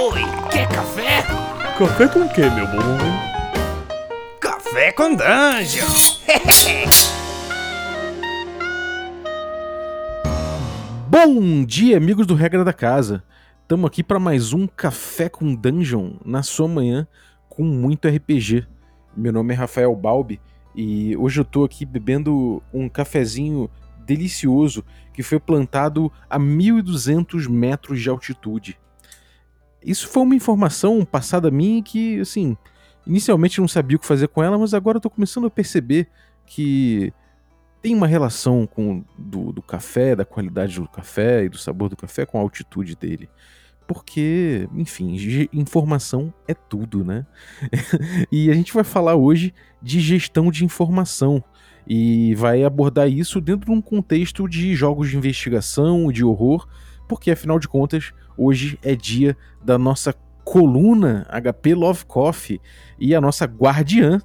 Oi, 0.00 0.20
quer 0.52 0.68
café? 0.68 1.22
Café 1.76 2.06
com 2.06 2.20
o 2.20 2.28
que, 2.32 2.42
meu 2.42 2.68
bom? 2.68 2.78
Café 4.40 4.92
com 4.92 5.16
dungeon! 5.16 5.88
Bom 11.10 11.64
dia, 11.64 11.96
amigos 11.96 12.28
do 12.28 12.36
Regra 12.36 12.62
da 12.62 12.72
Casa. 12.72 13.24
Estamos 13.62 13.88
aqui 13.88 14.04
para 14.04 14.20
mais 14.20 14.52
um 14.52 14.68
Café 14.68 15.28
com 15.28 15.52
Dungeon 15.52 16.12
na 16.24 16.44
sua 16.44 16.68
manhã 16.68 17.04
com 17.48 17.64
muito 17.64 18.06
RPG. 18.06 18.68
Meu 19.16 19.32
nome 19.32 19.52
é 19.52 19.56
Rafael 19.56 19.96
Balbi 19.96 20.40
e 20.76 21.16
hoje 21.16 21.40
eu 21.40 21.44
tô 21.44 21.64
aqui 21.64 21.84
bebendo 21.84 22.62
um 22.72 22.88
cafezinho 22.88 23.68
delicioso 24.06 24.84
que 25.12 25.24
foi 25.24 25.40
plantado 25.40 26.12
a 26.30 26.38
1200 26.38 27.48
metros 27.48 28.00
de 28.00 28.08
altitude. 28.08 28.78
Isso 29.88 30.08
foi 30.08 30.22
uma 30.22 30.34
informação 30.34 31.04
passada 31.04 31.48
a 31.48 31.50
mim 31.50 31.82
que, 31.82 32.20
assim, 32.20 32.56
inicialmente 33.06 33.60
não 33.60 33.68
sabia 33.68 33.96
o 33.96 34.00
que 34.00 34.06
fazer 34.06 34.28
com 34.28 34.42
ela, 34.42 34.58
mas 34.58 34.74
agora 34.74 34.98
eu 34.98 35.00
tô 35.00 35.10
começando 35.10 35.46
a 35.46 35.50
perceber 35.50 36.08
que 36.46 37.12
tem 37.80 37.94
uma 37.94 38.06
relação 38.06 38.66
com 38.66 39.04
do, 39.16 39.52
do 39.52 39.62
café, 39.62 40.14
da 40.14 40.24
qualidade 40.24 40.80
do 40.80 40.88
café 40.88 41.44
e 41.44 41.48
do 41.48 41.56
sabor 41.56 41.88
do 41.88 41.96
café 41.96 42.26
com 42.26 42.38
a 42.38 42.42
altitude 42.42 42.96
dele 42.96 43.28
porque, 43.88 44.68
enfim, 44.74 45.48
informação 45.50 46.32
é 46.46 46.52
tudo, 46.52 47.02
né? 47.02 47.24
e 48.30 48.50
a 48.50 48.54
gente 48.54 48.74
vai 48.74 48.84
falar 48.84 49.14
hoje 49.14 49.54
de 49.80 49.98
gestão 49.98 50.50
de 50.50 50.62
informação 50.62 51.42
e 51.86 52.34
vai 52.34 52.62
abordar 52.64 53.08
isso 53.08 53.40
dentro 53.40 53.64
de 53.64 53.72
um 53.72 53.80
contexto 53.80 54.46
de 54.46 54.74
jogos 54.74 55.08
de 55.08 55.16
investigação, 55.16 56.12
de 56.12 56.22
horror, 56.22 56.68
porque 57.08 57.30
afinal 57.30 57.58
de 57.58 57.66
contas, 57.66 58.12
hoje 58.38 58.78
é 58.82 58.94
dia 58.94 59.36
da 59.62 59.76
nossa 59.76 60.14
coluna 60.44 61.26
HP 61.28 61.74
Love 61.74 62.06
Coffee 62.06 62.60
e 62.98 63.14
a 63.14 63.20
nossa 63.20 63.44
guardiã 63.44 64.18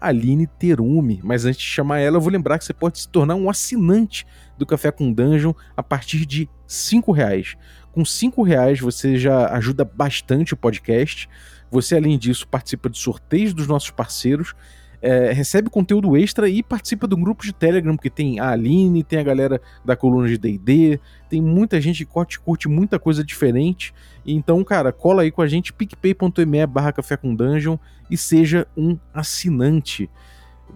Aline 0.00 0.46
Terume. 0.46 1.20
Mas 1.22 1.44
antes 1.44 1.60
de 1.60 1.66
chamar 1.66 1.98
ela, 1.98 2.16
eu 2.16 2.20
vou 2.20 2.32
lembrar 2.32 2.58
que 2.58 2.64
você 2.64 2.72
pode 2.72 3.00
se 3.00 3.08
tornar 3.08 3.34
um 3.34 3.50
assinante 3.50 4.26
do 4.56 4.64
Café 4.64 4.90
com 4.90 5.12
Dungeon 5.12 5.52
a 5.76 5.82
partir 5.82 6.24
de 6.24 6.48
cinco 6.66 7.12
reais. 7.12 7.56
Com 7.92 8.04
cinco 8.04 8.42
reais 8.42 8.80
você 8.80 9.18
já 9.18 9.48
ajuda 9.54 9.84
bastante 9.84 10.54
o 10.54 10.56
podcast. 10.56 11.28
Você, 11.70 11.96
além 11.96 12.16
disso, 12.16 12.46
participa 12.46 12.88
de 12.88 12.98
sorteios 12.98 13.52
dos 13.52 13.66
nossos 13.66 13.90
parceiros, 13.90 14.54
é, 15.00 15.32
recebe 15.32 15.70
conteúdo 15.70 16.16
extra 16.16 16.48
e 16.48 16.62
participa 16.62 17.06
do 17.06 17.16
grupo 17.16 17.44
de 17.44 17.52
Telegram, 17.52 17.96
que 17.96 18.10
tem 18.10 18.40
a 18.40 18.50
Aline, 18.50 19.02
tem 19.02 19.18
a 19.18 19.22
galera 19.22 19.60
da 19.84 19.96
coluna 19.96 20.28
de 20.28 20.38
DD, 20.38 21.00
tem 21.28 21.40
muita 21.40 21.80
gente 21.80 22.04
que 22.04 22.12
curte, 22.12 22.38
curte 22.38 22.68
muita 22.68 22.98
coisa 22.98 23.22
diferente. 23.22 23.94
Então, 24.26 24.62
cara, 24.64 24.92
cola 24.92 25.22
aí 25.22 25.30
com 25.30 25.42
a 25.42 25.46
gente, 25.46 25.72
picpay.me 25.72 26.66
barra 26.66 26.92
café 26.92 27.16
com 27.16 27.34
dungeon 27.34 27.76
e 28.10 28.16
seja 28.16 28.66
um 28.76 28.98
assinante. 29.12 30.10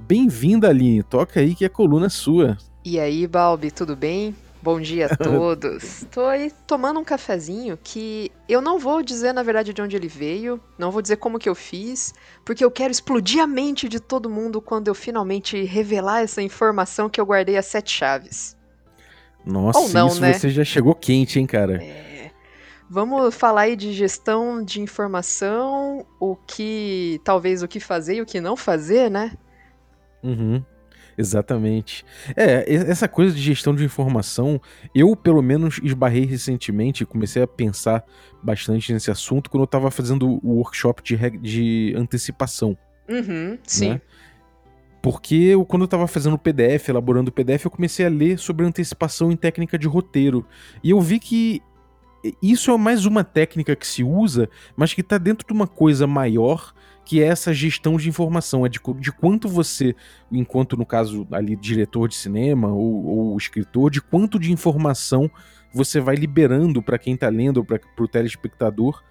Bem-vinda, 0.07 0.69
Aline. 0.69 1.03
Toca 1.03 1.41
aí 1.41 1.55
que 1.55 1.65
a 1.65 1.71
coluna 1.71 2.07
é 2.07 2.11
sua. 2.11 2.57
E 2.85 2.99
aí, 2.99 3.27
Balbi, 3.27 3.71
tudo 3.71 3.95
bem? 3.95 4.35
Bom 4.63 4.81
dia 4.81 5.07
a 5.07 5.17
todos. 5.17 6.05
Tô 6.11 6.25
aí 6.25 6.53
tomando 6.67 7.01
um 7.01 7.05
cafezinho 7.05 7.79
que 7.83 8.31
eu 8.49 8.61
não 8.61 8.79
vou 8.79 9.03
dizer 9.03 9.33
na 9.33 9.43
verdade 9.43 9.73
de 9.73 9.81
onde 9.81 9.97
ele 9.97 10.09
veio, 10.09 10.61
não 10.79 10.91
vou 10.91 11.01
dizer 11.01 11.17
como 11.17 11.39
que 11.39 11.49
eu 11.49 11.55
fiz, 11.55 12.13
porque 12.45 12.65
eu 12.65 12.71
quero 12.71 12.91
explodir 12.91 13.43
a 13.43 13.47
mente 13.47 13.89
de 13.89 13.99
todo 13.99 14.29
mundo 14.29 14.61
quando 14.61 14.89
eu 14.89 14.95
finalmente 14.95 15.63
revelar 15.65 16.21
essa 16.21 16.43
informação 16.43 17.09
que 17.09 17.21
eu 17.21 17.27
guardei 17.27 17.57
as 17.57 17.67
sete 17.67 17.91
chaves. 17.91 18.57
Nossa, 19.45 19.79
Ou 19.79 19.89
não, 19.89 20.09
isso 20.09 20.21
né? 20.21 20.33
você 20.35 20.51
já 20.51 20.65
chegou 20.65 20.95
quente, 20.95 21.39
hein, 21.39 21.47
cara? 21.47 21.83
É. 21.83 22.31
Vamos 22.93 23.35
falar 23.35 23.63
aí 23.63 23.77
de 23.77 23.93
gestão 23.93 24.65
de 24.65 24.81
informação, 24.81 26.05
o 26.19 26.35
que 26.35 27.21
talvez 27.25 27.63
o 27.63 27.69
que 27.69 27.79
fazer 27.79 28.17
e 28.17 28.21
o 28.21 28.27
que 28.27 28.41
não 28.41 28.57
fazer, 28.57 29.09
né? 29.09 29.33
Uhum. 30.23 30.63
Exatamente. 31.21 32.03
É, 32.35 32.65
essa 32.67 33.07
coisa 33.07 33.35
de 33.35 33.43
gestão 33.43 33.75
de 33.75 33.85
informação, 33.85 34.59
eu 34.95 35.15
pelo 35.15 35.43
menos 35.43 35.79
esbarrei 35.83 36.25
recentemente, 36.25 37.05
comecei 37.05 37.43
a 37.43 37.47
pensar 37.47 38.03
bastante 38.43 38.91
nesse 38.91 39.11
assunto 39.11 39.51
quando 39.51 39.63
eu 39.63 39.67
estava 39.67 39.91
fazendo 39.91 40.41
o 40.43 40.55
workshop 40.55 41.03
de, 41.03 41.39
de 41.39 41.95
antecipação. 41.95 42.77
Uhum, 43.07 43.59
sim. 43.65 43.91
Né? 43.91 44.01
Porque 45.03 45.35
eu, 45.35 45.65
quando 45.67 45.83
eu 45.83 45.87
estava 45.87 46.07
fazendo 46.07 46.35
o 46.35 46.39
PDF, 46.39 46.89
elaborando 46.89 47.29
o 47.29 47.33
PDF, 47.33 47.67
eu 47.67 47.71
comecei 47.71 48.07
a 48.07 48.09
ler 48.09 48.39
sobre 48.39 48.65
antecipação 48.65 49.31
em 49.31 49.37
técnica 49.37 49.79
de 49.79 49.87
roteiro. 49.87 50.47
E 50.83 50.89
eu 50.91 51.01
vi 51.03 51.19
que 51.19 51.63
isso 52.43 52.71
é 52.71 52.77
mais 52.79 53.05
uma 53.05 53.25
técnica 53.25 53.77
que 53.77 53.87
se 53.87 54.03
usa, 54.03 54.49
mas 54.75 54.95
que 54.95 55.03
está 55.03 55.19
dentro 55.19 55.47
de 55.47 55.53
uma 55.53 55.67
coisa 55.67 56.07
maior 56.07 56.73
que 57.11 57.21
é 57.21 57.27
essa 57.27 57.53
gestão 57.53 57.97
de 57.97 58.09
informação, 58.09 58.65
é 58.65 58.69
de, 58.69 58.79
de 59.01 59.11
quanto 59.11 59.49
você, 59.49 59.97
enquanto 60.31 60.77
no 60.77 60.87
caso 60.87 61.27
ali 61.33 61.57
diretor 61.57 62.09
de 62.09 62.15
cinema 62.15 62.69
ou, 62.69 63.05
ou 63.05 63.37
escritor, 63.37 63.91
de 63.91 64.01
quanto 64.01 64.39
de 64.39 64.53
informação 64.53 65.29
você 65.75 65.99
vai 65.99 66.15
liberando 66.15 66.81
para 66.81 67.01
quem 67.01 67.15
está 67.15 67.29
lendo, 67.29 67.65
para 67.65 67.81
o 67.99 68.07
telespectador, 68.07 69.03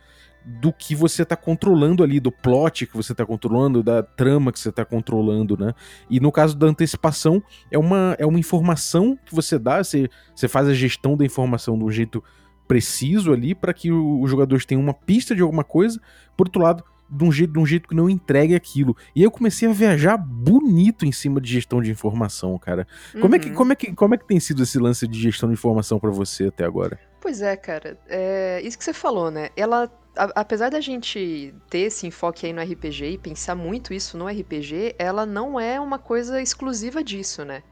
do 0.45 0.71
que 0.71 0.95
você 0.95 1.23
está 1.23 1.35
controlando 1.35 2.01
ali, 2.01 2.21
do 2.21 2.31
plot 2.31 2.87
que 2.87 2.95
você 2.95 3.11
está 3.11 3.25
controlando, 3.25 3.83
da 3.83 4.01
trama 4.01 4.53
que 4.53 4.61
você 4.61 4.69
está 4.69 4.85
controlando, 4.85 5.57
né? 5.57 5.73
E 6.09 6.21
no 6.21 6.31
caso 6.31 6.57
da 6.57 6.67
antecipação, 6.67 7.43
é 7.69 7.77
uma, 7.77 8.15
é 8.17 8.25
uma 8.25 8.39
informação 8.39 9.19
que 9.25 9.35
você 9.35 9.59
dá, 9.59 9.83
você, 9.83 10.07
você 10.33 10.47
faz 10.47 10.69
a 10.69 10.73
gestão 10.73 11.17
da 11.17 11.25
informação 11.25 11.77
de 11.77 11.83
um 11.83 11.91
jeito 11.91 12.23
preciso 12.65 13.33
ali 13.33 13.53
para 13.53 13.73
que 13.73 13.91
os 13.91 14.29
jogadores 14.29 14.65
tenham 14.65 14.81
uma 14.81 14.93
pista 14.93 15.35
de 15.35 15.41
alguma 15.41 15.65
coisa. 15.65 15.99
Por 16.37 16.47
outro 16.47 16.61
lado, 16.61 16.81
de 17.09 17.23
um 17.23 17.31
jeito, 17.31 17.53
de 17.53 17.59
um 17.59 17.65
jeito 17.65 17.89
que 17.89 17.95
não 17.95 18.09
entregue 18.09 18.55
aquilo. 18.55 18.95
E 19.15 19.23
eu 19.23 19.31
comecei 19.31 19.67
a 19.67 19.71
viajar 19.71 20.17
bonito 20.17 21.05
em 21.05 21.11
cima 21.11 21.41
de 21.41 21.51
gestão 21.51 21.81
de 21.81 21.91
informação, 21.91 22.57
cara. 22.57 22.87
Uhum. 23.13 23.21
Como, 23.21 23.35
é 23.35 23.39
que, 23.39 23.49
uhum. 23.49 23.55
como, 23.55 23.73
é 23.73 23.75
que, 23.75 23.93
como 23.93 24.15
é 24.15 24.17
que 24.17 24.25
tem 24.25 24.39
sido 24.39 24.63
esse 24.63 24.77
lance 24.77 25.07
de 25.07 25.19
gestão 25.19 25.49
de 25.49 25.53
informação 25.53 25.99
para 25.99 26.09
você 26.11 26.45
até 26.45 26.63
agora? 26.63 26.99
Pois 27.19 27.41
é, 27.41 27.55
cara. 27.55 27.97
É, 28.07 28.61
isso 28.63 28.77
que 28.77 28.83
você 28.83 28.93
falou, 28.93 29.31
né? 29.31 29.49
Ela, 29.55 29.91
a, 30.15 30.41
apesar 30.41 30.69
da 30.69 30.79
gente 30.79 31.53
ter 31.69 31.79
esse 31.79 32.07
enfoque 32.07 32.45
aí 32.45 32.53
no 32.53 32.61
RPG 32.61 33.05
e 33.13 33.17
pensar 33.17 33.55
muito 33.55 33.93
isso 33.93 34.17
no 34.17 34.27
RPG, 34.27 34.95
ela 34.97 35.25
não 35.25 35.59
é 35.59 35.79
uma 35.79 35.97
coisa 35.97 36.41
exclusiva 36.41 37.03
disso, 37.03 37.43
né? 37.43 37.63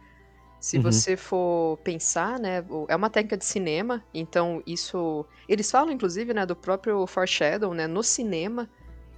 Se 0.60 0.78
uhum. 0.78 0.84
você 0.84 1.16
for 1.16 1.78
pensar, 1.84 2.40
né, 2.40 2.66
é 2.88 2.96
uma 2.96 3.10
técnica 3.10 3.38
de 3.38 3.46
cinema, 3.46 4.04
então 4.12 4.64
isso, 4.66 5.26
eles 5.48 5.70
falam 5.70 5.92
inclusive, 5.92 6.34
né, 6.34 6.46
do 6.46 6.56
próprio 6.56 7.06
foreshadow, 7.06 7.74
né, 7.74 7.86
no 7.86 8.02
cinema, 8.02 8.68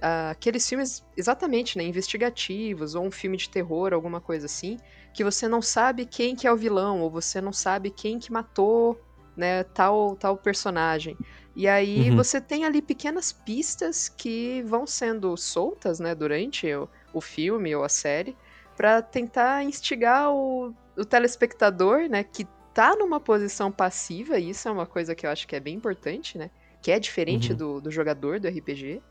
uh, 0.02 0.30
aqueles 0.30 0.68
filmes 0.68 1.04
exatamente, 1.16 1.76
né, 1.78 1.84
investigativos 1.84 2.94
ou 2.94 3.04
um 3.04 3.10
filme 3.10 3.36
de 3.36 3.48
terror, 3.48 3.92
alguma 3.92 4.20
coisa 4.20 4.46
assim, 4.46 4.78
que 5.12 5.22
você 5.22 5.46
não 5.48 5.62
sabe 5.62 6.06
quem 6.06 6.34
que 6.34 6.46
é 6.46 6.52
o 6.52 6.56
vilão 6.56 7.00
ou 7.00 7.10
você 7.10 7.40
não 7.40 7.52
sabe 7.52 7.90
quem 7.90 8.18
que 8.18 8.32
matou, 8.32 9.00
né, 9.36 9.64
tal 9.64 10.16
tal 10.16 10.36
personagem. 10.36 11.16
E 11.54 11.68
aí 11.68 12.10
uhum. 12.10 12.16
você 12.16 12.40
tem 12.40 12.64
ali 12.64 12.80
pequenas 12.80 13.32
pistas 13.32 14.08
que 14.08 14.62
vão 14.62 14.86
sendo 14.86 15.36
soltas, 15.36 16.00
né, 16.00 16.14
durante 16.14 16.72
o, 16.72 16.88
o 17.12 17.20
filme 17.20 17.74
ou 17.74 17.84
a 17.84 17.88
série, 17.88 18.36
para 18.76 19.02
tentar 19.02 19.62
instigar 19.64 20.32
o, 20.32 20.74
o 20.96 21.04
telespectador, 21.04 22.08
né, 22.08 22.24
que 22.24 22.46
tá 22.72 22.94
numa 22.96 23.20
posição 23.20 23.70
passiva, 23.70 24.38
e 24.38 24.50
isso 24.50 24.68
é 24.68 24.70
uma 24.70 24.86
coisa 24.86 25.14
que 25.14 25.26
eu 25.26 25.30
acho 25.30 25.46
que 25.46 25.56
é 25.56 25.60
bem 25.60 25.74
importante, 25.74 26.38
né, 26.38 26.50
que 26.80 26.90
é 26.90 26.98
diferente 26.98 27.50
uhum. 27.50 27.58
do, 27.58 27.80
do 27.82 27.90
jogador 27.90 28.40
do 28.40 28.48
RPG, 28.48 29.02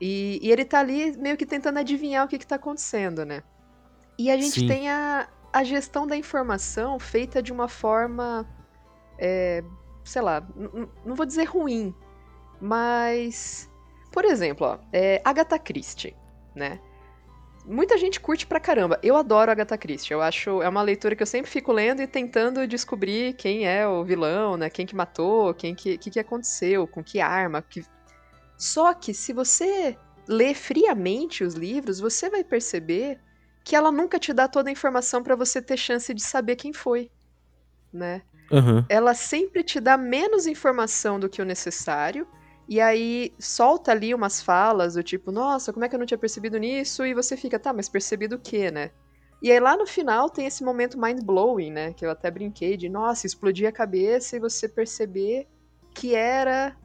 e, 0.00 0.38
e, 0.42 0.50
ele 0.50 0.64
tá 0.64 0.80
ali 0.80 1.16
meio 1.18 1.36
que 1.36 1.44
tentando 1.44 1.78
adivinhar 1.78 2.24
o 2.24 2.28
que, 2.28 2.38
que 2.38 2.46
tá 2.46 2.56
acontecendo, 2.56 3.24
né? 3.24 3.42
E 4.18 4.30
a 4.30 4.36
gente 4.36 4.60
Sim. 4.60 4.66
tem 4.66 4.88
a, 4.88 5.28
a 5.52 5.62
gestão 5.62 6.06
da 6.06 6.16
informação 6.16 6.98
feita 6.98 7.42
de 7.42 7.52
uma 7.52 7.68
forma. 7.68 8.48
É, 9.18 9.62
sei 10.04 10.22
lá, 10.22 10.46
não 11.04 11.14
vou 11.14 11.26
dizer 11.26 11.44
ruim, 11.44 11.94
mas. 12.60 13.68
Por 14.10 14.24
exemplo, 14.24 14.66
ó, 14.66 14.78
é, 14.92 15.20
Agatha 15.24 15.58
Christie, 15.58 16.16
né? 16.54 16.80
Muita 17.64 17.96
gente 17.98 18.18
curte 18.18 18.46
pra 18.46 18.58
caramba. 18.58 18.98
Eu 19.02 19.16
adoro 19.16 19.50
Agatha 19.50 19.76
Christie. 19.76 20.12
Eu 20.12 20.22
acho 20.22 20.62
é 20.62 20.68
uma 20.68 20.82
leitura 20.82 21.14
que 21.14 21.22
eu 21.22 21.26
sempre 21.26 21.50
fico 21.50 21.72
lendo 21.72 22.00
e 22.00 22.06
tentando 22.06 22.66
descobrir 22.66 23.34
quem 23.34 23.68
é 23.68 23.86
o 23.86 24.02
vilão, 24.02 24.56
né? 24.56 24.70
Quem 24.70 24.86
que 24.86 24.96
matou, 24.96 25.54
quem 25.54 25.74
que, 25.74 25.98
que, 25.98 26.10
que 26.10 26.18
aconteceu, 26.18 26.88
com 26.88 27.04
que 27.04 27.20
arma, 27.20 27.62
que 27.62 27.84
só 28.60 28.92
que 28.92 29.14
se 29.14 29.32
você 29.32 29.96
ler 30.28 30.54
friamente 30.54 31.42
os 31.42 31.54
livros, 31.54 31.98
você 31.98 32.28
vai 32.28 32.44
perceber 32.44 33.18
que 33.64 33.74
ela 33.74 33.90
nunca 33.90 34.18
te 34.18 34.34
dá 34.34 34.46
toda 34.46 34.68
a 34.68 34.72
informação 34.72 35.22
para 35.22 35.34
você 35.34 35.62
ter 35.62 35.78
chance 35.78 36.12
de 36.12 36.22
saber 36.22 36.56
quem 36.56 36.70
foi, 36.70 37.10
né? 37.90 38.20
Uhum. 38.52 38.84
Ela 38.86 39.14
sempre 39.14 39.64
te 39.64 39.80
dá 39.80 39.96
menos 39.96 40.46
informação 40.46 41.18
do 41.18 41.26
que 41.26 41.40
o 41.40 41.44
necessário 41.44 42.28
e 42.68 42.82
aí 42.82 43.32
solta 43.38 43.92
ali 43.92 44.14
umas 44.14 44.42
falas 44.42 44.92
do 44.92 45.02
tipo, 45.02 45.32
nossa, 45.32 45.72
como 45.72 45.86
é 45.86 45.88
que 45.88 45.94
eu 45.94 45.98
não 45.98 46.04
tinha 46.04 46.18
percebido 46.18 46.58
nisso? 46.58 47.06
E 47.06 47.14
você 47.14 47.38
fica, 47.38 47.58
tá, 47.58 47.72
mas 47.72 47.88
percebido 47.88 48.36
o 48.36 48.40
quê, 48.40 48.70
né? 48.70 48.90
E 49.42 49.50
aí 49.50 49.58
lá 49.58 49.74
no 49.74 49.86
final 49.86 50.28
tem 50.28 50.44
esse 50.44 50.62
momento 50.62 51.00
mind 51.00 51.22
blowing, 51.22 51.70
né? 51.70 51.94
Que 51.94 52.04
eu 52.04 52.10
até 52.10 52.30
brinquei 52.30 52.76
de, 52.76 52.90
nossa, 52.90 53.26
explodir 53.26 53.66
a 53.66 53.72
cabeça 53.72 54.36
e 54.36 54.40
você 54.40 54.68
perceber 54.68 55.48
que 55.94 56.14
era 56.14 56.76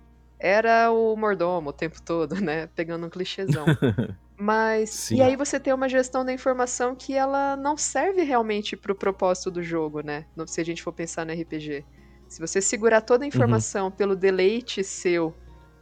era 0.45 0.91
o 0.91 1.15
mordomo 1.15 1.71
o 1.71 1.73
tempo 1.73 1.99
todo, 1.99 2.35
né? 2.35 2.67
Pegando 2.75 3.07
um 3.07 3.09
clichêzão. 3.09 3.65
Mas. 4.37 4.91
Sim. 4.91 5.15
E 5.15 5.21
aí 5.23 5.35
você 5.35 5.59
tem 5.59 5.73
uma 5.73 5.89
gestão 5.89 6.23
da 6.23 6.31
informação 6.31 6.93
que 6.93 7.15
ela 7.15 7.55
não 7.57 7.75
serve 7.75 8.21
realmente 8.21 8.75
pro 8.75 8.93
propósito 8.93 9.49
do 9.49 9.63
jogo, 9.63 10.01
né? 10.01 10.25
Se 10.45 10.61
a 10.61 10.63
gente 10.63 10.83
for 10.83 10.93
pensar 10.93 11.25
no 11.25 11.33
RPG. 11.33 11.83
Se 12.27 12.39
você 12.39 12.61
segurar 12.61 13.01
toda 13.01 13.25
a 13.25 13.27
informação 13.27 13.89
pelo 13.89 14.15
deleite 14.15 14.83
seu 14.83 15.33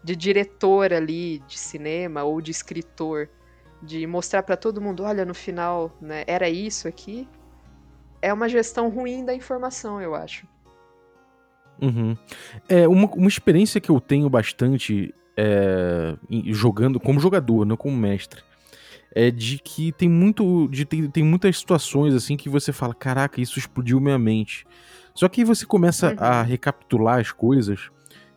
de 0.02 0.16
diretor 0.16 0.94
ali, 0.94 1.40
de 1.40 1.60
cinema 1.60 2.24
ou 2.24 2.40
de 2.40 2.52
escritor, 2.52 3.30
de 3.82 4.08
mostrar 4.08 4.44
pra 4.44 4.56
todo 4.56 4.82
mundo, 4.82 5.04
olha, 5.04 5.26
no 5.26 5.34
final, 5.34 5.92
né, 6.02 6.24
era 6.26 6.50
isso 6.50 6.88
aqui, 6.88 7.28
é 8.22 8.32
uma 8.32 8.48
gestão 8.48 8.90
ruim 8.90 9.26
da 9.26 9.34
informação, 9.34 10.02
eu 10.02 10.16
acho. 10.16 10.48
Uhum. 11.84 12.16
É, 12.70 12.88
uma, 12.88 13.08
uma 13.08 13.28
experiência 13.28 13.82
que 13.82 13.90
eu 13.92 14.00
tenho 14.00 14.30
bastante 14.30 15.14
é, 15.36 16.16
jogando 16.46 17.00
como 17.00 17.20
jogador, 17.20 17.66
não 17.66 17.76
como 17.76 17.98
mestre, 17.98 18.42
é 19.14 19.30
de 19.30 19.60
que 19.60 19.92
tem 19.92 20.08
muito. 20.08 20.68
De, 20.70 20.86
tem, 20.86 21.10
tem 21.10 21.24
muitas 21.24 21.58
situações 21.58 22.14
assim 22.14 22.38
que 22.38 22.48
você 22.50 22.72
fala, 22.72 22.94
caraca, 22.96 23.42
isso 23.42 23.60
explodiu 23.60 24.00
minha 24.00 24.18
mente. 24.18 24.66
Só 25.14 25.28
que 25.28 25.42
aí 25.42 25.46
você 25.46 25.66
começa 25.66 26.10
Uhum. 26.12 26.16
a 26.18 26.42
recapitular 26.42 27.20
as 27.20 27.32
coisas 27.32 27.90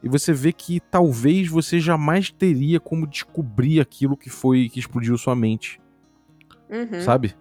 e 0.02 0.08
você 0.08 0.32
vê 0.32 0.52
que 0.52 0.78
talvez 0.80 1.48
você 1.48 1.80
jamais 1.80 2.30
teria 2.30 2.78
como 2.78 3.06
descobrir 3.06 3.80
aquilo 3.80 4.16
que 4.16 4.28
foi 4.28 4.68
que 4.68 4.78
explodiu 4.78 5.16
sua 5.16 5.34
mente 5.34 5.80
Uhum. 6.68 7.00
sabe? 7.00 7.34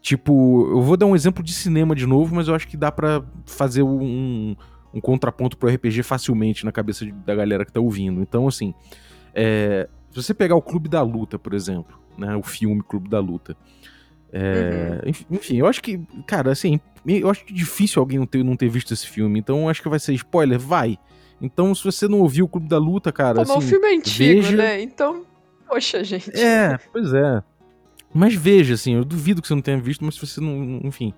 Tipo, 0.00 0.68
eu 0.70 0.80
vou 0.82 0.96
dar 0.96 1.06
um 1.06 1.14
exemplo 1.14 1.42
de 1.42 1.52
cinema 1.52 1.94
de 1.94 2.06
novo, 2.06 2.34
mas 2.34 2.48
eu 2.48 2.54
acho 2.54 2.66
que 2.66 2.76
dá 2.76 2.90
pra 2.90 3.22
fazer 3.46 3.82
um, 3.82 4.56
um 4.92 5.00
contraponto 5.00 5.56
pro 5.56 5.68
RPG 5.68 6.02
facilmente 6.02 6.64
na 6.64 6.72
cabeça 6.72 7.04
de- 7.04 7.12
da 7.12 7.34
galera 7.34 7.64
que 7.64 7.72
tá 7.72 7.80
ouvindo. 7.80 8.20
Então, 8.22 8.48
assim, 8.48 8.72
é, 9.34 9.88
se 10.10 10.16
você 10.22 10.32
pegar 10.34 10.54
o 10.56 10.62
Clube 10.62 10.88
da 10.88 11.02
Luta, 11.02 11.38
por 11.38 11.54
exemplo, 11.54 11.98
né, 12.16 12.34
o 12.36 12.42
filme 12.42 12.82
Clube 12.82 13.08
da 13.08 13.20
Luta, 13.20 13.56
é, 14.32 15.00
enf- 15.06 15.24
enfim, 15.30 15.56
eu 15.56 15.66
acho 15.66 15.82
que, 15.82 15.98
cara, 16.26 16.50
assim, 16.52 16.78
eu 17.06 17.30
acho 17.30 17.44
difícil 17.52 18.00
alguém 18.00 18.18
não 18.18 18.26
ter, 18.26 18.42
não 18.44 18.56
ter 18.56 18.68
visto 18.68 18.92
esse 18.92 19.06
filme, 19.06 19.38
então 19.38 19.68
acho 19.68 19.82
que 19.82 19.88
vai 19.88 19.98
ser 19.98 20.12
spoiler, 20.14 20.58
vai. 20.58 20.98
Então, 21.40 21.74
se 21.74 21.84
você 21.84 22.08
não 22.08 22.20
ouviu 22.20 22.44
o 22.44 22.48
Clube 22.48 22.68
da 22.68 22.78
Luta, 22.78 23.12
cara, 23.12 23.34
Pô, 23.36 23.40
mas 23.40 23.50
o 23.50 23.58
assim, 23.58 23.68
filme 23.68 23.86
é 23.86 23.94
antigo, 23.96 24.42
veja- 24.42 24.56
né? 24.56 24.82
Então, 24.82 25.24
poxa, 25.68 26.02
gente. 26.02 26.30
é, 26.36 26.76
pois 26.92 27.12
é. 27.12 27.42
Mas 28.12 28.34
veja, 28.34 28.74
assim, 28.74 28.94
eu 28.94 29.04
duvido 29.04 29.40
que 29.40 29.46
você 29.48 29.54
não 29.54 29.62
tenha 29.62 29.78
visto, 29.78 30.04
mas 30.04 30.14
se 30.14 30.26
você 30.26 30.40
não. 30.40 30.80
Enfim. 30.82 31.12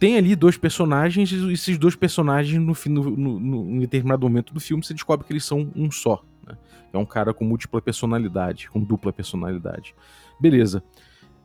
Tem 0.00 0.16
ali 0.16 0.34
dois 0.34 0.56
personagens, 0.56 1.30
e 1.30 1.52
esses 1.52 1.76
dois 1.76 1.94
personagens, 1.94 2.60
no, 2.60 2.74
no, 2.88 3.38
no, 3.38 3.70
em 3.76 3.80
determinado 3.80 4.22
momento 4.22 4.54
do 4.54 4.58
filme, 4.58 4.82
você 4.82 4.94
descobre 4.94 5.26
que 5.26 5.32
eles 5.32 5.44
são 5.44 5.70
um 5.76 5.90
só. 5.90 6.24
Né? 6.44 6.56
É 6.92 6.96
um 6.96 7.04
cara 7.04 7.34
com 7.34 7.44
múltipla 7.44 7.82
personalidade, 7.82 8.70
com 8.70 8.80
dupla 8.80 9.12
personalidade. 9.12 9.94
Beleza. 10.40 10.82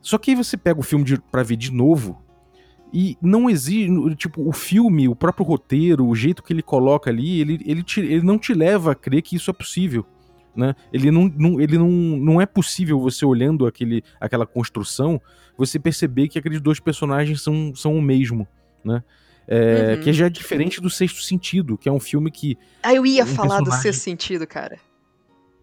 Só 0.00 0.16
que 0.16 0.30
aí 0.30 0.36
você 0.36 0.56
pega 0.56 0.80
o 0.80 0.82
filme 0.82 1.04
de, 1.04 1.18
pra 1.20 1.42
ver 1.42 1.56
de 1.56 1.70
novo, 1.70 2.22
e 2.92 3.18
não 3.20 3.50
exige. 3.50 3.90
Tipo, 4.14 4.48
o 4.48 4.52
filme, 4.52 5.06
o 5.06 5.14
próprio 5.14 5.44
roteiro, 5.44 6.06
o 6.06 6.14
jeito 6.16 6.42
que 6.42 6.52
ele 6.52 6.62
coloca 6.62 7.10
ali, 7.10 7.40
ele, 7.40 7.60
ele, 7.66 7.82
te- 7.82 8.00
ele 8.00 8.22
não 8.22 8.38
te 8.38 8.54
leva 8.54 8.92
a 8.92 8.94
crer 8.94 9.20
que 9.20 9.36
isso 9.36 9.50
é 9.50 9.52
possível 9.52 10.06
né? 10.56 10.74
Ele 10.92 11.10
não, 11.10 11.30
não- 11.36 11.60
ele 11.60 11.76
não, 11.78 11.88
não 11.90 12.40
é 12.40 12.46
possível 12.46 12.98
você 12.98 13.24
olhando 13.26 13.66
aquele, 13.66 14.02
aquela 14.20 14.46
construção, 14.46 15.20
você 15.56 15.78
perceber 15.78 16.28
que 16.28 16.38
aqueles 16.38 16.60
dois 16.60 16.80
personagens 16.80 17.42
são, 17.42 17.74
são 17.74 17.94
o 17.96 18.02
mesmo, 18.02 18.46
né? 18.84 19.02
É, 19.48 19.94
Uhum. 19.96 20.02
Que 20.02 20.12
já 20.12 20.26
é 20.26 20.30
diferente 20.30 20.80
do 20.80 20.90
Sexto 20.90 21.22
Sentido, 21.22 21.78
que 21.78 21.88
é 21.88 21.92
um 21.92 22.00
filme 22.00 22.30
que, 22.32 22.58
Ah, 22.82 22.92
eu 22.94 23.06
ia 23.06 23.22
um 23.22 23.26
falar 23.26 23.58
do 23.58 23.64
personagem- 23.66 23.82
sexto 23.92 24.02
sentido, 24.02 24.46
cara. 24.46 24.76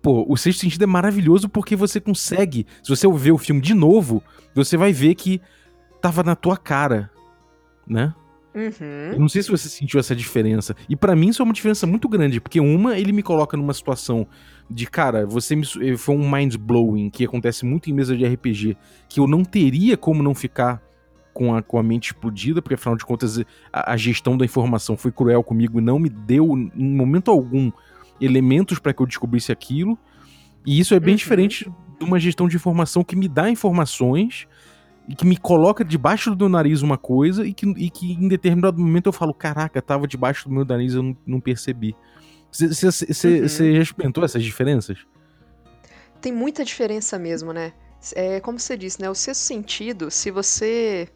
pô, 0.02 0.26
o 0.30 0.38
Sexto 0.38 0.60
Sentido 0.62 0.84
é 0.84 0.88
maravilhoso 0.88 1.50
porque 1.50 1.76
você 1.76 2.00
consegue, 2.00 2.66
se 2.82 2.90
você 2.90 3.08
ver 3.12 3.32
o 3.34 3.38
filme 3.38 3.60
de 3.62 3.74
novo, 3.74 4.24
você 4.56 4.78
vai 4.78 4.94
ver 4.94 5.16
que 5.16 5.42
tava 6.02 6.24
na 6.24 6.36
tua 6.36 6.56
cara, 6.58 7.10
né? 7.88 8.14
Uhum. 8.56 9.14
Eu 9.14 9.20
não 9.20 9.28
sei 9.28 9.42
se 9.42 9.50
você 9.50 9.68
sentiu 9.68 10.00
essa 10.00 10.16
diferença. 10.16 10.76
E 10.88 10.96
pra 10.96 11.16
mim 11.16 11.30
isso 11.30 11.42
é 11.42 11.46
uma 11.46 11.54
diferença 11.54 11.88
muito 11.88 12.08
grande, 12.08 12.40
porque 12.40 12.60
uma, 12.60 12.98
ele 12.98 13.12
me 13.12 13.24
coloca 13.24 13.58
numa 13.58 13.74
situação 13.74 14.28
de, 14.70 14.88
cara, 14.88 15.26
você 15.26 15.56
me, 15.56 15.66
eh, 15.82 15.98
foi 15.98 16.16
um 16.16 16.30
mind 16.30 16.56
blowing 16.56 17.10
que 17.10 17.26
acontece 17.26 17.66
muito 17.66 17.90
em 17.90 17.94
mesa 17.94 18.16
de 18.16 18.26
RPG, 18.26 18.78
que 19.10 19.20
eu 19.20 19.28
não 19.28 19.44
teria 19.44 19.96
como 19.98 20.24
não 20.24 20.34
ficar 20.34 20.82
com 21.34 21.56
a, 21.56 21.62
com 21.62 21.78
a 21.80 21.84
mente 21.84 22.08
explodida, 22.12 22.62
porque 22.62 22.76
afinal 22.76 22.96
de 22.96 23.06
contas 23.06 23.40
a, 23.72 23.94
a 23.94 23.98
gestão 23.98 24.38
da 24.38 24.46
informação 24.46 24.96
foi 24.96 25.12
cruel 25.12 25.44
comigo 25.44 25.80
e 25.80 25.82
não 25.82 26.00
me 26.00 26.10
deu 26.10 26.56
em 26.58 26.96
momento 26.96 27.32
algum 27.32 27.72
elementos 28.22 28.80
pra 28.80 28.94
que 28.94 29.02
eu 29.02 29.06
descobrisse 29.08 29.52
aquilo. 29.52 29.98
E 30.66 30.80
isso 30.80 30.94
é 30.94 31.00
bem 31.00 31.14
Uhum. 31.14 31.18
diferente 31.18 31.70
de 32.00 32.06
uma 32.06 32.20
gestão 32.20 32.48
de 32.48 32.56
informação 32.56 33.04
que 33.04 33.16
me 33.16 33.28
dá 33.28 33.50
informações 33.50 34.48
e 35.10 35.16
que 35.16 35.26
me 35.26 35.36
coloca 35.36 35.84
debaixo 35.84 36.32
do 36.32 36.38
meu 36.38 36.50
nariz 36.50 36.82
uma 36.82 36.98
coisa 36.98 37.46
e 37.46 37.54
que, 37.54 37.66
e 37.78 37.90
que 37.90 38.14
em 38.14 38.28
determinado 38.28 38.80
momento 38.80 39.08
eu 39.08 39.14
falo, 39.14 39.34
caraca, 39.34 39.82
tava 39.82 40.08
debaixo 40.08 40.48
do 40.48 40.54
meu 40.56 40.64
nariz 40.64 40.94
eu 40.94 41.04
não, 41.04 41.18
não 41.26 41.40
percebi. 41.42 41.96
Você 42.54 43.28
Uhum. 43.28 43.76
já 43.76 43.82
experimentou 43.82 44.24
essas 44.24 44.44
diferenças? 44.44 45.00
Tem 46.22 46.32
muita 46.32 46.64
diferença 46.64 47.18
mesmo, 47.18 47.52
né? 47.52 47.74
É 48.16 48.40
como 48.40 48.60
você 48.60 48.78
disse, 48.78 49.02
né? 49.02 49.10
O 49.10 49.16
sexto 49.16 49.42
sentido, 49.42 50.12
se 50.12 50.30
você. 50.30 51.08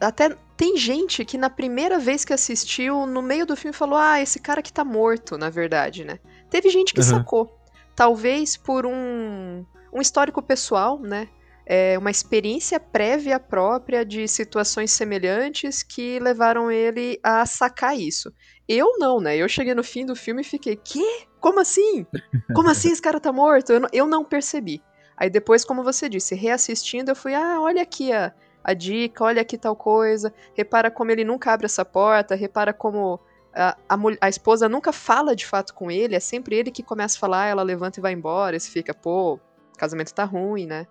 Até 0.00 0.36
tem 0.56 0.76
gente 0.76 1.24
que 1.24 1.36
na 1.38 1.50
primeira 1.50 1.98
vez 1.98 2.24
que 2.24 2.32
assistiu, 2.32 3.06
no 3.06 3.22
meio 3.22 3.44
do 3.44 3.56
filme, 3.56 3.74
falou: 3.74 3.96
Ah, 3.98 4.20
esse 4.20 4.38
cara 4.38 4.62
que 4.62 4.72
tá 4.72 4.84
morto, 4.84 5.36
na 5.36 5.50
verdade, 5.50 6.04
né? 6.04 6.18
Teve 6.50 6.68
gente 6.70 6.94
que 6.94 7.00
Aham. 7.00 7.10
sacou. 7.10 7.58
Talvez 7.94 8.56
por 8.56 8.86
um, 8.86 9.64
um 9.92 10.00
histórico 10.00 10.40
pessoal, 10.42 10.98
né? 10.98 11.28
É 11.64 11.96
uma 11.98 12.10
experiência 12.10 12.80
prévia 12.80 13.38
própria 13.38 14.04
de 14.04 14.26
situações 14.26 14.90
semelhantes 14.90 15.82
que 15.82 16.18
levaram 16.18 16.70
ele 16.70 17.20
a 17.22 17.46
sacar 17.46 17.96
isso. 17.96 18.32
Eu 18.68 18.98
não, 18.98 19.20
né? 19.20 19.36
Eu 19.36 19.48
cheguei 19.48 19.74
no 19.74 19.84
fim 19.84 20.06
do 20.06 20.14
filme 20.14 20.42
e 20.42 20.44
fiquei, 20.44 20.76
quê? 20.76 21.26
Como 21.40 21.60
assim? 21.60 22.06
Como 22.54 22.70
assim 22.70 22.92
esse 22.92 23.02
cara 23.02 23.20
tá 23.20 23.32
morto? 23.32 23.72
Eu 23.72 23.80
não, 23.80 23.88
eu 23.92 24.06
não 24.06 24.24
percebi. 24.24 24.82
Aí 25.16 25.28
depois, 25.28 25.64
como 25.64 25.82
você 25.82 26.08
disse, 26.08 26.34
reassistindo, 26.34 27.10
eu 27.10 27.16
fui, 27.16 27.34
ah, 27.34 27.60
olha 27.60 27.82
aqui 27.82 28.12
a, 28.12 28.32
a 28.62 28.74
dica, 28.74 29.24
olha 29.24 29.42
aqui 29.42 29.58
tal 29.58 29.76
coisa, 29.76 30.32
repara 30.54 30.90
como 30.90 31.10
ele 31.10 31.24
nunca 31.24 31.52
abre 31.52 31.66
essa 31.66 31.84
porta, 31.84 32.34
repara 32.34 32.72
como 32.72 33.20
a, 33.54 33.76
a, 33.88 33.96
a 34.20 34.28
esposa 34.28 34.68
nunca 34.68 34.92
fala 34.92 35.36
de 35.36 35.46
fato 35.46 35.74
com 35.74 35.90
ele, 35.90 36.14
é 36.14 36.20
sempre 36.20 36.56
ele 36.56 36.70
que 36.70 36.82
começa 36.82 37.16
a 37.16 37.20
falar, 37.20 37.46
ela 37.46 37.62
levanta 37.62 38.00
e 38.00 38.02
vai 38.02 38.12
embora, 38.12 38.56
e 38.56 38.60
você 38.60 38.70
fica, 38.70 38.94
pô, 38.94 39.38
casamento 39.76 40.14
tá 40.14 40.24
ruim, 40.24 40.66
né? 40.66 40.86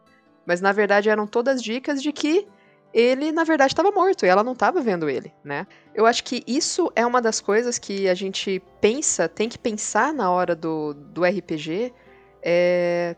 Mas 0.46 0.62
na 0.62 0.72
verdade 0.72 1.10
eram 1.10 1.26
todas 1.26 1.62
dicas 1.62 2.02
de 2.02 2.12
que 2.12 2.48
ele, 2.94 3.32
na 3.32 3.44
verdade, 3.44 3.74
estava 3.74 3.92
morto 3.92 4.26
e 4.26 4.30
ela 4.30 4.44
não 4.44 4.54
estava 4.54 4.82
vendo 4.82 5.10
ele, 5.10 5.34
né? 5.44 5.66
Eu 5.96 6.06
acho 6.06 6.24
que 6.24 6.44
isso 6.46 6.92
é 6.96 7.06
uma 7.06 7.22
das 7.22 7.40
coisas 7.40 7.78
que 7.80 8.08
a 8.10 8.14
gente 8.14 8.62
pensa, 8.82 9.30
tem 9.30 9.48
que 9.50 9.58
pensar 9.58 10.14
na 10.14 10.30
hora 10.32 10.56
do, 10.56 10.94
do 10.94 11.24
RPG, 11.24 11.94
é 12.44 13.16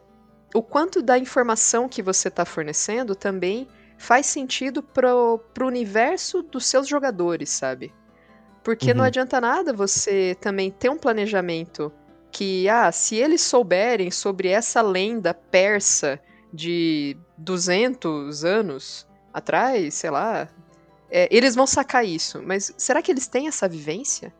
o 0.53 0.61
quanto 0.61 1.01
da 1.01 1.17
informação 1.17 1.89
que 1.89 2.01
você 2.01 2.27
está 2.27 2.45
fornecendo 2.45 3.15
também 3.15 3.67
faz 3.97 4.27
sentido 4.27 4.83
pro, 4.83 5.39
pro 5.53 5.65
universo 5.67 6.43
dos 6.43 6.65
seus 6.65 6.87
jogadores, 6.87 7.49
sabe? 7.49 7.91
Porque 8.63 8.93
não 8.93 9.01
Uhum. 9.01 9.07
adianta 9.07 9.41
nada 9.41 9.73
você 9.73 10.37
também 10.39 10.69
ter 10.71 10.89
um 10.89 10.97
planejamento 10.97 11.91
que, 12.31 12.67
ah, 12.69 12.91
se 12.91 13.15
eles 13.15 13.41
souberem 13.41 14.09
sobre 14.11 14.47
essa 14.49 14.81
lenda 14.81 15.33
persa 15.33 16.19
de 16.51 17.17
200 17.37 18.45
anos 18.45 19.07
atrás, 19.33 19.93
sei 19.95 20.09
lá, 20.09 20.47
é, 21.09 21.27
eles 21.31 21.55
vão 21.55 21.65
sacar 21.67 22.05
isso. 22.05 22.41
Mas 22.43 22.73
será 22.77 23.01
que 23.01 23.11
eles 23.11 23.27
têm 23.27 23.47
essa 23.47 23.67
vivência, 23.67 24.33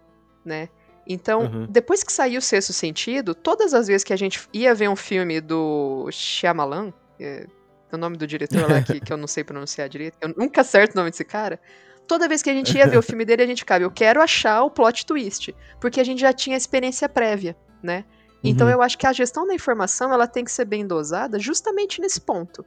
né? 0.46 0.70
Então, 1.06 1.42
Uhum. 1.44 1.68
depois 1.70 2.02
que 2.04 2.14
saiu 2.14 2.40
o 2.40 2.42
Sexto 2.42 2.72
Sentido, 2.72 3.36
todas 3.36 3.74
as 3.74 3.88
vezes 3.88 4.04
que 4.04 4.14
a 4.14 4.18
gente 4.18 4.48
ia 4.54 4.74
ver 4.74 4.90
um 4.90 4.96
filme 4.96 5.42
do 5.42 6.08
Shyamalan, 6.12 6.94
é, 7.20 7.46
o 7.92 7.98
nome 7.98 8.16
do 8.18 8.26
diretor 8.26 8.70
lá 8.70 8.82
que, 8.82 9.00
que 9.02 9.12
eu 9.12 9.18
não 9.18 9.28
sei 9.28 9.44
pronunciar 9.44 9.90
direito, 9.90 10.18
eu 10.22 10.34
nunca 10.38 10.62
acerto 10.62 10.94
o 10.94 10.98
nome 10.98 11.12
desse 11.12 11.26
cara. 11.26 11.60
Toda 12.08 12.28
vez 12.28 12.42
que 12.42 12.50
a 12.50 12.54
gente 12.54 12.78
ia 12.78 12.88
ver 12.88 12.98
o 12.98 13.02
filme 13.02 13.24
dele, 13.26 13.44
a 13.44 13.46
gente 13.48 13.60
ficava, 13.60 13.84
eu 13.84 13.92
quero 13.92 14.22
achar 14.22 14.64
o 14.64 14.70
plot 14.72 15.06
twist, 15.06 15.54
porque 15.80 16.00
a 16.00 16.04
gente 16.04 16.20
já 16.20 16.34
tinha 16.34 16.56
experiência 16.58 17.08
prévia, 17.10 17.56
né? 17.82 18.06
Então 18.44 18.68
Uhum. 18.68 18.74
eu 18.74 18.82
acho 18.82 18.98
que 18.98 19.08
a 19.08 19.14
gestão 19.14 19.46
da 19.48 19.54
informação 19.54 20.12
ela 20.14 20.28
tem 20.28 20.44
que 20.44 20.52
ser 20.52 20.66
bem 20.66 20.86
dosada 20.88 21.40
justamente 21.40 22.02
nesse 22.02 22.20
ponto. 22.20 22.66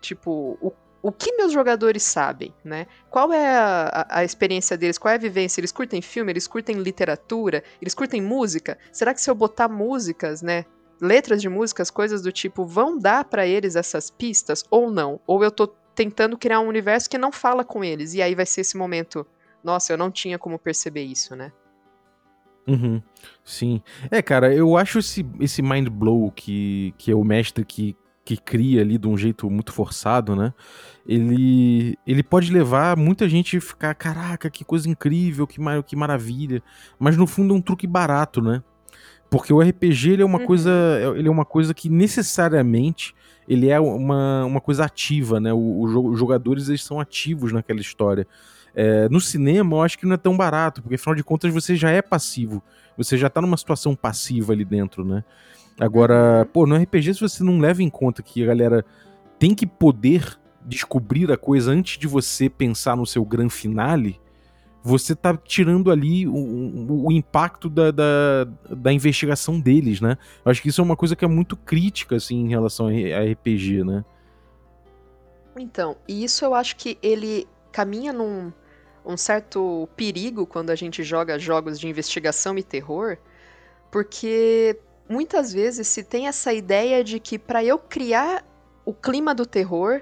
Tipo, 0.00 0.56
o, 0.62 0.72
o 1.02 1.10
que 1.10 1.32
meus 1.36 1.52
jogadores 1.52 2.02
sabem, 2.02 2.54
né? 2.64 2.86
Qual 3.10 3.32
é 3.32 3.56
a, 3.56 4.06
a- 4.08 4.24
experiência 4.24 4.76
deles? 4.76 4.98
Qual 4.98 5.10
é 5.10 5.14
a 5.14 5.18
vivência? 5.18 5.60
Eles 5.60 5.72
curtem 5.72 6.02
filme? 6.02 6.32
Eles 6.32 6.46
curtem 6.46 6.76
literatura? 6.76 7.62
Eles 7.80 7.94
curtem 7.94 8.20
música? 8.20 8.78
Será 8.92 9.14
que 9.14 9.20
se 9.20 9.30
eu 9.30 9.34
botar 9.34 9.68
músicas, 9.68 10.42
né? 10.42 10.64
Letras 11.00 11.40
de 11.40 11.48
músicas, 11.48 11.90
coisas 11.90 12.20
do 12.20 12.30
tipo, 12.30 12.66
vão 12.66 12.98
dar 12.98 13.24
pra 13.24 13.46
eles 13.46 13.76
essas 13.76 14.10
pistas 14.10 14.64
ou 14.70 14.90
não? 14.90 15.18
Ou 15.26 15.42
eu 15.42 15.50
tô 15.50 15.66
tentando 15.94 16.36
criar 16.36 16.60
um 16.60 16.68
universo 16.68 17.08
que 17.08 17.16
não 17.18 17.32
fala 17.32 17.64
com 17.64 17.82
eles 17.82 18.14
e 18.14 18.20
aí 18.22 18.34
vai 18.34 18.46
ser 18.46 18.60
esse 18.60 18.76
momento, 18.76 19.26
nossa, 19.64 19.92
eu 19.92 19.96
não 19.96 20.10
tinha 20.10 20.38
como 20.38 20.58
perceber 20.58 21.02
isso, 21.02 21.34
né? 21.34 21.52
Uhum, 22.66 23.02
sim. 23.44 23.82
É, 24.10 24.22
cara, 24.22 24.54
eu 24.54 24.76
acho 24.76 24.98
esse, 24.98 25.26
esse 25.40 25.62
mind 25.62 25.88
blow 25.88 26.30
que, 26.30 26.94
que 26.98 27.10
é 27.10 27.14
o 27.14 27.24
mestre 27.24 27.64
que, 27.64 27.96
que 28.36 28.36
cria 28.36 28.80
ali 28.80 28.96
de 28.96 29.08
um 29.08 29.16
jeito 29.16 29.50
muito 29.50 29.72
forçado, 29.72 30.36
né? 30.36 30.52
Ele, 31.06 31.98
ele 32.06 32.22
pode 32.22 32.52
levar 32.52 32.96
muita 32.96 33.28
gente 33.28 33.56
a 33.56 33.60
ficar, 33.60 33.92
caraca, 33.94 34.48
que 34.48 34.64
coisa 34.64 34.88
incrível, 34.88 35.46
que, 35.46 35.60
mar, 35.60 35.82
que 35.82 35.96
maravilha. 35.96 36.62
Mas 36.98 37.16
no 37.16 37.26
fundo 37.26 37.52
é 37.52 37.56
um 37.56 37.60
truque 37.60 37.86
barato, 37.88 38.40
né? 38.40 38.62
Porque 39.28 39.52
o 39.52 39.60
RPG 39.60 40.10
ele 40.12 40.22
é 40.22 40.24
uma 40.24 40.38
Uhum. 40.38 40.46
coisa. 40.46 40.70
Ele 41.16 41.26
é 41.26 41.30
uma 41.30 41.44
coisa 41.44 41.74
que 41.74 41.88
necessariamente 41.88 43.14
ele 43.48 43.68
é 43.68 43.80
uma, 43.80 44.44
uma 44.44 44.60
coisa 44.60 44.84
ativa, 44.84 45.40
né? 45.40 45.52
O- 45.52 45.56
o 45.58 46.10
Os 46.10 46.18
jogadores 46.18 46.68
eles 46.68 46.84
são 46.84 47.00
ativos 47.00 47.52
naquela 47.52 47.80
história. 47.80 48.26
É, 48.72 49.08
no 49.08 49.20
cinema, 49.20 49.76
eu 49.76 49.82
acho 49.82 49.98
que 49.98 50.06
não 50.06 50.14
é 50.14 50.16
tão 50.16 50.36
barato, 50.36 50.80
porque 50.80 50.94
afinal 50.94 51.16
de 51.16 51.24
contas 51.24 51.52
você 51.52 51.74
já 51.74 51.90
é 51.90 52.00
passivo. 52.00 52.62
Você 52.96 53.16
já 53.18 53.28
tá 53.28 53.40
numa 53.40 53.56
situação 53.56 53.96
passiva 53.96 54.52
ali 54.52 54.64
dentro, 54.64 55.04
né? 55.04 55.24
Agora, 55.80 56.46
pô, 56.52 56.66
no 56.66 56.76
RPG, 56.76 57.14
se 57.14 57.20
você 57.20 57.42
não 57.42 57.58
leva 57.58 57.82
em 57.82 57.88
conta 57.88 58.22
que 58.22 58.42
a 58.42 58.46
galera 58.46 58.84
tem 59.38 59.54
que 59.54 59.66
poder 59.66 60.38
descobrir 60.62 61.32
a 61.32 61.38
coisa 61.38 61.72
antes 61.72 61.98
de 61.98 62.06
você 62.06 62.50
pensar 62.50 62.94
no 62.96 63.06
seu 63.06 63.24
gran 63.24 63.48
finale, 63.48 64.20
você 64.82 65.14
tá 65.14 65.34
tirando 65.36 65.90
ali 65.90 66.26
o, 66.26 66.34
o- 66.34 67.06
o 67.06 67.12
impacto 67.12 67.68
da, 67.70 67.90
da, 67.90 68.44
da 68.70 68.92
investigação 68.92 69.58
deles, 69.58 70.02
né? 70.02 70.18
Eu 70.44 70.50
acho 70.50 70.60
que 70.60 70.68
isso 70.68 70.82
é 70.82 70.84
uma 70.84 70.96
coisa 70.96 71.16
que 71.16 71.24
é 71.24 71.28
muito 71.28 71.56
crítica, 71.56 72.16
assim, 72.16 72.36
em 72.44 72.48
relação 72.48 72.88
a 72.88 72.90
RPG, 72.90 73.82
né? 73.82 74.04
Então, 75.56 75.96
e 76.06 76.24
isso 76.24 76.44
eu 76.44 76.54
acho 76.54 76.76
que 76.76 76.98
ele 77.02 77.48
caminha 77.72 78.12
num 78.12 78.52
um 79.04 79.16
certo 79.16 79.88
perigo 79.96 80.46
quando 80.46 80.68
a 80.70 80.74
gente 80.74 81.02
joga 81.02 81.38
jogos 81.38 81.80
de 81.80 81.88
investigação 81.88 82.56
e 82.58 82.62
terror, 82.62 83.16
porque 83.90 84.78
muitas 85.10 85.52
vezes 85.52 85.88
se 85.88 86.04
tem 86.04 86.28
essa 86.28 86.52
ideia 86.52 87.02
de 87.02 87.18
que 87.18 87.38
para 87.38 87.62
eu 87.64 87.78
criar 87.78 88.44
o 88.84 88.94
clima 88.94 89.34
do 89.34 89.44
terror, 89.44 90.00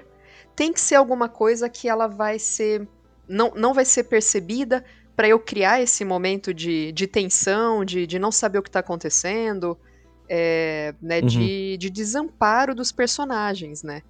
tem 0.55 0.71
que 0.71 0.79
ser 0.79 0.95
alguma 0.95 1.27
coisa 1.27 1.67
que 1.67 1.89
ela 1.89 2.07
vai 2.07 2.37
ser 2.37 2.87
não, 3.27 3.51
não 3.55 3.73
vai 3.73 3.85
ser 3.85 4.05
percebida 4.05 4.83
para 5.15 5.27
eu 5.27 5.39
criar 5.39 5.81
esse 5.81 6.03
momento 6.05 6.53
de, 6.53 6.91
de 6.93 7.05
tensão, 7.05 7.83
de, 7.85 8.07
de 8.07 8.17
não 8.17 8.31
saber 8.31 8.57
o 8.57 8.63
que 8.63 8.69
está 8.69 8.79
acontecendo, 8.79 9.77
é, 10.27 10.95
né, 11.01 11.19
Uhum. 11.19 11.27
de, 11.27 11.77
de 11.77 11.89
desamparo 11.89 12.73
dos 12.73 12.91
personagens, 12.91 13.83
né? 13.83 14.01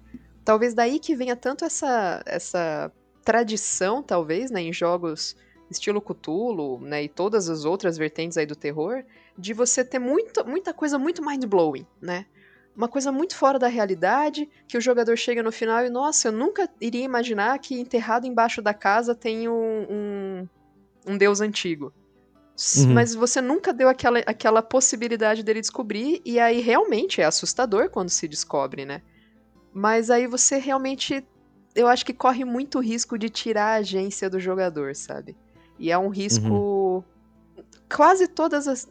Talvez 0.44 0.72
daí 0.72 0.98
que 0.98 1.16
venha 1.16 1.34
tanto 1.34 1.64
essa, 1.64 2.22
essa 2.24 2.92
tradição, 3.24 4.02
talvez, 4.02 4.50
né, 4.50 4.62
em 4.62 4.72
jogos 4.72 5.36
estilo 5.70 6.00
Cthulhu, 6.00 6.80
né, 6.80 7.04
e 7.04 7.08
todas 7.08 7.48
as 7.48 7.64
outras 7.64 7.96
vertentes 7.96 8.36
aí 8.38 8.46
do 8.46 8.56
terror, 8.56 9.04
de 9.40 9.52
você 9.52 9.84
ter 9.84 9.98
muita, 9.98 10.44
muita 10.44 10.72
coisa 10.72 10.98
muito 10.98 11.24
mind-blowing, 11.24 11.86
né? 12.00 12.26
Uma 12.76 12.88
coisa 12.88 13.10
muito 13.10 13.34
fora 13.34 13.58
da 13.58 13.66
realidade, 13.66 14.48
que 14.68 14.78
o 14.78 14.80
jogador 14.80 15.16
chega 15.16 15.42
no 15.42 15.50
final 15.50 15.84
e, 15.84 15.90
nossa, 15.90 16.28
eu 16.28 16.32
nunca 16.32 16.68
iria 16.80 17.04
imaginar 17.04 17.58
que 17.58 17.78
enterrado 17.78 18.26
embaixo 18.26 18.62
da 18.62 18.72
casa 18.72 19.14
tem 19.14 19.48
um, 19.48 19.86
um, 19.90 20.48
um 21.06 21.18
deus 21.18 21.40
antigo. 21.40 21.92
Uhum. 22.76 22.92
Mas 22.92 23.14
você 23.14 23.40
nunca 23.40 23.72
deu 23.72 23.88
aquela, 23.88 24.18
aquela 24.20 24.62
possibilidade 24.62 25.42
dele 25.42 25.60
descobrir, 25.60 26.20
e 26.24 26.38
aí 26.38 26.60
realmente 26.60 27.20
é 27.20 27.24
assustador 27.24 27.90
quando 27.90 28.10
se 28.10 28.28
descobre, 28.28 28.84
né? 28.84 29.02
Mas 29.72 30.10
aí 30.10 30.26
você 30.26 30.58
realmente, 30.58 31.26
eu 31.74 31.88
acho 31.88 32.04
que 32.04 32.12
corre 32.12 32.44
muito 32.44 32.78
risco 32.78 33.18
de 33.18 33.30
tirar 33.30 33.76
a 33.76 33.76
agência 33.76 34.28
do 34.28 34.38
jogador, 34.38 34.94
sabe? 34.94 35.36
E 35.78 35.90
é 35.90 35.96
um 35.96 36.08
risco. 36.08 37.02
Quase 37.88 38.28
todas 38.28 38.68
as. 38.68 38.88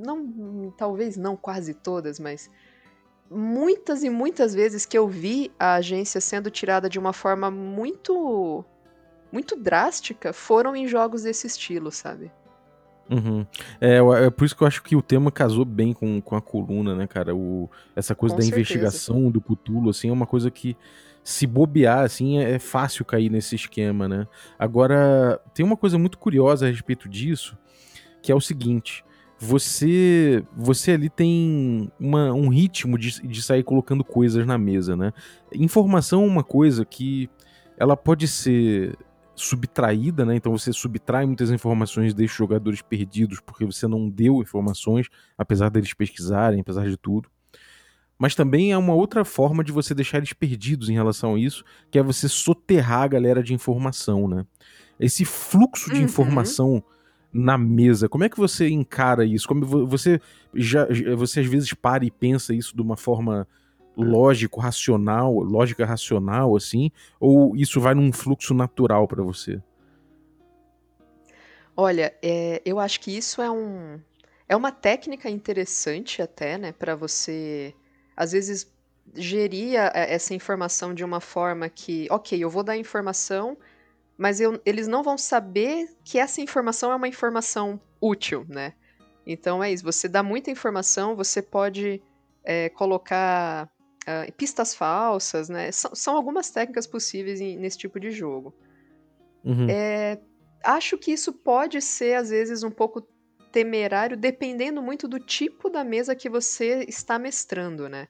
Não, 0.00 0.72
talvez 0.76 1.16
não 1.16 1.36
quase 1.36 1.74
todas, 1.74 2.18
mas 2.18 2.50
muitas 3.30 4.02
e 4.02 4.10
muitas 4.10 4.54
vezes 4.54 4.84
que 4.84 4.98
eu 4.98 5.06
vi 5.06 5.52
a 5.58 5.74
agência 5.74 6.20
sendo 6.20 6.50
tirada 6.50 6.88
de 6.88 6.98
uma 6.98 7.12
forma 7.12 7.50
muito 7.50 8.64
muito 9.32 9.54
drástica 9.54 10.32
foram 10.32 10.74
em 10.74 10.88
jogos 10.88 11.22
desse 11.22 11.46
estilo, 11.46 11.92
sabe? 11.92 12.32
Uhum. 13.08 13.44
É, 13.80 13.96
é 13.96 14.30
por 14.30 14.44
isso 14.44 14.56
que 14.56 14.62
eu 14.62 14.66
acho 14.66 14.82
que 14.82 14.94
o 14.94 15.02
tema 15.02 15.32
casou 15.32 15.64
bem 15.64 15.92
com, 15.92 16.20
com 16.20 16.36
a 16.36 16.40
coluna, 16.40 16.94
né, 16.94 17.06
cara? 17.06 17.34
O, 17.34 17.68
essa 17.94 18.14
coisa 18.14 18.34
Com 18.34 18.38
da 18.38 18.44
certeza. 18.44 18.72
investigação 18.72 19.30
do 19.30 19.40
Cthulhu, 19.40 19.90
assim, 19.90 20.08
é 20.08 20.12
uma 20.12 20.26
coisa 20.26 20.50
que 20.50 20.76
se 21.22 21.46
bobear, 21.46 22.00
assim, 22.00 22.38
é, 22.38 22.52
é 22.52 22.58
fácil 22.58 23.04
cair 23.04 23.28
nesse 23.28 23.56
esquema, 23.56 24.08
né? 24.08 24.26
Agora, 24.58 25.40
tem 25.52 25.64
uma 25.64 25.76
coisa 25.76 25.98
muito 25.98 26.18
curiosa 26.18 26.66
a 26.66 26.70
respeito 26.70 27.08
disso, 27.08 27.58
que 28.22 28.30
é 28.30 28.34
o 28.34 28.40
seguinte. 28.40 29.04
Você 29.42 30.44
você 30.54 30.92
ali 30.92 31.08
tem 31.08 31.90
uma- 31.98 32.30
um 32.32 32.48
ritmo 32.48 32.98
de, 32.98 33.26
de 33.26 33.42
sair 33.42 33.62
colocando 33.64 34.04
coisas 34.04 34.46
na 34.46 34.58
mesa, 34.58 34.94
né? 34.94 35.12
Informação 35.54 36.24
é 36.24 36.26
uma 36.26 36.44
coisa 36.44 36.84
que 36.84 37.28
ela 37.78 37.96
pode 37.96 38.28
ser 38.28 38.94
subtraída, 39.34 40.26
né? 40.26 40.36
Então 40.36 40.52
você 40.52 40.70
subtrai 40.74 41.24
muitas 41.24 41.50
informações 41.50 42.12
deixa 42.12 42.34
os 42.34 42.38
jogadores 42.38 42.82
perdidos 42.82 43.40
porque 43.40 43.64
você 43.64 43.88
não 43.88 44.10
deu 44.10 44.42
informações, 44.42 45.06
apesar 45.38 45.70
deles 45.70 45.94
pesquisarem, 45.94 46.60
apesar 46.60 46.86
de 46.86 46.98
tudo. 46.98 47.30
Mas 48.18 48.34
também 48.34 48.70
é 48.72 48.76
uma 48.76 48.92
outra 48.92 49.24
forma 49.24 49.64
de 49.64 49.72
você 49.72 49.94
deixar 49.94 50.18
eles 50.18 50.34
perdidos 50.34 50.90
em 50.90 50.92
relação 50.92 51.36
a 51.36 51.40
isso, 51.40 51.64
que 51.90 51.98
é 51.98 52.02
você 52.02 52.28
soterrar 52.28 53.04
a 53.04 53.08
galera 53.08 53.42
de 53.42 53.54
informação, 53.54 54.28
né? 54.28 54.44
Esse 54.98 55.24
fluxo 55.24 55.88
de 55.90 56.00
Uhum. 56.00 56.04
informação 56.04 56.84
na 57.32 57.56
mesa, 57.58 58.08
como 58.08 58.24
é 58.24 58.28
que 58.28 58.36
você 58.36 58.68
encara 58.68 59.24
isso? 59.24 59.46
Como 59.46 59.64
vo- 59.64 59.86
você 59.86 60.20
já 60.54 60.86
você 61.16 61.40
às 61.40 61.46
vezes 61.46 61.72
para 61.74 62.04
e 62.04 62.10
pensa 62.10 62.54
isso 62.54 62.74
de 62.74 62.82
uma 62.82 62.96
forma 62.96 63.46
lógico, 63.96 64.60
racional, 64.60 65.34
lógica 65.40 65.84
racional 65.86 66.56
assim, 66.56 66.90
ou 67.20 67.56
isso 67.56 67.80
vai 67.80 67.94
num 67.94 68.12
fluxo 68.12 68.54
natural 68.54 69.06
pra 69.08 69.22
você? 69.22 69.60
Olha, 71.76 72.14
é, 72.22 72.60
eu 72.64 72.78
acho 72.78 73.00
que 73.00 73.16
isso 73.16 73.40
é 73.42 73.50
um 73.50 74.00
é 74.48 74.56
uma 74.56 74.72
técnica 74.72 75.30
interessante 75.30 76.20
até, 76.20 76.58
né, 76.58 76.72
para 76.72 76.96
você 76.96 77.72
às 78.16 78.32
vezes 78.32 78.66
gerir 79.14 79.76
essa 79.94 80.34
informação 80.34 80.92
de 80.94 81.04
uma 81.04 81.20
forma 81.20 81.68
que, 81.68 82.06
ok, 82.10 82.42
eu 82.42 82.50
vou 82.50 82.62
dar 82.62 82.76
informação, 82.76 83.56
mas 84.20 84.38
eu- 84.38 84.60
eles 84.66 84.86
não 84.86 85.02
vão 85.02 85.16
saber 85.16 85.88
que 86.04 86.18
essa 86.18 86.42
informação 86.42 86.92
é 86.92 86.94
uma 86.94 87.08
informação 87.08 87.80
útil, 87.98 88.44
né? 88.46 88.74
Então 89.26 89.64
é 89.64 89.72
isso, 89.72 89.82
você 89.82 90.06
dá 90.08 90.22
muita 90.22 90.50
informação, 90.50 91.16
você 91.16 91.40
pode 91.40 92.02
é, 92.44 92.68
colocar 92.70 93.66
ah, 94.06 94.26
pistas 94.36 94.74
falsas, 94.74 95.48
né? 95.48 95.72
São, 95.72 95.94
são 95.94 96.16
algumas 96.16 96.50
técnicas 96.50 96.86
possíveis 96.86 97.40
em- 97.40 97.56
nesse 97.58 97.78
tipo 97.78 97.98
de 97.98 98.10
jogo. 98.10 98.54
Uhum. 99.44 99.66
É, 99.68 100.18
acho 100.64 100.98
que 100.98 101.12
isso 101.12 101.32
pode 101.32 101.80
ser, 101.80 102.14
às 102.14 102.28
vezes, 102.30 102.62
um 102.62 102.70
pouco 102.70 103.06
temerário, 103.52 104.16
dependendo 104.16 104.82
muito 104.82 105.08
do 105.08 105.18
tipo 105.18 105.68
da 105.70 105.82
mesa 105.84 106.14
que 106.14 106.28
você 106.28 106.84
está 106.88 107.18
mestrando, 107.18 107.88
né? 107.88 108.08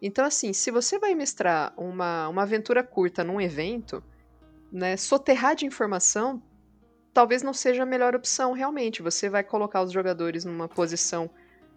Então, 0.00 0.24
assim, 0.24 0.52
se 0.52 0.70
você 0.70 0.98
vai 0.98 1.14
mestrar 1.14 1.72
uma, 1.76 2.28
uma 2.28 2.42
aventura 2.42 2.82
curta 2.82 3.22
num 3.24 3.40
evento, 3.40 4.02
né, 4.72 4.96
soterrar 4.96 5.54
de 5.54 5.66
informação 5.66 6.42
talvez 7.12 7.42
não 7.42 7.52
seja 7.52 7.82
a 7.82 7.86
melhor 7.86 8.14
opção, 8.14 8.52
realmente. 8.52 9.02
Você 9.02 9.28
vai 9.28 9.44
colocar 9.44 9.82
os 9.82 9.92
jogadores 9.92 10.44
numa 10.44 10.66
posição 10.66 11.30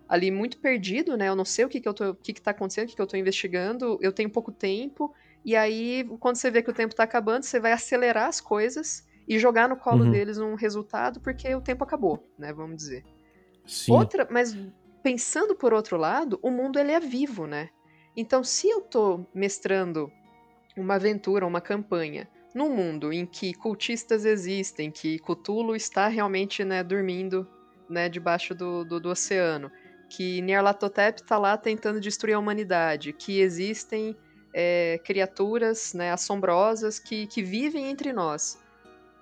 ali 0.08 0.32
muito 0.32 0.60
perdido, 0.60 1.18
né? 1.18 1.28
Eu 1.28 1.36
não 1.36 1.44
sei 1.44 1.66
o 1.66 1.70
que, 1.70 1.82
que 1.82 1.90
eu 1.90 1.94
tô, 1.94 2.12
o 2.12 2.16
que, 2.16 2.32
que 2.32 2.42
tá 2.42 2.52
acontecendo, 2.52 2.86
o 2.86 2.88
que, 2.90 2.96
que 2.96 3.02
eu 3.02 3.08
tô 3.08 3.18
investigando, 3.18 3.98
eu 4.02 4.14
tenho 4.14 4.30
pouco 4.30 4.52
tempo, 4.52 5.14
e 5.46 5.56
aí, 5.56 6.04
quando 6.20 6.38
você 6.38 6.50
vê 6.50 6.64
que 6.64 6.72
o 6.72 6.74
tempo 6.74 6.96
tá 6.96 7.04
acabando, 7.04 7.44
você 7.44 7.60
vai 7.60 7.72
acelerar 7.72 8.28
as 8.28 8.42
coisas 8.42 9.04
e 9.28 9.38
jogar 9.38 9.70
no 9.70 9.78
colo 9.78 10.04
Uhum. 10.04 10.12
deles 10.12 10.40
um 10.40 10.56
resultado, 10.56 11.20
porque 11.20 11.54
o 11.54 11.62
tempo 11.62 11.84
acabou, 11.84 12.28
né? 12.38 12.52
Vamos 12.52 12.78
dizer. 12.78 13.04
Sim. 13.64 13.94
Outra, 13.94 14.28
mas 14.30 14.58
pensando 15.04 15.56
por 15.56 15.72
outro 15.72 15.98
lado, 15.98 16.40
o 16.42 16.50
mundo 16.50 16.80
ele 16.80 16.92
é 16.92 17.00
vivo, 17.00 17.46
né? 17.46 17.70
Então, 18.18 18.44
se 18.44 18.68
eu 18.68 18.82
tô 18.82 19.26
mestrando 19.36 20.12
uma 20.76 20.96
aventura, 20.96 21.46
uma 21.46 21.62
campanha, 21.62 22.28
num 22.56 22.74
mundo 22.74 23.12
em 23.12 23.26
que 23.26 23.54
cultistas 23.54 24.24
existem, 24.24 24.90
que 24.90 25.20
Cthulhu 25.20 25.76
está 25.76 26.08
realmente, 26.08 26.64
né, 26.64 26.82
dormindo, 26.82 27.46
né, 27.90 28.08
debaixo 28.08 28.56
do, 28.56 28.86
do, 28.86 28.98
do 28.98 29.10
oceano, 29.10 29.70
que 30.10 30.42
Nyarlathotep 30.42 31.22
está 31.22 31.38
lá 31.38 31.58
tentando 31.58 32.00
destruir 32.00 32.34
a 32.34 32.40
humanidade, 32.40 33.12
que 33.12 33.42
existem 33.42 34.16
é, 34.54 35.02
criaturas, 35.04 35.94
né, 35.94 36.14
assombrosas 36.14 36.98
que, 36.98 37.28
que 37.28 37.44
vivem 37.44 37.90
entre 37.90 38.14
nós. 38.14 38.58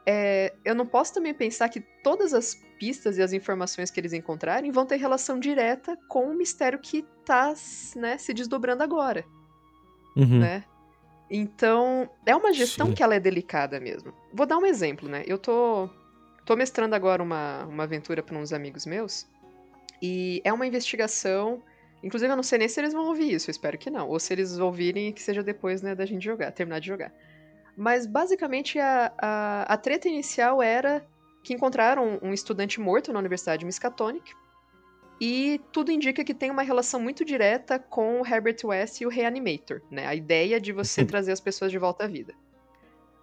É, 0.05 0.53
eu 0.63 0.75
não 0.75 0.85
posso 0.85 1.15
também 1.15 1.33
pensar 1.33 1.69
que 1.69 1.79
todas 2.03 2.35
as 2.35 2.53
pistas 2.77 3.17
e 3.17 3.23
as 3.23 3.33
informações 3.33 3.89
que 3.89 3.99
eles 3.99 4.13
encontrarem 4.13 4.71
vão 4.71 4.85
ter 4.85 4.97
relação 4.97 5.39
direta 5.39 5.97
com 6.07 6.29
o 6.29 6.35
mistério 6.35 6.77
que 6.77 7.03
está 7.21 7.51
né, 7.95 8.17
se 8.19 8.31
desdobrando 8.31 8.83
agora, 8.83 9.25
Uhum. 10.15 10.39
né? 10.39 10.63
Então, 11.35 12.07
é 12.27 12.35
uma 12.35 12.53
gestão 12.53 12.87
Sim. 12.87 12.93
que 12.93 13.01
ela 13.01 13.15
é 13.15 13.19
delicada 13.19 13.79
mesmo. 13.79 14.13
Vou 14.31 14.45
dar 14.45 14.59
um 14.59 14.67
exemplo, 14.67 15.09
né? 15.09 15.23
Eu 15.25 15.39
tô 15.39 15.89
tô 16.45 16.55
mestrando 16.55 16.93
agora 16.93 17.23
uma, 17.23 17.63
uma 17.65 17.83
aventura 17.83 18.21
para 18.21 18.37
uns 18.37 18.53
amigos 18.53 18.85
meus. 18.85 19.25
E 19.99 20.41
é 20.43 20.53
uma 20.53 20.67
investigação. 20.67 21.59
Inclusive, 22.03 22.31
eu 22.31 22.35
não 22.35 22.43
sei 22.43 22.59
nem 22.59 22.67
se 22.67 22.79
eles 22.79 22.93
vão 22.93 23.07
ouvir 23.07 23.33
isso, 23.33 23.49
eu 23.49 23.51
espero 23.51 23.79
que 23.79 23.89
não. 23.89 24.09
Ou 24.09 24.19
se 24.19 24.31
eles 24.31 24.59
ouvirem, 24.59 25.11
que 25.11 25.23
seja 25.23 25.41
depois 25.41 25.81
né, 25.81 25.95
da 25.95 26.05
gente 26.05 26.23
jogar, 26.23 26.51
terminar 26.51 26.79
de 26.79 26.87
jogar. 26.87 27.11
Mas 27.75 28.05
basicamente 28.05 28.77
a, 28.77 29.11
a, 29.17 29.73
a 29.73 29.77
treta 29.77 30.07
inicial 30.07 30.61
era 30.61 31.03
que 31.43 31.53
encontraram 31.53 32.19
um 32.21 32.31
estudante 32.31 32.79
morto 32.79 33.11
na 33.11 33.17
Universidade 33.17 33.65
Miskatonic. 33.65 34.33
E 35.21 35.61
tudo 35.71 35.91
indica 35.91 36.23
que 36.23 36.33
tem 36.33 36.51
uma 36.51 36.63
relação 36.63 36.99
muito 36.99 37.23
direta 37.23 37.79
com 37.79 38.21
o 38.21 38.27
Herbert 38.27 38.57
West 38.63 38.99
e 39.01 39.05
o 39.05 39.09
Reanimator, 39.09 39.81
né? 39.89 40.07
A 40.07 40.15
ideia 40.15 40.59
de 40.59 40.71
você 40.71 41.05
trazer 41.05 41.31
as 41.31 41.39
pessoas 41.39 41.71
de 41.71 41.77
volta 41.77 42.05
à 42.05 42.07
vida. 42.07 42.33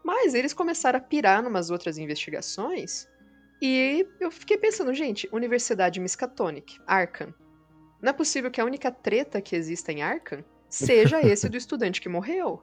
Mas 0.03 0.35
eles 0.35 0.55
começaram 0.55 0.99
a 0.99 1.03
pirar 1.03 1.43
numas 1.43 1.71
outras 1.71 1.99
investigações 1.99 3.07
e 3.61 4.07
eu 4.19 4.31
fiquei 4.31 4.57
pensando, 4.57 4.95
gente, 4.95 5.29
Universidade 5.31 6.01
Miskatonic, 6.01 6.79
Arkham. 6.87 7.35
Não 8.01 8.11
é 8.11 8.13
possível 8.13 8.51
que 8.51 8.61
a 8.61 8.65
única 8.65 8.91
treta 8.91 9.41
que 9.43 9.55
exista 9.55 9.93
em 9.93 10.03
Arkham 10.03 10.43
seja 10.69 11.21
esse 11.27 11.49
do 11.49 11.57
estudante 11.57 12.01
que 12.01 12.09
morreu, 12.09 12.63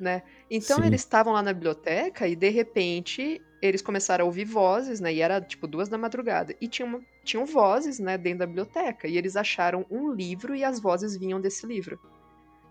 né? 0.00 0.22
Então 0.50 0.78
Sim. 0.78 0.86
eles 0.86 1.02
estavam 1.02 1.34
lá 1.34 1.42
na 1.42 1.52
biblioteca 1.52 2.26
e 2.26 2.34
de 2.34 2.48
repente 2.48 3.42
eles 3.66 3.82
começaram 3.82 4.24
a 4.24 4.26
ouvir 4.26 4.44
vozes, 4.44 5.00
né? 5.00 5.12
E 5.12 5.20
era 5.20 5.40
tipo 5.40 5.66
duas 5.66 5.88
da 5.88 5.96
madrugada. 5.96 6.54
E 6.60 6.68
tinham, 6.68 7.00
tinham 7.22 7.46
vozes, 7.46 7.98
né, 7.98 8.18
dentro 8.18 8.40
da 8.40 8.46
biblioteca. 8.46 9.08
E 9.08 9.16
eles 9.16 9.36
acharam 9.36 9.86
um 9.90 10.12
livro 10.12 10.54
e 10.54 10.62
as 10.62 10.78
vozes 10.78 11.16
vinham 11.16 11.40
desse 11.40 11.66
livro. 11.66 11.98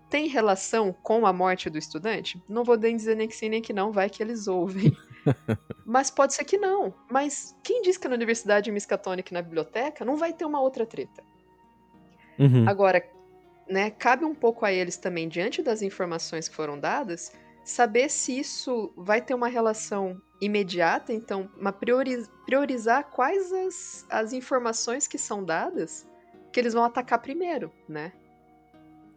Tem 0.08 0.28
relação 0.28 0.92
com 0.92 1.26
a 1.26 1.32
morte 1.32 1.68
do 1.68 1.78
estudante? 1.78 2.40
Não 2.48 2.62
vou 2.62 2.76
nem 2.76 2.96
dizer 2.96 3.16
nem 3.16 3.26
que 3.26 3.34
sim 3.34 3.48
nem 3.48 3.60
que 3.60 3.72
não, 3.72 3.90
vai 3.90 4.08
que 4.08 4.22
eles 4.22 4.46
ouvem. 4.46 4.96
Mas 5.84 6.10
pode 6.10 6.34
ser 6.34 6.44
que 6.44 6.56
não. 6.56 6.94
Mas 7.10 7.56
quem 7.64 7.82
diz 7.82 7.96
que 7.96 8.06
na 8.06 8.14
Universidade 8.14 8.70
Miskatonic 8.70 9.32
na 9.32 9.42
biblioteca 9.42 10.04
não 10.04 10.16
vai 10.16 10.32
ter 10.32 10.44
uma 10.44 10.60
outra 10.60 10.86
treta? 10.86 11.24
Uhum. 12.38 12.68
Agora, 12.68 13.04
né, 13.68 13.90
cabe 13.90 14.24
um 14.24 14.34
pouco 14.34 14.64
a 14.64 14.72
eles 14.72 14.96
também, 14.96 15.28
diante 15.28 15.62
das 15.62 15.82
informações 15.82 16.48
que 16.48 16.54
foram 16.54 16.78
dadas, 16.78 17.32
saber 17.64 18.10
se 18.10 18.38
isso 18.38 18.92
vai 18.96 19.20
ter 19.20 19.34
uma 19.34 19.48
relação 19.48 20.20
imediata, 20.44 21.12
então, 21.12 21.50
uma 21.56 21.72
priori 21.72 22.24
priorizar 22.44 23.04
quais 23.10 23.52
as, 23.52 24.06
as 24.10 24.32
informações 24.32 25.06
que 25.06 25.18
são 25.18 25.44
dadas 25.44 26.06
que 26.52 26.60
eles 26.60 26.74
vão 26.74 26.84
atacar 26.84 27.20
primeiro, 27.20 27.72
né? 27.88 28.12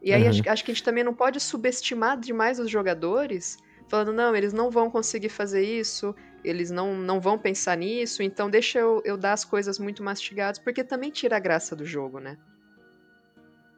E 0.02 0.14
aí 0.14 0.24
Uhum. 0.24 0.30
acho, 0.30 0.50
acho 0.50 0.66
que 0.66 0.72
a 0.72 0.74
gente 0.74 0.84
também 0.84 1.04
não 1.04 1.14
pode 1.14 1.40
subestimar 1.40 2.20
demais 2.20 2.60
os 2.60 2.70
jogadores, 2.70 3.58
falando, 3.88 4.14
não, 4.14 4.36
eles 4.36 4.54
não 4.54 4.70
vão 4.70 4.90
conseguir 4.90 5.30
fazer 5.30 5.64
isso, 5.64 6.16
eles 6.44 6.72
não, 6.72 6.96
não 6.96 7.20
vão 7.20 7.38
pensar 7.38 7.78
nisso, 7.78 8.24
então 8.24 8.50
deixa 8.50 8.80
eu, 8.80 9.02
eu 9.06 9.18
dar 9.18 9.34
as 9.34 9.44
coisas 9.44 9.80
muito 9.80 10.04
mastigadas, 10.04 10.60
porque 10.60 10.84
também 10.84 11.12
tira 11.12 11.38
a 11.38 11.40
graça 11.40 11.76
do 11.76 11.86
jogo, 11.86 12.20
né? 12.20 12.38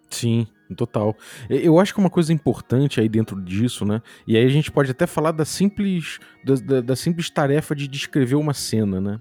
Sim, 0.10 0.48
total. 0.75 1.16
Eu 1.50 1.80
acho 1.80 1.94
que 1.94 2.00
uma 2.00 2.10
coisa 2.10 2.34
importante 2.34 3.00
aí 3.00 3.08
dentro 3.08 3.39
disso, 3.42 3.86
né? 3.86 4.01
E 4.28 4.36
aí 4.36 4.44
a 4.46 4.50
gente 4.50 4.72
pode 4.72 4.89
até 4.92 5.06
falar 5.06 5.32
da 5.32 5.46
simples, 5.46 6.20
da, 6.44 6.56
da- 6.56 6.82
da 6.82 6.96
simples 6.96 7.30
tarefa 7.30 7.75
de 7.75 7.88
descrever 7.88 8.36
uma 8.36 8.54
cena, 8.54 9.00
né? 9.00 9.20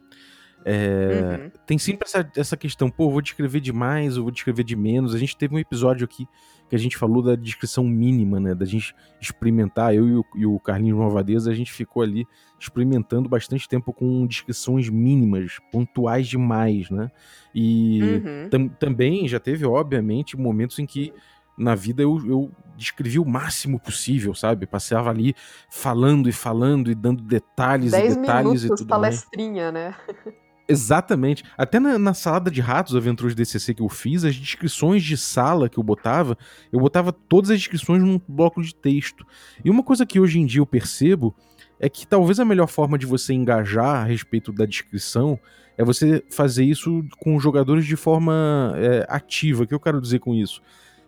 É, 0.65 1.41
Uhum. 1.45 1.51
tem 1.67 1.79
sempre 1.79 2.07
essa, 2.07 2.31
essa 2.37 2.57
questão, 2.57 2.91
pô, 2.91 3.11
vou 3.11 3.21
descrever 3.23 3.61
de 3.61 3.73
mais, 3.73 4.17
eu 4.17 4.23
vou 4.23 4.33
descrever 4.33 4.65
de 4.65 4.77
menos. 4.77 5.15
A 5.15 5.19
gente 5.19 5.37
teve 5.37 5.55
um 5.55 5.59
episódio 5.59 6.05
aqui 6.05 6.27
que 6.69 6.77
a 6.77 6.79
gente 6.79 6.99
falou 6.99 7.23
da 7.23 7.35
descrição 7.35 7.85
mínima, 7.85 8.39
né? 8.39 8.55
Da 8.55 8.67
gente 8.67 8.95
experimentar, 9.21 9.95
eu 9.95 10.07
e 10.07 10.15
o, 10.17 10.25
e 10.37 10.45
o 10.47 10.61
Carlinhos 10.61 10.99
Malvadeza, 10.99 11.51
a 11.51 11.55
gente 11.55 11.73
ficou 11.73 12.03
ali 12.03 12.27
experimentando 12.61 13.29
bastante 13.29 13.67
tempo 13.67 13.93
com 13.93 14.27
descrições 14.27 14.89
mínimas, 14.91 15.57
pontuais 15.73 16.27
demais, 16.29 16.91
né? 16.91 17.11
E 17.55 18.23
Uhum. 18.25 18.49
tam- 18.51 18.69
também 18.69 19.27
já 19.27 19.41
teve, 19.41 19.65
obviamente, 19.65 20.37
momentos 20.37 20.79
em 20.79 20.85
que 20.85 21.13
na 21.57 21.75
vida 21.75 22.03
eu, 22.03 22.19
eu 22.27 22.53
descrevi 22.77 23.19
o 23.19 23.25
máximo 23.25 23.81
possível, 23.81 24.35
sabe? 24.35 24.67
Passava 24.67 25.09
ali 25.11 25.35
falando 25.71 26.29
e 26.29 26.33
falando 26.33 26.91
e 26.91 26.95
dando 26.95 27.23
detalhes 27.23 27.93
e 27.95 27.97
10 27.97 28.17
detalhes 28.17 28.61
e 28.63 28.65
minutos 28.65 28.81
tudo 28.87 28.91
mais. 28.91 29.15
palestrinha, 29.25 29.73
né? 29.73 29.95
Exatamente. 30.69 31.43
Até 31.57 31.81
na, 31.81 31.99
na 31.99 32.13
salada 32.13 32.51
de 32.51 32.61
ratos, 32.61 32.95
aventuras 32.95 33.35
DCC 33.35 33.73
que 33.73 33.83
eu 33.83 33.89
fiz, 33.89 34.23
as 34.23 34.35
descrições 34.35 35.03
de 35.03 35.17
sala 35.17 35.69
que 35.69 35.79
eu 35.79 35.83
botava, 35.83 36.37
eu 36.71 36.79
botava 36.79 37.11
todas 37.11 37.51
as 37.51 37.59
descrições 37.59 38.03
num 38.03 38.21
bloco 38.29 38.63
de 38.63 38.75
texto. 38.75 39.27
E 39.65 39.71
uma 39.71 39.83
coisa 39.83 40.05
que 40.05 40.21
hoje 40.21 40.39
em 40.39 40.45
dia 40.45 40.61
eu 40.61 40.67
percebo 40.67 41.35
é 41.81 41.89
que 41.89 42.07
talvez 42.07 42.39
a 42.39 42.45
melhor 42.45 42.67
forma 42.67 42.99
de 42.99 43.07
você 43.07 43.33
engajar 43.33 44.03
a 44.03 44.05
respeito 44.05 44.53
da 44.53 44.67
descrição 44.67 45.39
é 45.79 45.85
você 45.85 46.23
fazer 46.29 46.65
isso 46.65 47.05
com 47.21 47.37
os 47.37 47.43
jogadores 47.43 47.87
de 47.87 47.97
forma 47.97 48.75
é, 48.77 49.07
ativa. 49.09 49.63
O 49.63 49.67
que 49.67 49.73
eu 49.73 49.81
quero 49.81 50.01
dizer 50.01 50.19
com 50.19 50.35
isso? 50.35 50.61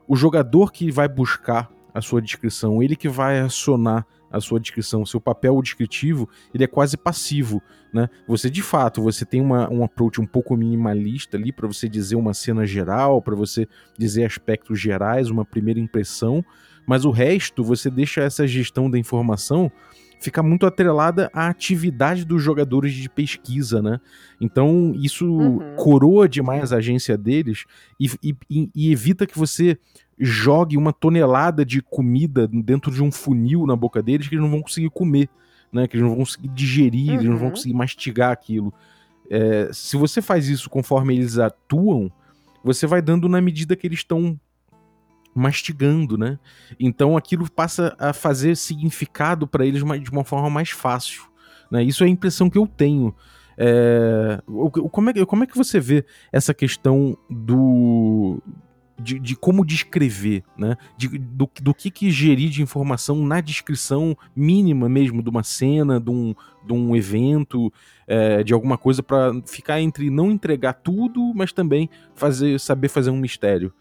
O 0.07 0.17
jogador 0.17 0.73
que 0.73 0.91
vai 0.91 1.09
buscar 1.09 1.69
a 1.93 2.01
sua 2.01 2.23
descrição, 2.23 2.83
ele 2.83 2.95
que 2.97 3.09
vai 3.09 3.41
acionar 3.41 4.07
a 4.31 4.41
sua 4.41 4.61
descrição, 4.61 5.05
seu 5.05 5.21
papel 5.21 5.61
descritivo, 5.61 6.29
ele 6.55 6.65
é 6.65 6.69
quase 6.69 6.97
passivo 6.97 7.63
né? 7.93 8.09
Você 8.27 8.49
de 8.49 8.63
fato, 8.63 9.03
você 9.03 9.25
tem 9.25 9.41
uma, 9.41 9.71
um 9.71 9.83
approach 9.83 10.21
um 10.21 10.27
pouco 10.27 10.57
minimalista 10.57 11.37
ali 11.37 11.53
para 11.53 11.67
você 11.67 11.89
dizer 11.89 12.17
uma 12.17 12.33
cena 12.33 12.65
geral, 12.65 13.21
para 13.21 13.35
você 13.35 13.67
dizer 13.99 14.25
aspectos 14.25 14.81
gerais, 14.81 15.29
uma 15.29 15.45
primeira 15.45 15.81
impressão, 15.81 16.45
mas 16.87 17.05
o 17.05 17.11
resto 17.11 17.65
você 17.65 17.91
deixa 17.91 18.23
essa 18.23 18.47
gestão 18.47 18.91
da 18.91 18.99
informação 18.99 19.71
ficar 20.21 20.43
muito 20.43 20.67
atrelada 20.67 21.31
à 21.33 21.49
atividade 21.49 22.25
dos 22.25 22.43
jogadores 22.43 22.93
de 22.93 23.09
pesquisa, 23.09 23.81
né? 23.81 23.99
Então 24.41 24.93
isso 24.97 25.27
Uhum. 25.27 25.77
coroa 25.77 26.29
demais 26.29 26.73
a 26.73 26.77
agência 26.77 27.17
deles 27.17 27.65
e, 27.99 28.11
e- 28.23 28.69
e 28.75 28.93
evita 28.93 29.27
que 29.27 29.39
você 29.39 29.79
jogue 30.19 30.77
uma 30.77 30.93
tonelada 30.93 31.65
de 31.65 31.81
comida 31.81 32.47
dentro 32.47 32.93
de 32.93 33.03
um 33.03 33.11
funil 33.11 33.67
na 33.67 33.75
boca 33.75 34.03
deles 34.03 34.29
que 34.29 34.35
eles 34.35 34.43
não 34.45 34.51
vão 34.51 34.63
conseguir 34.63 34.91
comer 34.91 35.29
né? 35.73 35.87
Que 35.87 35.97
eles 35.97 36.03
não 36.03 36.11
vão 36.17 36.25
conseguir 36.25 36.49
digerir, 36.49 37.13
eles 37.15 37.25
não 37.27 37.37
vão 37.37 37.47
Uhum. 37.47 37.53
conseguir 37.53 37.75
mastigar 37.75 38.33
aquilo. 38.33 38.75
É, 39.31 39.71
se 39.73 39.97
você 39.97 40.21
faz 40.21 40.49
isso 40.49 40.69
conforme 40.69 41.15
eles 41.15 41.39
atuam, 41.39 42.11
você 42.65 42.89
vai 42.89 43.01
dando 43.01 43.29
na 43.29 43.41
medida 43.41 43.77
que 43.77 43.87
eles 43.87 44.01
estão 44.01 44.37
mastigando, 45.35 46.19
né? 46.19 46.39
Então 46.79 47.17
aquilo 47.17 47.51
passa 47.51 47.95
a 47.99 48.13
fazer 48.13 48.57
significado 48.57 49.47
para 49.47 49.65
eles 49.65 49.83
de 50.03 50.11
uma 50.11 50.25
forma 50.25 50.51
mais 50.51 50.71
fácil. 50.71 51.23
Né? 51.71 51.85
Isso 51.85 52.03
é 52.03 52.07
a 52.07 52.11
impressão 52.11 52.51
que 52.51 52.59
eu 52.59 52.67
tenho. 52.67 53.15
É, 53.57 54.41
como, 54.91 55.11
é, 55.11 55.25
como 55.27 55.45
é 55.45 55.47
que 55.47 55.57
você 55.57 55.79
vê 55.79 56.05
essa 56.33 56.53
questão 56.55 57.17
do. 57.29 58.43
De, 59.03 59.19
de 59.19 59.35
como 59.35 59.65
descrever, 59.65 60.45
né? 60.59 60.77
De- 60.99 61.17
do, 61.17 61.49
do 61.63 61.73
que, 61.73 61.91
que 61.91 62.11
gerir 62.11 62.51
de 62.51 62.61
informação 62.63 63.25
na 63.25 63.41
descrição 63.41 64.15
mínima 64.37 64.91
mesmo 64.91 65.23
de 65.23 65.31
uma 65.31 65.43
cena, 65.43 65.99
de 65.99 66.11
um, 66.11 66.35
de 66.67 66.73
um 66.75 66.95
evento, 66.95 67.73
é, 68.07 68.43
de 68.43 68.53
alguma 68.53 68.77
coisa 68.77 69.03
para 69.03 69.33
ficar 69.47 69.81
entre 69.81 70.11
não 70.11 70.31
entregar 70.31 70.75
tudo, 70.75 71.33
mas 71.35 71.51
também 71.51 71.89
fazer 72.15 72.61
saber 72.61 72.89
fazer 72.89 73.09
um 73.09 73.17
mistério. 73.17 73.73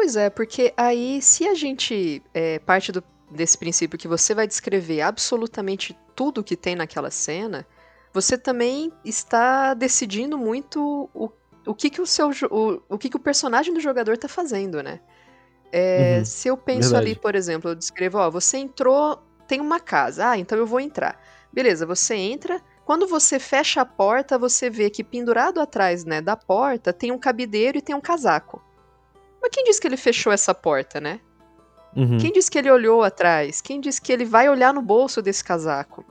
Pois 0.00 0.16
é, 0.16 0.30
porque 0.30 0.72
aí, 0.78 1.20
se 1.20 1.46
a 1.46 1.52
gente 1.54 2.22
é, 2.32 2.58
parte 2.58 2.90
do- 2.90 3.04
desse 3.30 3.58
princípio 3.58 3.98
que 3.98 4.08
você 4.08 4.34
vai 4.34 4.46
descrever 4.46 5.02
absolutamente 5.02 5.94
tudo 6.16 6.42
que 6.42 6.56
tem 6.56 6.74
naquela 6.74 7.10
cena, 7.10 7.66
você 8.10 8.38
também 8.38 8.90
está 9.04 9.74
decidindo 9.74 10.38
muito 10.38 11.10
o, 11.12 11.30
o 11.66 11.74
que, 11.74 11.90
que 11.90 12.00
o 12.00 12.06
seu 12.06 12.30
o, 12.50 12.80
o 12.88 12.96
que, 12.96 13.10
que 13.10 13.16
o 13.18 13.20
personagem 13.20 13.74
do 13.74 13.78
jogador 13.80 14.14
está 14.14 14.26
fazendo, 14.26 14.82
né? 14.82 15.00
É, 15.70 16.22
Uhum, 16.22 16.24
se 16.24 16.48
eu 16.48 16.56
penso 16.56 16.96
verdade. 16.96 16.96
ali, 16.96 17.14
por 17.14 17.34
exemplo, 17.34 17.70
eu 17.70 17.74
descrevo, 17.74 18.18
ó, 18.18 18.30
você 18.30 18.56
entrou, 18.58 19.22
tem 19.46 19.60
uma 19.60 19.80
casa, 19.80 20.30
ah, 20.30 20.38
então 20.38 20.56
eu 20.58 20.66
vou 20.66 20.80
entrar. 20.80 21.20
Beleza, 21.52 21.84
você 21.84 22.14
entra. 22.14 22.62
Quando 22.86 23.06
você 23.06 23.38
fecha 23.38 23.82
a 23.82 23.86
porta, 23.86 24.38
você 24.38 24.70
vê 24.70 24.88
que 24.88 25.04
pendurado 25.04 25.60
atrás, 25.60 26.06
né, 26.06 26.22
da 26.22 26.36
porta 26.36 26.92
tem 26.92 27.12
um 27.12 27.18
cabideiro 27.18 27.78
e 27.78 27.82
tem 27.82 27.94
um 27.94 28.00
casaco. 28.00 28.62
Mas 29.40 29.50
quem 29.52 29.64
disse 29.64 29.80
que 29.80 29.86
ele 29.86 29.96
fechou 29.96 30.32
essa 30.32 30.54
porta, 30.54 31.00
né? 31.00 31.20
Uhum. 31.96 32.18
Quem 32.18 32.32
disse 32.32 32.50
que 32.50 32.58
ele 32.58 32.70
olhou 32.70 33.02
atrás? 33.02 33.60
Quem 33.60 33.80
disse 33.80 34.00
que 34.00 34.12
ele 34.12 34.24
vai 34.24 34.48
olhar 34.48 34.72
no 34.72 34.82
bolso 34.82 35.20
desse 35.20 35.42
casaco? 35.42 36.04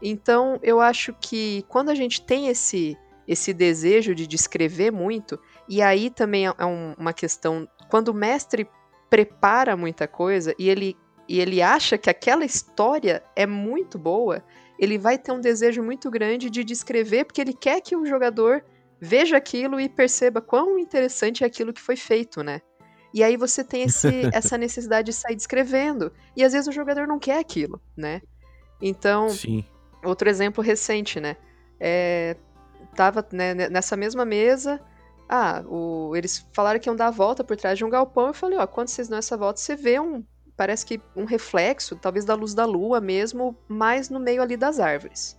Então, 0.00 0.58
eu 0.62 0.80
acho 0.80 1.12
que 1.20 1.64
quando 1.68 1.88
a 1.90 1.94
gente 1.94 2.22
tem 2.22 2.48
esse 2.48 2.96
esse 3.26 3.52
desejo 3.52 4.14
de 4.14 4.26
descrever 4.26 4.90
muito, 4.90 5.38
e 5.68 5.82
aí 5.82 6.08
também 6.08 6.46
é 6.46 6.64
um- 6.64 6.94
uma 6.96 7.12
questão, 7.12 7.68
quando 7.90 8.08
o 8.08 8.14
mestre 8.14 8.66
prepara 9.10 9.76
muita 9.76 10.08
coisa 10.08 10.54
e 10.58 10.68
ele 10.70 10.96
e 11.28 11.38
ele 11.38 11.60
acha 11.60 11.98
que 11.98 12.08
aquela 12.08 12.42
história 12.42 13.22
é 13.36 13.44
muito 13.44 13.98
boa, 13.98 14.42
ele 14.78 14.96
vai 14.96 15.18
ter 15.18 15.30
um 15.30 15.42
desejo 15.42 15.82
muito 15.82 16.10
grande 16.10 16.48
de 16.48 16.64
descrever, 16.64 17.26
porque 17.26 17.38
ele 17.42 17.52
quer 17.52 17.82
que 17.82 17.94
o 17.94 18.06
jogador 18.06 18.64
veja 19.00 19.36
aquilo 19.36 19.80
e 19.80 19.88
perceba 19.88 20.40
quão 20.40 20.78
interessante 20.78 21.44
é 21.44 21.46
aquilo 21.46 21.72
que 21.72 21.80
foi 21.80 21.96
feito, 21.96 22.42
né? 22.42 22.60
E 23.12 23.22
aí 23.22 23.36
você 23.36 23.64
tem 23.64 23.82
esse, 23.82 24.08
essa 24.32 24.58
necessidade 24.58 25.06
de 25.06 25.12
sair 25.12 25.36
descrevendo. 25.36 26.12
E 26.36 26.44
às 26.44 26.52
vezes 26.52 26.68
o 26.68 26.72
jogador 26.72 27.06
não 27.06 27.18
quer 27.18 27.38
aquilo, 27.38 27.80
né? 27.96 28.20
Então, 28.80 29.28
Sim. 29.28 29.64
outro 30.04 30.28
exemplo 30.28 30.62
recente, 30.62 31.18
né? 31.18 31.36
é, 31.80 32.36
tava 32.94 33.26
né, 33.32 33.54
nessa 33.54 33.96
mesma 33.96 34.24
mesa. 34.24 34.80
Ah, 35.28 35.62
o, 35.66 36.16
eles 36.16 36.46
falaram 36.52 36.80
que 36.80 36.88
iam 36.88 36.96
dar 36.96 37.08
a 37.08 37.10
volta 37.10 37.44
por 37.44 37.56
trás 37.56 37.76
de 37.78 37.84
um 37.84 37.90
galpão. 37.90 38.28
Eu 38.28 38.34
falei, 38.34 38.58
ó, 38.58 38.66
quando 38.66 38.88
vocês 38.88 39.08
dão 39.08 39.18
essa 39.18 39.36
volta, 39.36 39.60
você 39.60 39.76
vê 39.76 40.00
um. 40.00 40.24
Parece 40.56 40.84
que 40.84 41.00
um 41.14 41.24
reflexo, 41.24 41.96
talvez 41.96 42.24
da 42.24 42.34
luz 42.34 42.52
da 42.52 42.64
lua 42.64 43.00
mesmo, 43.00 43.56
mais 43.68 44.10
no 44.10 44.18
meio 44.18 44.42
ali 44.42 44.56
das 44.56 44.80
árvores. 44.80 45.37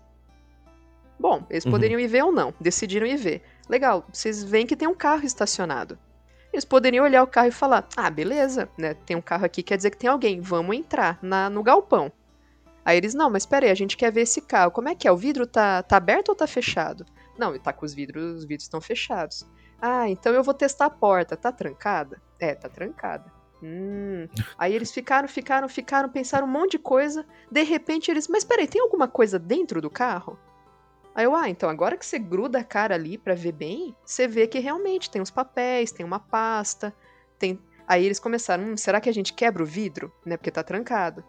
Bom, 1.19 1.45
eles 1.49 1.65
Uhum. 1.65 1.71
poderiam 1.71 1.99
ir 1.99 2.07
ver 2.07 2.23
ou 2.23 2.31
não, 2.31 2.53
decidiram 2.59 3.05
ir 3.05 3.17
ver. 3.17 3.43
Legal, 3.67 4.05
vocês 4.11 4.43
veem 4.43 4.65
que 4.65 4.75
tem 4.75 4.87
um 4.87 4.95
carro 4.95 5.25
estacionado. 5.25 5.99
Eles 6.51 6.65
poderiam 6.65 7.03
olhar 7.05 7.21
o 7.21 7.27
carro 7.27 7.47
e 7.49 7.51
falar: 7.51 7.87
ah, 7.95 8.09
beleza, 8.09 8.69
né? 8.77 8.93
Tem 9.05 9.15
um 9.15 9.21
carro 9.21 9.45
aqui, 9.45 9.61
quer 9.61 9.77
dizer 9.77 9.91
que 9.91 9.97
tem 9.97 10.09
alguém, 10.09 10.39
vamos 10.41 10.75
entrar 10.75 11.19
na, 11.21 11.49
no 11.49 11.61
galpão. 11.61 12.11
Aí 12.83 12.97
eles, 12.97 13.13
não, 13.13 13.29
mas 13.29 13.45
peraí, 13.45 13.69
a 13.69 13.75
gente 13.75 13.95
quer 13.97 14.11
ver 14.11 14.21
esse 14.21 14.41
carro. 14.41 14.71
Como 14.71 14.89
é 14.89 14.95
que 14.95 15.07
é? 15.07 15.11
O 15.11 15.17
vidro 15.17 15.45
tá, 15.45 15.83
tá 15.83 15.97
aberto 15.97 16.29
ou 16.29 16.35
tá 16.35 16.47
fechado? 16.47 17.05
Não, 17.37 17.49
ele 17.51 17.59
tá 17.59 17.71
com 17.71 17.85
os 17.85 17.93
vidros, 17.93 18.37
os 18.39 18.45
vidros 18.45 18.63
estão 18.63 18.81
fechados. 18.81 19.45
Ah, 19.79 20.09
então 20.09 20.33
eu 20.33 20.43
vou 20.43 20.53
testar 20.53 20.85
a 20.85 20.89
porta. 20.89 21.37
Tá 21.37 21.51
trancada? 21.51 22.19
É, 22.39 22.55
tá 22.55 22.67
trancada. 22.67 23.31
Hum. 23.61 24.27
Aí 24.57 24.73
eles 24.73 24.91
ficaram, 24.91 25.27
ficaram, 25.27 25.69
ficaram, 25.69 26.09
pensaram 26.09 26.47
um 26.47 26.49
monte 26.49 26.71
de 26.71 26.79
coisa. 26.79 27.25
De 27.51 27.61
repente 27.61 28.09
eles, 28.09 28.27
mas 28.27 28.43
peraí, 28.43 28.67
tem 28.67 28.81
alguma 28.81 29.07
coisa 29.07 29.37
dentro 29.37 29.81
do 29.81 29.89
carro? 29.89 30.39
Aí 31.19 31.25
eu, 31.25 31.35
ah, 31.35 31.49
então 31.49 31.69
agora 31.69 31.97
que 31.97 32.05
você 32.05 32.17
gruda 32.17 32.59
a 32.59 32.63
cara 32.63 32.95
ali 32.95 33.17
pra 33.17 33.35
ver 33.35 33.51
bem, 33.51 33.93
você 34.05 34.25
vê 34.25 34.47
que 34.47 34.57
realmente 34.57 35.11
tem 35.11 35.21
uns 35.21 35.29
papéis, 35.29 35.91
tem 35.91 36.05
uma 36.05 36.17
pasta, 36.17 36.95
tem. 37.37 37.59
Aí 37.85 38.05
eles 38.05 38.21
começaram, 38.21 38.63
hum, 38.63 38.77
será 38.77 39.01
que 39.01 39.09
a 39.09 39.13
gente 39.13 39.33
quebra 39.33 39.61
o 39.61 39.65
vidro? 39.65 40.13
Né? 40.25 40.37
Porque 40.37 40.49
tá 40.49 40.63
trancado. 40.63 41.21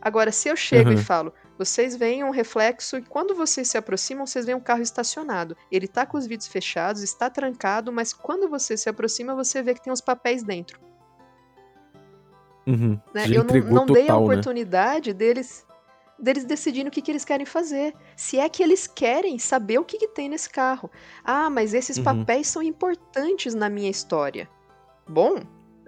Agora, 0.00 0.32
se 0.32 0.48
eu 0.48 0.56
chego 0.56 0.90
Uhum. 0.90 0.96
e 0.96 0.98
falo, 0.98 1.32
vocês 1.56 1.94
veem 1.94 2.24
um 2.24 2.30
reflexo 2.30 2.96
e 2.96 3.02
quando 3.02 3.32
vocês 3.32 3.68
se 3.68 3.78
aproximam, 3.78 4.26
vocês 4.26 4.44
veem 4.44 4.56
um 4.56 4.60
carro 4.60 4.82
estacionado. 4.82 5.56
Ele 5.70 5.86
tá 5.86 6.04
com 6.04 6.18
os 6.18 6.26
vidros 6.26 6.48
fechados, 6.48 7.04
está 7.04 7.30
trancado, 7.30 7.92
mas 7.92 8.12
quando 8.12 8.48
você 8.48 8.76
se 8.76 8.88
aproxima, 8.88 9.36
você 9.36 9.62
vê 9.62 9.72
que 9.72 9.84
tem 9.84 9.92
uns 9.92 10.00
papéis 10.00 10.42
dentro. 10.42 10.80
Uhum. 12.66 12.98
né? 13.14 13.26
Eu 13.32 13.44
não, 13.44 13.54
não 13.70 13.86
dei 13.86 14.02
a 14.02 14.06
total, 14.06 14.20
né? 14.20 14.24
oportunidade 14.24 15.12
deles 15.12 15.64
deles 16.22 16.44
decidirem 16.44 16.86
o 16.88 16.90
que, 16.90 17.02
que 17.02 17.10
eles 17.10 17.24
querem 17.24 17.44
fazer. 17.44 17.92
Se 18.16 18.38
é 18.38 18.48
que 18.48 18.62
eles 18.62 18.86
querem 18.86 19.38
saber 19.38 19.78
o 19.78 19.84
que, 19.84 19.98
que 19.98 20.06
tem 20.08 20.28
nesse 20.28 20.48
carro. 20.48 20.88
Ah, 21.24 21.50
mas 21.50 21.74
esses 21.74 21.98
Uhum. 21.98 22.04
papéis 22.04 22.46
são 22.46 22.62
importantes 22.62 23.54
na 23.54 23.68
minha 23.68 23.90
história. 23.90 24.48
Bom, 25.08 25.40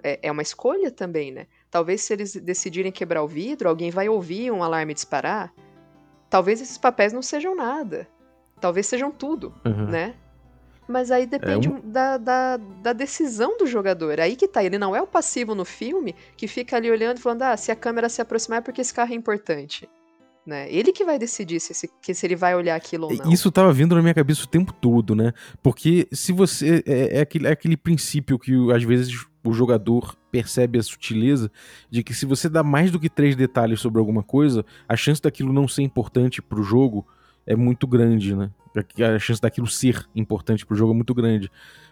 é, 0.03 0.19
é 0.21 0.31
uma 0.31 0.41
escolha 0.41 0.91
também, 0.91 1.31
né? 1.31 1.47
Talvez 1.71 2.01
se 2.01 2.11
eles 2.13 2.35
decidirem 2.35 2.91
quebrar 2.91 3.23
o 3.23 3.27
vidro, 3.27 3.69
alguém 3.69 3.89
vai 3.89 4.09
ouvir 4.09 4.51
um 4.51 4.61
alarme 4.61 4.93
disparar. 4.93 5.53
Talvez 6.29 6.61
esses 6.61 6.77
papéis 6.77 7.13
não 7.13 7.21
sejam 7.21 7.55
nada. 7.55 8.07
Talvez 8.59 8.85
sejam 8.87 9.11
tudo, 9.11 9.53
Uhum. 9.65 9.87
né? 9.87 10.15
Mas 10.87 11.09
aí 11.11 11.25
depende 11.25 11.67
um- 11.67 11.79
da, 11.83 12.17
da, 12.17 12.57
da 12.57 12.93
decisão 12.93 13.57
do 13.57 13.65
jogador. 13.65 14.19
Aí 14.19 14.35
que 14.35 14.47
tá, 14.47 14.63
ele 14.63 14.77
não 14.77 14.95
é 14.95 15.01
o 15.01 15.07
passivo 15.07 15.55
no 15.55 15.65
filme 15.65 16.13
que 16.37 16.47
fica 16.47 16.75
ali 16.75 16.91
olhando 16.91 17.17
e 17.17 17.21
falando: 17.21 17.41
ah, 17.41 17.57
se 17.57 17.71
a 17.71 17.75
câmera 17.75 18.07
se 18.09 18.21
aproximar 18.21 18.59
é 18.59 18.61
porque 18.61 18.81
esse 18.81 18.93
carro 18.93 19.11
é 19.11 19.15
importante. 19.15 19.89
Né? 20.45 20.71
Ele 20.71 20.91
que 20.91 21.03
vai 21.03 21.17
decidir 21.17 21.59
se, 21.59 21.89
que, 22.01 22.13
se 22.13 22.25
ele 22.27 22.35
vai 22.35 22.55
olhar 22.55 22.75
aquilo 22.75 23.07
ou 23.07 23.15
não. 23.17 23.31
Isso 23.31 23.51
tava 23.51 23.73
vindo 23.73 23.95
na 23.95 24.01
minha 24.01 24.13
cabeça 24.13 24.43
o 24.43 24.47
tempo 24.47 24.71
todo, 24.71 25.15
né? 25.15 25.33
Porque 25.63 26.07
se 26.11 26.31
você. 26.31 26.83
É, 26.85 27.17
é 27.17 27.21
aquele, 27.21 27.47
é 27.47 27.51
aquele 27.51 27.75
princípio 27.75 28.37
que 28.37 28.55
o- 28.55 28.69
às 28.71 28.83
vezes 28.83 29.25
o 29.43 29.53
jogador 29.53 30.15
percebe 30.31 30.77
a 30.77 30.83
sutileza 30.83 31.51
de 31.89 32.03
que 32.03 32.13
se 32.13 32.25
você 32.27 32.47
dá 32.47 32.61
mais 32.61 32.91
do 32.91 32.99
que 32.99 33.09
três 33.09 33.35
detalhes 33.35 33.79
sobre 33.79 33.99
alguma 33.99 34.21
coisa, 34.21 34.63
a 34.87 34.95
chance 34.95 35.19
daquilo 35.21 35.51
não 35.51 35.67
ser 35.67 35.81
importante 35.81 36.41
pro 36.43 36.61
jogo 36.61 37.07
é 37.47 37.55
muito 37.55 37.87
grande, 37.87 38.35
né? 38.35 38.51
A 39.15 39.17
chance 39.19 39.41
daquilo 39.41 39.65
ser 39.67 40.05
importante 40.15 40.63
pro 40.65 40.75
jogo 40.75 40.91
é 40.91 40.95
muito 40.95 41.13
grande. 41.15 41.49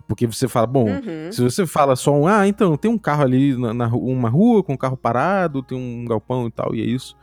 Porque 0.07 0.27
você 0.27 0.47
fala, 0.47 0.67
bom, 0.67 0.89
Uhum. 0.89 1.31
se 1.31 1.41
você 1.41 1.65
fala 1.65 1.95
só 1.95 2.13
um, 2.13 2.27
ah, 2.27 2.45
então 2.47 2.75
tem 2.75 2.91
um 2.91 2.97
carro 2.97 3.23
ali 3.23 3.55
na, 3.57 3.73
na 3.73 3.87
uma 3.87 4.29
rua 4.29 4.61
com 4.61 4.73
um 4.73 4.77
carro 4.77 4.97
parado, 4.97 5.63
tem 5.63 5.77
um 5.77 6.05
galpão 6.05 6.45
e 6.47 6.51
tal, 6.51 6.75
e 6.75 6.81
é 6.81 6.85
isso. 6.85 7.15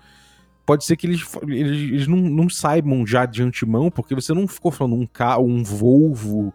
Pode 0.70 0.85
ser 0.85 0.96
que 0.96 1.04
eles, 1.04 1.26
eles, 1.48 1.90
eles 1.90 2.06
não, 2.06 2.18
não 2.18 2.48
saibam 2.48 3.04
já 3.04 3.26
de 3.26 3.42
antemão, 3.42 3.90
porque 3.90 4.14
você 4.14 4.33
não 4.33 4.46
ficou 4.46 4.70
falando 4.70 4.94
um 4.94 5.04
carro, 5.04 5.44
um 5.44 5.64
Volvo 5.64 6.54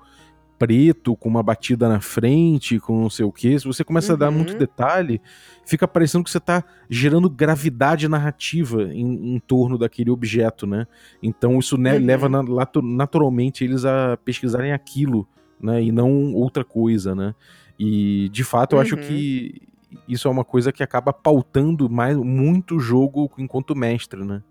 preto 0.58 1.18
com 1.18 1.28
uma 1.28 1.44
batida 1.44 1.90
na 1.90 2.00
frente, 2.00 2.80
com 2.80 2.98
não 3.02 3.10
sei 3.10 3.26
o 3.26 3.32
que. 3.34 3.60
Se 3.60 3.66
você 3.68 3.84
começa 3.84 4.14
a 4.14 4.16
dar 4.16 4.30
Uhum. 4.30 4.38
muito 4.38 4.56
detalhe, 4.58 5.20
fica 5.66 5.86
parecendo 5.86 6.24
que 6.24 6.30
você 6.32 6.40
tá 6.40 6.64
gerando 6.90 7.30
gravidade 7.30 8.08
narrativa 8.08 8.84
em, 8.84 9.36
em 9.36 9.40
torno 9.40 9.78
daquele 9.78 10.10
objeto, 10.10 10.66
né? 10.66 10.88
Então 11.22 11.60
isso 11.60 11.78
né, 11.78 11.96
Uhum. 11.98 12.06
leva 12.06 12.30
na- 12.30 12.42
naturalmente 12.82 13.66
eles 13.66 13.84
a 13.84 14.16
pesquisarem 14.24 14.72
aquilo, 14.72 15.28
né? 15.60 15.84
E 15.84 15.92
não 15.92 16.34
outra 16.34 16.64
coisa, 16.64 17.14
né? 17.14 17.36
E 17.78 18.30
de 18.32 18.46
fato 18.46 18.78
eu 18.78 18.80
acho 18.80 18.96
Uhum. 18.96 19.02
que 19.02 19.62
isso 20.08 20.28
é 20.28 20.32
uma 20.32 20.46
coisa 20.46 20.72
que 20.72 20.84
acaba 20.84 21.12
pautando 21.12 21.90
mais 21.90 22.16
muito 22.18 22.76
o 22.76 22.80
jogo 22.80 23.32
enquanto 23.38 23.76
mestre, 23.76 24.24
né? 24.24 24.42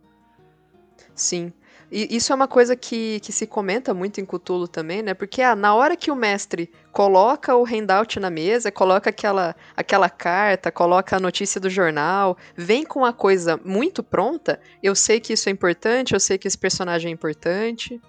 Sim. 1.14 1.52
E 1.92 2.16
isso 2.16 2.32
é 2.32 2.34
uma 2.34 2.48
coisa 2.48 2.74
que, 2.74 3.20
que 3.20 3.30
se 3.30 3.46
comenta 3.46 3.94
muito 3.94 4.20
em 4.20 4.24
Cthulhu 4.24 4.66
também, 4.66 5.02
né? 5.02 5.14
Porque 5.14 5.42
ah, 5.42 5.54
na 5.54 5.74
hora 5.74 5.96
que 5.96 6.10
o 6.10 6.16
mestre 6.16 6.70
coloca 6.90 7.54
o 7.54 7.64
handout 7.64 8.18
na 8.18 8.30
mesa, 8.30 8.72
coloca 8.72 9.10
aquela, 9.10 9.54
aquela 9.76 10.08
carta, 10.08 10.72
coloca 10.72 11.16
a 11.16 11.20
notícia 11.20 11.60
do 11.60 11.70
jornal, 11.70 12.36
vem 12.56 12.84
com 12.84 13.04
a 13.04 13.12
coisa 13.12 13.60
muito 13.64 14.02
pronta, 14.02 14.60
eu 14.82 14.94
sei 14.94 15.20
que 15.20 15.34
isso 15.34 15.48
é 15.48 15.52
importante, 15.52 16.14
eu 16.14 16.20
sei 16.20 16.36
que 16.38 16.48
esse 16.48 16.58
personagem 16.58 17.10
é 17.10 17.14
importante. 17.14 18.00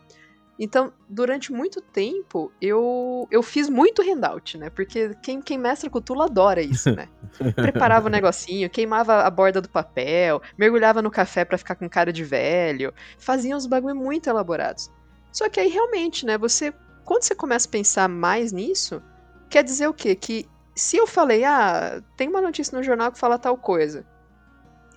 Então, 0.58 0.94
durante 1.10 1.52
muito 1.52 1.82
tempo, 1.82 2.52
eu, 2.62 3.28
eu 3.30 3.44
fiz 3.44 3.70
muito 3.70 4.02
handout, 4.02 4.58
né? 4.58 4.70
Porque 4.70 5.14
quem, 5.22 5.42
quem 5.42 5.58
mestra 5.58 5.90
Cthulhu 5.90 6.22
adora 6.22 6.62
isso, 6.62 6.96
né? 6.96 7.10
Preparava 7.56 8.08
o 8.08 8.10
negocinho, 8.10 8.70
queimava 8.70 9.24
a 9.24 9.30
borda 9.30 9.60
do 9.60 9.70
papel, 9.70 10.42
mergulhava 10.58 11.02
no 11.02 11.12
café 11.12 11.44
pra 11.44 11.58
ficar 11.58 11.76
com 11.76 11.90
cara 11.90 12.14
de 12.14 12.24
velho, 12.24 12.94
fazia 13.18 13.56
uns 13.56 13.66
bagulho 13.66 13.96
muito 13.96 14.30
elaborados. 14.30 14.90
Só 15.32 15.50
que 15.50 15.60
aí 15.60 15.68
realmente, 15.68 16.26
né, 16.26 16.38
você 16.38 16.74
quando 17.06 17.24
você 17.24 17.36
começa 17.36 17.68
a 17.68 17.72
pensar 17.72 18.10
mais 18.10 18.52
nisso, 18.52 19.02
quer 19.50 19.64
dizer 19.64 19.88
o 19.88 19.94
quê? 19.94 20.16
Que 20.16 20.50
se 20.76 20.98
eu 20.98 21.06
falei, 21.06 21.44
ah, 21.44 22.02
tem 22.18 22.28
uma 22.28 22.42
notícia 22.42 22.76
no 22.76 22.84
jornal 22.84 23.12
que 23.12 23.20
fala 23.20 23.38
tal 23.38 23.56
coisa, 23.58 24.06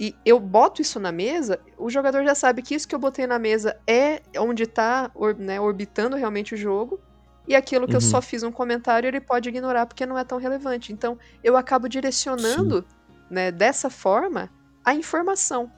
e 0.00 0.14
eu 0.24 0.38
boto 0.38 0.80
isso 0.80 1.00
na 1.00 1.10
mesa, 1.10 1.60
o 1.76 1.90
jogador 1.90 2.24
já 2.24 2.34
sabe 2.34 2.62
que 2.62 2.74
isso 2.74 2.86
que 2.86 2.94
eu 2.94 2.98
botei 2.98 3.26
na 3.26 3.38
mesa 3.38 3.76
é 3.86 4.22
onde 4.36 4.66
tá 4.66 5.10
or- 5.14 5.36
né, 5.38 5.60
orbitando 5.60 6.16
realmente 6.16 6.54
o 6.54 6.56
jogo, 6.56 7.00
e 7.46 7.54
aquilo 7.56 7.88
que 7.88 7.96
eu 7.96 8.00
Uhum. 8.00 8.06
só 8.06 8.20
fiz 8.22 8.42
um 8.42 8.52
comentário 8.52 9.08
ele 9.08 9.20
pode 9.20 9.48
ignorar 9.48 9.86
porque 9.86 10.04
não 10.06 10.18
é 10.18 10.24
tão 10.24 10.38
relevante. 10.38 10.92
Então 10.92 11.18
eu 11.42 11.56
acabo 11.56 11.88
direcionando 11.88 12.84
né, 13.30 13.50
dessa 13.50 13.88
forma 13.90 14.50
a 14.84 14.94
informação. 14.94 15.70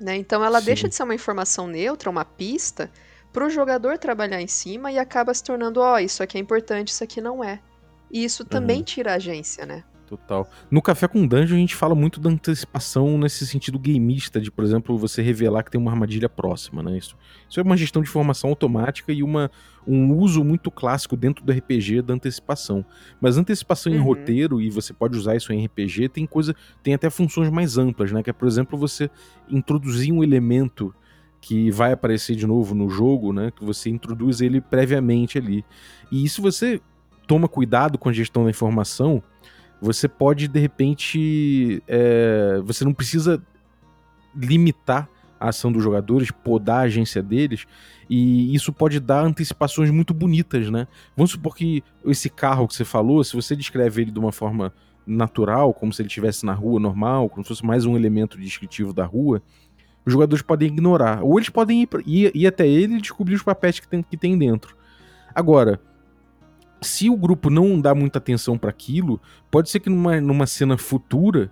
Né? 0.00 0.16
Então 0.16 0.44
ela 0.44 0.58
Sim. 0.60 0.66
deixa 0.66 0.88
de 0.88 0.94
ser 0.94 1.02
uma 1.02 1.14
informação 1.14 1.66
neutra, 1.66 2.10
uma 2.10 2.24
pista, 2.24 2.90
para 3.32 3.46
o 3.46 3.50
jogador 3.50 3.96
trabalhar 3.98 4.40
em 4.42 4.46
cima 4.46 4.92
e 4.92 4.98
acaba 4.98 5.32
se 5.32 5.42
tornando, 5.42 5.80
ó, 5.80 5.98
isso 5.98 6.22
aqui 6.22 6.36
é 6.36 6.40
importante, 6.40 6.88
isso 6.88 7.02
aqui 7.02 7.20
não 7.20 7.42
é. 7.42 7.60
E 8.10 8.22
isso 8.22 8.44
também 8.44 8.78
Uhum. 8.78 8.84
tira 8.84 9.12
a 9.12 9.14
agência, 9.16 9.64
né? 9.64 9.82
Total. 10.12 10.46
No 10.70 10.82
Café 10.82 11.08
com 11.08 11.26
Dungeon 11.26 11.56
a 11.56 11.60
gente 11.60 11.74
fala 11.74 11.94
muito 11.94 12.20
da 12.20 12.28
antecipação 12.28 13.16
nesse 13.16 13.46
sentido 13.46 13.78
gameista, 13.78 14.38
de, 14.38 14.50
por 14.50 14.62
exemplo, 14.62 14.98
você 14.98 15.22
revelar 15.22 15.62
que 15.62 15.70
tem 15.70 15.80
uma 15.80 15.90
armadilha 15.90 16.28
próxima, 16.28 16.82
né? 16.82 16.98
Isso, 16.98 17.16
isso 17.48 17.58
é 17.58 17.62
uma 17.62 17.78
gestão 17.78 18.02
de 18.02 18.10
informação 18.10 18.50
automática 18.50 19.10
e 19.10 19.22
uma, 19.22 19.50
um 19.86 20.14
uso 20.14 20.44
muito 20.44 20.70
clássico 20.70 21.16
dentro 21.16 21.42
do 21.42 21.50
RPG 21.50 22.02
da 22.02 22.12
antecipação. 22.12 22.84
Mas 23.22 23.38
antecipação 23.38 23.90
em 23.90 23.96
Uhum. 23.96 24.04
roteiro, 24.04 24.60
e 24.60 24.68
você 24.68 24.92
pode 24.92 25.16
usar 25.16 25.34
isso 25.34 25.50
em 25.50 25.64
RPG, 25.64 26.10
tem 26.10 26.26
coisa. 26.26 26.54
tem 26.82 26.92
até 26.92 27.08
funções 27.08 27.48
mais 27.48 27.78
amplas, 27.78 28.12
né? 28.12 28.22
Que 28.22 28.28
é, 28.28 28.34
por 28.34 28.46
exemplo, 28.46 28.78
você 28.78 29.08
introduzir 29.48 30.12
um 30.12 30.22
elemento 30.22 30.94
que 31.40 31.70
vai 31.70 31.90
aparecer 31.92 32.36
de 32.36 32.46
novo 32.46 32.74
no 32.74 32.90
jogo, 32.90 33.32
né? 33.32 33.50
Que 33.50 33.64
você 33.64 33.88
introduz 33.88 34.42
ele 34.42 34.60
previamente 34.60 35.38
ali. 35.38 35.64
E 36.10 36.28
se 36.28 36.38
você 36.42 36.82
toma 37.26 37.48
cuidado 37.48 37.96
com 37.96 38.10
a 38.10 38.12
gestão 38.12 38.44
da 38.44 38.50
informação, 38.50 39.22
você 39.82 40.06
pode 40.06 40.46
de 40.46 40.60
repente. 40.60 41.82
é, 41.88 42.60
você 42.64 42.84
não 42.84 42.94
precisa 42.94 43.42
limitar 44.34 45.08
a 45.40 45.48
ação 45.48 45.72
dos 45.72 45.82
jogadores, 45.82 46.30
podar 46.30 46.78
a 46.78 46.82
agência 46.82 47.20
deles, 47.20 47.66
e 48.08 48.54
isso 48.54 48.72
pode 48.72 49.00
dar 49.00 49.24
antecipações 49.24 49.90
muito 49.90 50.14
bonitas, 50.14 50.70
né? 50.70 50.86
Vamos 51.16 51.32
supor 51.32 51.56
que 51.56 51.82
esse 52.06 52.30
carro 52.30 52.68
que 52.68 52.76
você 52.76 52.84
falou, 52.84 53.24
se 53.24 53.34
você 53.34 53.56
descreve 53.56 54.02
ele 54.02 54.12
de 54.12 54.18
uma 54.20 54.30
forma 54.30 54.72
natural, 55.04 55.74
como 55.74 55.92
se 55.92 56.00
ele 56.00 56.06
estivesse 56.06 56.46
na 56.46 56.52
rua 56.52 56.78
normal, 56.78 57.28
como 57.28 57.42
se 57.42 57.48
fosse 57.48 57.66
mais 57.66 57.84
um 57.84 57.96
elemento 57.96 58.38
descritivo 58.38 58.92
da 58.92 59.04
rua, 59.04 59.42
os 60.06 60.12
jogadores 60.12 60.42
podem 60.42 60.68
ignorar. 60.68 61.24
Ou 61.24 61.40
eles 61.40 61.48
podem 61.48 61.82
ir, 61.82 61.88
ir, 62.06 62.32
ir 62.32 62.46
até 62.46 62.68
ele 62.68 62.98
e 62.98 63.00
descobrir 63.00 63.34
os 63.34 63.42
papéis 63.42 63.80
que 63.80 63.88
tem, 63.88 64.00
que 64.00 64.16
tem 64.16 64.38
dentro. 64.38 64.76
Agora, 65.34 65.80
se 66.82 67.08
o 67.08 67.16
grupo 67.16 67.48
não 67.48 67.80
dá 67.80 67.94
muita 67.94 68.18
atenção 68.18 68.58
para 68.58 68.70
aquilo, 68.70 69.20
pode 69.50 69.70
ser 69.70 69.80
que 69.80 69.88
numa, 69.88 70.20
numa 70.20 70.46
cena 70.46 70.76
futura 70.76 71.50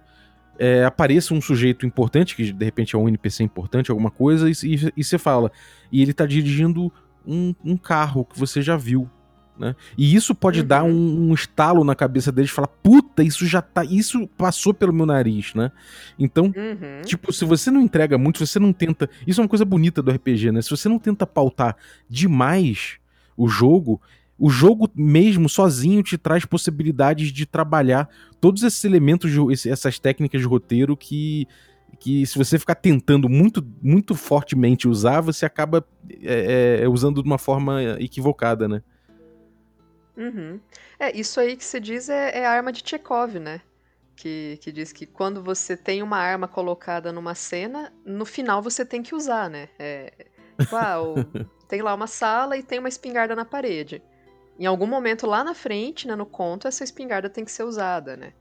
é, 0.59 0.85
apareça 0.85 1.33
um 1.33 1.40
sujeito 1.40 1.87
importante, 1.87 2.37
que 2.37 2.53
de 2.53 2.64
repente 2.64 2.95
é 2.95 2.99
um 2.99 3.09
NPC 3.09 3.43
importante, 3.43 3.90
alguma 3.90 4.11
coisa, 4.11 4.49
e, 4.49 4.53
e, 4.62 4.93
e 4.97 5.05
você 5.05 5.19
fala. 5.19 5.51
E 5.90 6.03
ele 6.03 6.12
tá 6.12 6.27
dirigindo 6.27 6.93
um, 7.27 7.55
um 7.64 7.77
carro 7.77 8.25
que 8.25 8.38
você 8.38 8.61
já 8.61 8.77
viu. 8.77 9.09
Né? 9.59 9.77
E 9.97 10.14
isso 10.14 10.35
pode 10.35 10.61
uhum. 10.61 10.66
dar 10.66 10.85
um, 10.85 11.31
um, 11.31 11.35
estalo 11.35 11.85
na 11.85 11.95
cabeça 11.95 12.33
deles 12.33 12.51
e 12.51 12.55
falar: 12.55 12.69
puta, 12.69 13.23
isso 13.23 13.47
já 13.47 13.61
tá. 13.61 13.85
Isso 13.85 14.27
passou 14.27 14.73
pelo 14.73 14.93
meu 14.93 15.05
nariz, 15.05 15.53
né? 15.55 15.71
Então, 16.19 16.47
uhum. 16.47 17.03
tipo, 17.05 17.31
se 17.31 17.45
você 17.45 17.71
não 17.71 17.81
entrega 17.81 18.16
muito, 18.16 18.38
se 18.38 18.47
você 18.47 18.59
não 18.59 18.73
tenta. 18.73 19.09
Isso 19.27 19.38
é 19.38 19.43
uma 19.43 19.49
coisa 19.49 19.64
bonita 19.66 20.03
do 20.03 20.11
RPG, 20.11 20.51
né? 20.51 20.62
Se 20.62 20.71
você 20.71 20.88
não 20.88 20.99
tenta 20.99 21.27
pautar 21.27 21.77
demais 22.09 22.99
o 23.37 23.49
jogo, 23.49 24.01
o 24.40 24.48
jogo 24.48 24.90
mesmo 24.94 25.50
sozinho 25.50 26.03
te 26.03 26.16
traz 26.16 26.46
possibilidades 26.46 27.31
de 27.31 27.44
trabalhar 27.44 28.09
todos 28.40 28.62
esses 28.62 28.83
elementos, 28.85 29.31
de, 29.31 29.70
essas 29.70 29.98
técnicas 29.98 30.40
de 30.40 30.46
roteiro 30.46 30.96
que 30.96 31.46
que 31.98 32.24
se 32.24 32.38
você 32.38 32.59
ficar 32.59 32.76
tentando 32.76 33.29
muito, 33.29 33.66
muito 33.83 34.14
fortemente 34.14 34.88
usar, 34.88 35.20
você 35.20 35.44
acaba 35.44 35.85
é, 36.22 36.81
é, 36.83 36.88
usando 36.88 37.20
de 37.20 37.29
uma 37.29 37.37
forma 37.37 37.83
equivocada, 37.98 38.68
né? 38.68 38.83
Uhum. 40.16 40.61
É, 40.98 41.14
isso 41.14 41.40
aí 41.40 41.57
que 41.57 41.64
você 41.64 41.81
diz 41.81 42.09
é, 42.09 42.38
é 42.38 42.46
a 42.46 42.53
arma 42.53 42.72
de 42.72 42.83
Chekhov, 42.88 43.38
né? 43.38 43.61
Que, 44.14 44.59
que 44.62 44.70
diz 44.70 44.92
que 44.92 45.05
quando 45.05 45.42
você 45.42 45.76
tem 45.76 46.03
uma 46.03 46.16
arma 46.16 46.46
colocada 46.46 47.12
numa 47.12 47.35
cena, 47.35 47.92
no 48.05 48.24
final 48.24 48.62
você 48.62 48.85
tem 48.85 49.03
que 49.03 49.14
usar, 49.14 49.50
né? 49.50 49.68
É, 49.79 50.12
tipo, 50.59 50.76
ah, 50.76 51.03
o, 51.03 51.16
tem 51.68 51.83
lá 51.83 51.92
uma 51.92 52.07
sala 52.07 52.57
e 52.57 52.62
tem 52.62 52.79
uma 52.79 52.88
espingarda 52.88 53.35
na 53.35 53.44
parede. 53.44 54.00
Em 54.59 54.67
algum 54.67 54.87
momento 54.87 55.27
lá 55.27 55.43
na 55.43 55.55
frente, 55.55 56.07
né, 56.07 56.15
no 56.15 56.27
conto, 56.27 56.69
essa 56.69 56.85
espingarda 56.85 57.31
tem 57.31 57.45
que 57.45 57.53
ser 57.53 57.65
usada, 57.65 58.17
né? 58.17 58.33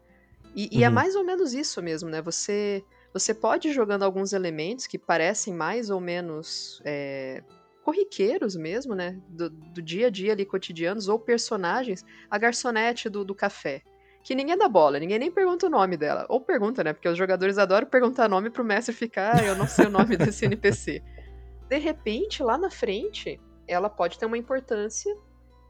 E, 0.56 0.70
e 0.72 0.84
é 0.84 0.88
uhum. 0.88 0.92
é 0.92 0.96
mais 0.96 1.16
ou 1.16 1.24
menos 1.24 1.54
isso 1.54 1.82
mesmo, 1.82 2.10
né? 2.10 2.22
Você 2.22 2.84
você 3.14 3.34
pode 3.34 3.70
ir 3.70 3.74
jogando 3.74 4.04
alguns 4.04 4.34
elementos 4.34 4.86
que 4.86 4.98
parecem 4.98 5.54
mais 5.54 5.90
ou 5.90 6.00
menos 6.00 6.82
é, 6.86 7.44
corriqueiros 7.84 8.56
mesmo, 8.56 8.94
né? 8.94 9.20
Do, 9.28 9.50
do, 9.50 9.82
dia 9.82 10.08
a 10.08 10.10
dia 10.10 10.34
ali, 10.34 10.46
cotidianos, 10.46 11.08
ou 11.08 11.20
personagens. 11.20 12.06
A 12.30 12.38
garçonete 12.38 13.10
do, 13.10 13.26
do 13.26 13.34
café. 13.34 13.82
Que 14.24 14.36
ninguém 14.36 14.58
dá 14.58 14.70
bola, 14.70 15.00
ninguém 15.00 15.18
nem 15.18 15.32
pergunta 15.32 15.66
o 15.66 15.70
nome 15.70 15.98
dela. 15.98 16.26
Ou 16.30 16.40
pergunta, 16.40 16.84
né? 16.84 16.94
Porque 16.94 17.10
os 17.10 17.18
jogadores 17.18 17.58
adoram 17.58 17.88
perguntar 17.88 18.30
nome 18.30 18.50
pro 18.50 18.64
mestre 18.64 18.94
ficar, 18.94 19.38
ah, 19.38 19.44
eu 19.44 19.56
não 19.56 19.68
sei 19.68 19.88
o 19.88 19.90
nome 19.90 20.16
desse 20.16 20.46
NPC. 20.46 21.02
De 21.68 21.78
repente, 21.78 22.44
lá 22.44 22.58
na 22.58 22.70
frente, 22.70 23.40
ela 23.68 23.90
pode 23.90 24.20
ter 24.20 24.26
uma 24.26 24.38
importância 24.38 25.16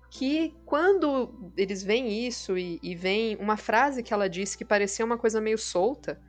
que 0.10 0.56
quando 0.66 1.52
eles 1.56 1.84
veem 1.84 2.26
isso 2.28 2.58
e, 2.58 2.80
e 2.82 2.96
veem 2.96 3.36
uma 3.38 3.58
frase 3.58 4.02
que 4.02 4.14
ela 4.14 4.30
disse 4.30 4.58
que 4.58 4.66
parecia 4.66 5.06
uma 5.06 5.18
coisa 5.18 5.40
meio 5.40 5.58
solta, 5.58 6.20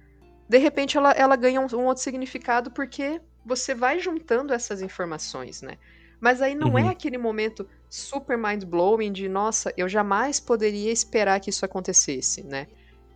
de 0.48 0.58
repente 0.58 0.96
ela, 0.96 1.12
ela 1.12 1.36
ganha 1.36 1.60
um, 1.60 1.66
um, 1.74 1.86
outro 1.86 2.02
significado 2.02 2.70
porque 2.70 3.20
você 3.44 3.74
vai 3.74 3.98
juntando 3.98 4.52
essas 4.52 4.82
informações, 4.82 5.62
né? 5.62 5.78
Mas 6.20 6.42
aí 6.42 6.54
não 6.54 6.76
é 6.76 6.82
uhum. 6.82 6.88
é 6.88 6.92
aquele 6.92 7.16
momento 7.16 7.66
super 7.88 8.36
mind 8.36 8.64
blowing 8.64 9.10
de 9.12 9.28
nossa, 9.28 9.72
eu 9.76 9.88
jamais 9.88 10.38
poderia 10.38 10.92
esperar 10.92 11.40
que 11.40 11.48
isso 11.48 11.64
acontecesse, 11.64 12.42
né? 12.42 12.66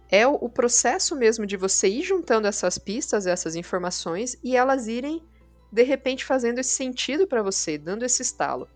É 0.08 0.26
o, 0.26 0.34
o 0.34 0.48
processo 0.48 1.14
mesmo 1.14 1.44
de 1.44 1.56
você 1.56 1.88
ir 1.88 2.02
juntando 2.02 2.46
essas 2.46 2.78
pistas, 2.78 3.26
essas 3.26 3.54
informações 3.54 4.38
e 4.42 4.56
elas 4.56 4.88
irem 4.88 5.22
de 5.70 5.82
repente 5.82 6.24
fazendo 6.24 6.60
esse 6.60 6.70
sentido 6.70 7.26
para 7.26 7.42
você, 7.42 7.76
dando 7.76 8.04
esse 8.04 8.22
estalo. 8.22 8.68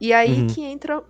E 0.00 0.12
aí 0.12 0.42
uhum. 0.42 0.46
que 0.46 0.62
entra 0.62 1.02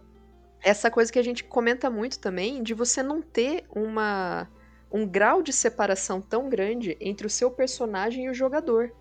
essa 0.62 0.90
coisa 0.90 1.12
que 1.12 1.19
a 1.19 1.25
gente 1.25 1.45
comenta 1.45 1.88
muito 1.90 2.19
também 2.19 2.62
de 2.62 2.75
você 2.75 3.03
não 3.03 3.23
ter 3.23 3.64
uma 3.71 4.49
um 4.90 5.07
grau 5.07 5.42
de 5.42 5.53
separação 5.53 6.21
tão 6.21 6.49
grande 6.49 6.97
entre 7.01 7.27
o 7.27 7.31
seu 7.31 7.51
personagem 7.51 8.27
e 8.27 8.31
o 8.31 8.35
jogador. 8.35 8.92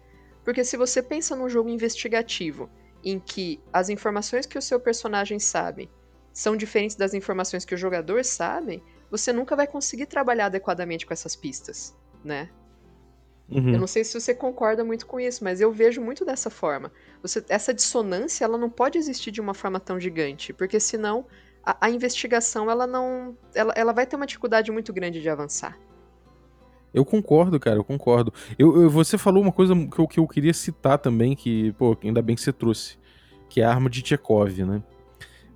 Porque 0.44 0.64
se 0.64 0.76
você 0.76 1.02
pensa 1.02 1.36
num 1.36 1.48
jogo 1.48 1.70
investigativo, 1.70 2.70
em 3.04 3.20
que 3.20 3.62
as 3.72 3.90
informações 3.90 4.46
que 4.46 4.58
o 4.58 4.62
seu 4.62 4.80
personagem 4.80 5.40
sabe 5.40 5.90
são 6.34 6.58
diferentes 6.58 6.96
das 6.96 7.14
informações 7.14 7.64
que 7.64 7.74
o 7.74 7.78
jogador 7.78 8.26
sabe, 8.26 8.84
você 9.10 9.32
nunca 9.32 9.56
vai 9.56 9.68
conseguir 9.68 10.08
trabalhar 10.08 10.48
adequadamente 10.48 11.06
com 11.06 11.14
essas 11.14 11.36
pistas, 11.36 11.96
né? 12.24 12.50
Uhum. 13.50 13.74
Eu 13.74 13.80
não 13.80 13.88
sei 13.88 14.04
se 14.04 14.20
você 14.20 14.34
concorda 14.34 14.84
muito 14.84 15.06
com 15.06 15.20
isso, 15.20 15.44
mas 15.44 15.62
eu 15.62 15.72
vejo 15.72 16.02
muito 16.02 16.26
dessa 16.26 16.50
forma. 16.50 16.92
Você, 17.22 17.46
essa 17.48 17.74
dissonância 17.74 18.44
ela 18.44 18.58
não 18.58 18.70
pode 18.70 18.98
existir 18.98 19.32
de 19.32 19.40
uma 19.40 19.54
forma 19.54 19.80
tão 19.80 20.00
gigante, 20.00 20.52
porque 20.52 20.80
senão 20.80 21.26
a, 21.66 21.88
a 21.88 21.90
investigação 21.90 22.70
ela 22.70 22.86
não. 22.86 23.36
Ela, 23.54 23.74
ela 23.76 23.94
vai 23.94 24.06
ter 24.06 24.16
uma 24.16 24.28
dificuldade 24.28 24.72
muito 24.72 24.94
grande 24.94 25.22
de 25.22 25.30
avançar. 25.30 25.78
Eu 26.94 27.04
concordo, 27.04 27.60
cara, 27.60 27.78
eu 27.78 27.84
concordo. 27.84 28.34
Eu, 28.58 28.84
eu, 28.84 28.90
você 28.90 29.18
falou 29.18 29.44
uma 29.44 29.52
coisa 29.52 29.74
que 29.76 30.00
eu, 30.00 30.08
que 30.08 30.20
eu 30.20 30.28
queria 30.28 30.54
citar 30.54 30.98
também, 30.98 31.36
que, 31.36 31.74
pô, 31.74 31.98
ainda 32.02 32.22
bem 32.22 32.36
que 32.36 32.42
você 32.42 32.54
trouxe, 32.54 32.98
que 33.50 33.60
é 33.60 33.66
a 33.66 33.70
arma 33.70 33.90
de 33.90 34.02
Tchekov, 34.02 34.64
né? 34.64 34.82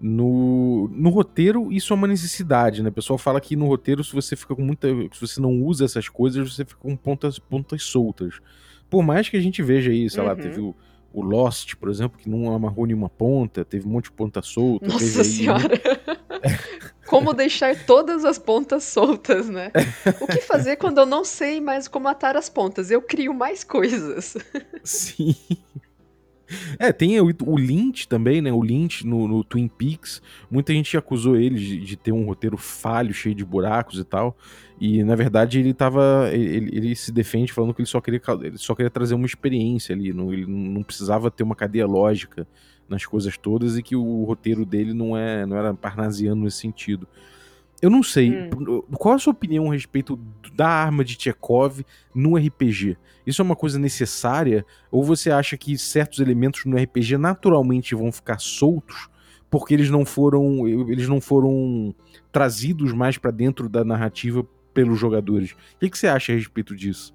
No, 0.02 0.89
no 0.89 1.10
roteiro, 1.10 1.72
isso 1.72 1.93
é 1.93 1.95
uma 1.95 2.08
necessidade, 2.08 2.82
né? 2.82 2.89
O 2.89 2.93
pessoal 2.93 3.17
fala 3.17 3.39
que 3.39 3.56
no 3.56 3.67
roteiro, 3.67 4.04
se 4.04 4.13
você 4.13 4.36
fica 4.36 4.56
com 4.56 4.62
muita. 4.62 4.88
Se 5.13 5.22
você 5.22 5.39
não 5.39 5.62
usa 5.62 5.86
essas 5.86 6.10
coisas, 6.10 6.54
você 6.54 6.65
fica 6.65 6.80
com 6.80 6.95
pontas, 6.95 7.39
pontas 7.39 7.84
soltas. 7.84 8.39
Por 8.89 9.04
mais 9.04 9.30
que 9.30 9.38
a 9.38 9.41
gente 9.41 9.62
veja 9.62 9.91
aí, 9.91 10.10
sei 10.10 10.22
uhum. 10.22 10.28
lá, 10.28 10.36
teve 10.36 10.60
o, 10.60 10.76
o 11.13 11.22
Lost, 11.22 11.76
por 11.76 11.89
exemplo, 11.89 12.17
que 12.17 12.30
não 12.30 12.54
amarrou 12.54 12.86
nenhuma 12.86 13.10
ponta, 13.10 13.65
teve 13.65 13.88
um 13.88 13.91
monte 13.91 14.06
de 14.06 14.12
ponta 14.12 14.41
solta. 14.41 14.88
Nossa 14.88 15.24
senhora! 15.24 15.69
como 17.10 17.34
deixar 17.34 17.76
todas 17.86 18.24
as 18.24 18.38
pontas 18.38 18.84
soltas, 18.84 19.50
né? 19.50 19.72
O 20.22 20.28
que 20.28 20.41
fazer 20.41 20.76
quando 20.76 21.00
eu 21.00 21.06
não 21.08 21.26
sei 21.26 21.60
mais 21.60 21.88
como 21.88 22.08
atar 22.08 22.38
as 22.38 22.50
pontas? 22.50 22.91
Eu 22.91 23.02
crio 23.02 23.34
mais 23.34 23.63
coisas. 23.63 24.38
Sim. 24.84 25.36
É, 26.78 26.92
tem 26.92 27.20
o, 27.20 27.34
o 27.46 27.58
Lynch 27.58 28.08
também, 28.08 28.42
né? 28.42 28.52
O 28.52 28.62
Lynch 28.62 29.06
no, 29.06 29.28
no, 29.28 29.44
Twin 29.44 29.68
Peaks. 29.68 30.22
Muita 30.50 30.74
gente 30.74 30.98
acusou 30.98 31.36
ele 31.36 31.60
de, 31.60 31.80
de, 31.80 31.96
ter 31.96 32.12
um 32.12 32.26
roteiro 32.26 32.58
falho, 32.58 33.14
cheio 33.14 33.36
de 33.36 33.46
buracos 33.46 34.00
e 34.00 34.04
tal. 34.04 34.36
E 34.80 35.04
na 35.04 35.16
verdade 35.16 35.60
ele 35.60 35.74
tava. 35.74 36.30
Ele, 36.32 36.76
ele 36.76 36.96
se 36.96 37.12
defende 37.12 37.54
falando 37.54 37.74
que 37.74 37.82
ele 37.82 37.88
só 37.88 38.02
queria, 38.02 38.22
ele 38.42 38.58
só 38.58 38.74
queria 38.74 38.90
trazer 38.90 39.16
uma 39.16 39.26
experiência 39.26 39.94
ali. 39.94 40.14
Não, 40.14 40.34
ele 40.34 40.46
não 40.46 40.84
precisava 40.84 41.30
ter 41.30 41.44
uma 41.44 41.56
cadeia 41.56 41.86
lógica 41.86 42.48
nas 42.88 43.06
coisas 43.06 43.38
todas 43.38 43.78
e 43.78 43.84
que 43.84 43.96
o 43.96 44.24
roteiro 44.24 44.66
dele 44.66 44.94
não, 44.94 45.16
é, 45.16 45.46
não 45.46 45.56
era 45.56 45.74
parnasiano 45.74 46.44
nesse 46.44 46.58
sentido. 46.58 47.08
Eu 47.82 47.89
não 47.89 48.04
sei, 48.04 48.32
hum. 48.32 48.82
qual 48.98 49.15
a 49.15 49.20
sua 49.20 49.32
opinião 49.32 49.70
a 49.70 49.74
respeito 49.74 50.20
da 50.54 50.68
arma 50.68 51.04
de 51.04 51.15
Chekhov 51.20 51.86
no 52.13 52.36
RPG? 52.36 52.98
Isso 53.26 53.42
é 53.42 53.46
uma 53.46 53.56
coisa 53.56 53.80
necessária? 53.80 54.65
Ou 54.92 55.04
você 55.04 55.32
acha 55.32 55.56
que 55.56 55.78
certos 55.78 56.20
elementos 56.20 56.65
no 56.65 56.76
RPG 56.76 57.18
naturalmente 57.18 57.96
vão 57.96 58.12
ficar 58.12 58.39
soltos 58.39 59.08
porque 59.50 59.74
eles 59.74 59.89
não 59.89 60.06
foram, 60.06 60.68
eles 60.68 61.08
não 61.08 61.20
foram 61.20 61.96
trazidos 62.32 62.94
mais 62.94 63.18
para 63.18 63.32
dentro 63.32 63.68
da 63.68 63.84
narrativa 63.84 64.46
pelos 64.74 65.00
jogadores? 65.00 65.52
O 65.52 65.80
que, 65.80 65.89
que 65.89 65.98
você 65.98 66.08
acha 66.08 66.32
a 66.32 66.36
respeito 66.36 66.76
disso? 66.76 67.13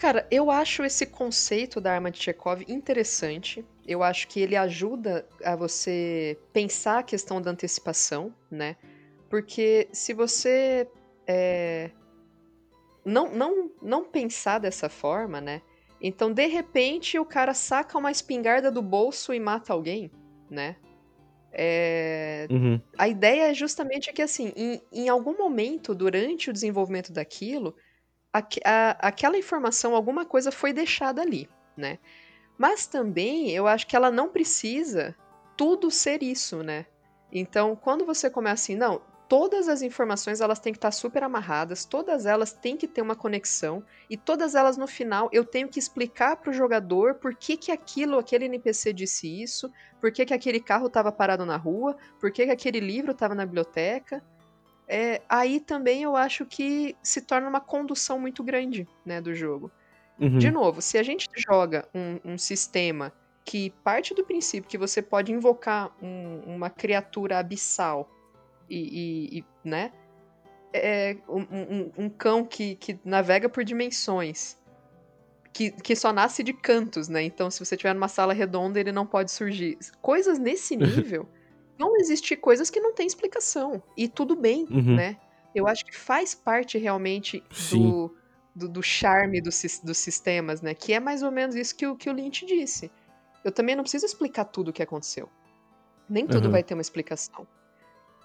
Cara, 0.00 0.26
eu 0.30 0.50
acho 0.50 0.82
esse 0.82 1.04
conceito 1.04 1.78
da 1.78 1.92
arma 1.92 2.10
de 2.10 2.18
Chekhov 2.18 2.64
interessante. 2.66 3.62
Eu 3.86 4.02
acho 4.02 4.28
que 4.28 4.40
ele 4.40 4.56
ajuda 4.56 5.28
a 5.44 5.54
você 5.54 6.38
pensar 6.54 7.00
a 7.00 7.02
questão 7.02 7.38
da 7.38 7.50
antecipação, 7.50 8.34
né? 8.50 8.76
Porque 9.28 9.90
se 9.92 10.14
você 10.14 10.88
é, 11.26 11.90
não, 13.04 13.30
não, 13.30 13.70
não 13.82 14.02
pensar 14.02 14.58
dessa 14.58 14.88
forma, 14.88 15.38
né? 15.38 15.60
Então, 16.00 16.32
de 16.32 16.46
repente, 16.46 17.18
o 17.18 17.24
cara 17.26 17.52
saca 17.52 17.98
uma 17.98 18.10
espingarda 18.10 18.70
do 18.70 18.80
bolso 18.80 19.34
e 19.34 19.38
mata 19.38 19.74
alguém, 19.74 20.10
né? 20.48 20.76
É... 21.52 22.46
Uhum. 22.50 22.80
A 22.96 23.06
ideia 23.06 23.50
é 23.50 23.54
justamente 23.54 24.10
que, 24.14 24.22
assim, 24.22 24.50
em, 24.56 24.80
em 24.90 25.08
algum 25.10 25.36
momento, 25.36 25.94
durante 25.94 26.48
o 26.48 26.54
desenvolvimento 26.54 27.12
daquilo, 27.12 27.76
a, 28.32 29.08
aquela 29.08 29.36
informação, 29.36 29.94
alguma 29.94 30.24
coisa 30.24 30.52
foi 30.52 30.72
deixada 30.72 31.20
ali, 31.22 31.48
né? 31.76 31.98
Mas 32.56 32.86
também 32.86 33.50
eu 33.50 33.66
acho 33.66 33.86
que 33.86 33.96
ela 33.96 34.10
não 34.10 34.28
precisa 34.28 35.16
tudo 35.56 35.90
ser 35.90 36.22
isso, 36.22 36.62
né? 36.62 36.86
Então, 37.32 37.76
quando 37.76 38.04
você 38.04 38.28
começa 38.28 38.64
assim, 38.64 38.76
não, 38.76 39.00
todas 39.28 39.68
as 39.68 39.82
informações 39.82 40.40
elas 40.40 40.58
têm 40.58 40.72
que 40.72 40.78
estar 40.78 40.90
super 40.90 41.22
amarradas, 41.22 41.84
todas 41.84 42.26
elas 42.26 42.52
têm 42.52 42.76
que 42.76 42.88
ter 42.88 43.00
uma 43.00 43.14
conexão 43.14 43.84
e 44.10 44.16
todas 44.16 44.54
elas 44.56 44.76
no 44.76 44.88
final 44.88 45.28
eu 45.32 45.44
tenho 45.44 45.68
que 45.68 45.78
explicar 45.78 46.36
para 46.36 46.50
o 46.50 46.52
jogador 46.52 47.14
por 47.14 47.34
que 47.34 47.56
que 47.56 47.70
aquilo, 47.70 48.18
aquele 48.18 48.46
NPC 48.46 48.92
disse 48.92 49.28
isso, 49.42 49.70
por 50.00 50.10
que 50.10 50.26
que 50.26 50.34
aquele 50.34 50.58
carro 50.58 50.88
estava 50.88 51.12
parado 51.12 51.46
na 51.46 51.56
rua, 51.56 51.96
por 52.18 52.32
que 52.32 52.44
que 52.44 52.50
aquele 52.50 52.80
livro 52.80 53.12
estava 53.12 53.34
na 53.34 53.46
biblioteca 53.46 54.20
é, 54.90 55.22
aí 55.28 55.60
também 55.60 56.02
eu 56.02 56.16
acho 56.16 56.44
que 56.44 56.96
se 57.00 57.20
torna 57.20 57.48
uma 57.48 57.60
condução 57.60 58.18
muito 58.18 58.42
grande 58.42 58.88
né, 59.06 59.20
do 59.20 59.32
jogo. 59.32 59.70
Uhum. 60.18 60.36
De 60.36 60.50
novo, 60.50 60.82
se 60.82 60.98
a 60.98 61.02
gente 61.04 61.28
joga 61.36 61.88
um, 61.94 62.32
um, 62.32 62.36
sistema 62.36 63.12
que 63.44 63.70
parte 63.84 64.12
do 64.12 64.24
princípio 64.24 64.68
que 64.68 64.76
você 64.76 65.00
pode 65.00 65.32
invocar 65.32 65.96
um, 66.02 66.40
uma 66.44 66.68
criatura 66.68 67.38
abissal 67.38 68.10
e, 68.68 68.78
e, 68.78 69.38
e 69.38 69.44
né, 69.64 69.92
é, 70.74 71.16
um, 71.28 72.04
um, 72.04 72.08
cão 72.10 72.44
que, 72.44 72.74
que 72.74 72.98
navega 73.04 73.48
por 73.48 73.62
dimensões 73.62 74.58
que, 75.52 75.70
que 75.70 75.94
só 75.94 76.12
nasce 76.12 76.42
de 76.42 76.52
cantos, 76.52 77.08
né? 77.08 77.22
Então, 77.22 77.50
se 77.50 77.64
você 77.64 77.76
tiver 77.76 77.94
numa 77.94 78.08
sala 78.08 78.32
redonda, 78.32 78.78
ele 78.78 78.92
não 78.92 79.06
pode 79.06 79.30
surgir. 79.30 79.78
Coisas 80.00 80.38
nesse 80.38 80.74
nível. 80.76 81.28
Vão 81.80 81.96
existir 81.96 82.36
coisas 82.36 82.68
que 82.70 82.78
não 82.78 82.92
tem 82.94 83.06
explicação. 83.06 83.82
E 83.96 84.06
tudo 84.06 84.36
bem, 84.36 84.66
Uhum. 84.70 84.96
né? 84.96 85.16
Eu 85.54 85.66
acho 85.66 85.84
que 85.84 85.96
faz 85.96 86.34
parte 86.34 86.78
realmente 86.78 87.42
do, 87.72 88.14
do, 88.54 88.68
do 88.68 88.82
charme 88.82 89.40
dos, 89.40 89.80
dos 89.82 89.98
sistemas, 89.98 90.60
né? 90.60 90.74
Que 90.74 90.92
é 90.92 91.00
mais 91.00 91.22
ou 91.22 91.30
menos 91.32 91.56
isso 91.56 91.74
que 91.74 91.86
o, 91.86 91.96
que 91.96 92.08
o 92.08 92.12
Lynch 92.12 92.44
disse. 92.46 92.90
Eu 93.42 93.50
também 93.50 93.74
não 93.74 93.82
preciso 93.82 94.04
explicar 94.06 94.44
tudo 94.44 94.68
o 94.68 94.72
que 94.72 94.82
aconteceu. 94.82 95.28
Nem 96.08 96.26
tudo 96.26 96.44
Aham. 96.44 96.52
vai 96.52 96.62
ter 96.62 96.74
uma 96.74 96.82
explicação. 96.82 97.46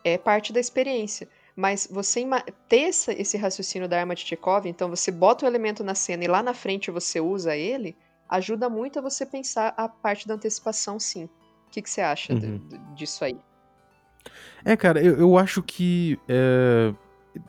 É 0.03 0.17
parte 0.17 0.51
da 0.53 0.59
experiência. 0.59 1.27
Mas 1.55 1.87
você 1.89 2.21
ter 2.67 2.81
essa- 2.89 3.13
esse 3.13 3.37
raciocínio 3.37 3.87
da 3.87 3.97
arma 3.99 4.13
de 4.13 4.25
Chekhov, 4.25 4.67
então 4.67 4.89
você 4.89 5.09
bota 5.09 5.45
o 5.45 5.47
elemento 5.47 5.83
na 5.83 5.95
cena 5.95 6.25
e 6.25 6.27
lá 6.27 6.43
na 6.43 6.53
frente 6.53 6.91
você 6.91 7.21
usa 7.21 7.55
ele, 7.55 7.95
ajuda 8.27 8.69
muito 8.69 8.99
a 8.99 9.01
você 9.01 9.25
pensar 9.25 9.73
a 9.77 9.87
parte 9.87 10.27
da 10.27 10.33
antecipação, 10.33 10.99
sim. 10.99 11.29
O 11.75 11.77
que, 11.77 11.81
que 11.81 11.89
você 11.89 11.99
acha 11.99 12.33
Uhum. 12.33 12.61
disso 12.95 13.25
aí? 13.25 13.37
É, 14.63 14.77
cara, 14.77 15.03
eu, 15.03 15.19
eu 15.19 15.37
acho 15.37 15.61
que 15.61 16.17
é, 16.25 16.93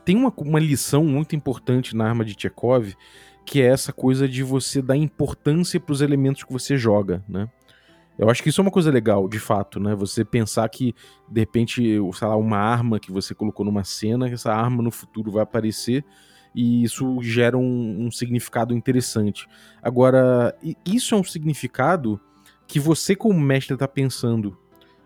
tem 0.03 0.17
uma, 0.17 0.33
uma 0.39 0.59
lição 0.59 1.05
muito 1.05 1.33
importante 1.33 1.95
na 1.95 2.09
arma 2.09 2.25
de 2.25 2.35
Chekhov, 2.37 2.93
que 3.45 3.61
é 3.61 3.67
essa 3.67 3.93
coisa 3.93 4.27
de 4.27 4.43
você 4.43 4.81
dar 4.81 4.97
importância 4.97 5.79
pros 5.79 6.01
elementos 6.01 6.43
que 6.43 6.51
você 6.51 6.77
joga, 6.77 7.23
né? 7.25 7.49
Eu 8.19 8.29
acho 8.29 8.43
que 8.43 8.49
isso 8.49 8.59
é 8.59 8.63
uma 8.63 8.71
coisa 8.71 8.91
legal, 8.91 9.29
de 9.29 9.39
fato, 9.39 9.79
né? 9.79 9.95
Você 9.95 10.25
pensar 10.25 10.67
que, 10.67 10.93
de 11.29 11.39
repente, 11.39 11.97
sei 12.13 12.27
lá, 12.27 12.35
uma 12.35 12.57
arma 12.57 12.99
que 12.99 13.13
você 13.13 13.33
colocou 13.33 13.65
numa 13.65 13.85
cena, 13.85 14.27
essa 14.27 14.51
arma 14.53 14.83
no 14.83 14.91
futuro 14.91 15.31
vai 15.31 15.43
aparecer 15.43 16.03
e 16.53 16.83
isso 16.83 17.21
gera 17.21 17.57
um, 17.57 18.07
um 18.07 18.11
significado 18.11 18.73
interessante. 18.73 19.47
Agora, 19.81 20.53
isso 20.85 21.15
é 21.15 21.17
um 21.17 21.23
significado 21.23 22.19
que 22.67 22.79
você, 22.79 23.15
como 23.15 23.39
mestre, 23.39 23.73
está 23.73 23.87
pensando. 23.87 24.57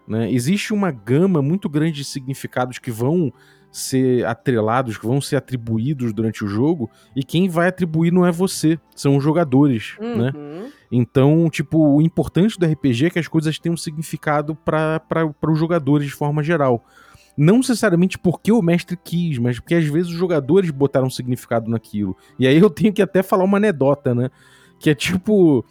Né? 0.08 0.32
Existe 0.32 0.74
uma 0.74 0.92
gama 0.92 1.42
muito 1.42 1.70
grande 1.70 1.98
de 1.98 2.06
significados 2.06 2.80
que 2.80 2.92
vão 2.92 3.32
ser 3.72 4.26
atrelados, 4.26 4.98
que 4.98 5.06
vão 5.06 5.22
ser 5.22 5.38
atribuídos 5.38 6.12
durante 6.12 6.44
o 6.44 6.48
jogo, 6.48 6.90
e 7.16 7.24
quem 7.24 7.48
vai 7.48 7.70
atribuir 7.70 8.12
não 8.12 8.26
é 8.26 8.32
você, 8.32 8.78
são 8.94 9.16
os 9.16 9.24
jogadores, 9.24 9.96
né? 10.00 10.34
Uhum. 10.36 10.70
Então, 10.92 11.50
tipo, 11.50 11.78
o 11.96 12.02
importante 12.02 12.60
do 12.60 12.66
RPG 12.66 13.06
é 13.06 13.10
que 13.12 13.20
as 13.20 13.30
coisas 13.30 13.58
tenham 13.58 13.76
um 13.76 13.78
significado 13.78 14.56
para 14.56 15.02
os 15.48 15.58
jogadores 15.58 16.08
de 16.08 16.14
forma 16.14 16.44
geral. 16.44 16.86
Não 17.38 17.58
necessariamente 17.58 18.20
porque 18.20 18.52
o 18.52 18.62
mestre 18.62 18.98
quis, 19.02 19.38
mas 19.38 19.58
porque 19.58 19.76
às 19.76 19.86
vezes 19.86 20.12
os 20.12 20.18
jogadores 20.18 20.70
botaram 20.70 21.08
um 21.08 21.12
significado 21.12 21.72
naquilo. 21.72 22.16
E 22.38 22.46
aí 22.46 22.58
eu 22.58 22.70
tenho 22.70 22.92
que 22.92 23.02
até 23.02 23.24
falar 23.24 23.46
uma 23.46 23.58
anedota, 23.58 24.14
né? 24.14 24.30
Que 24.78 24.90
é 24.90 24.96
tipo. 24.96 25.66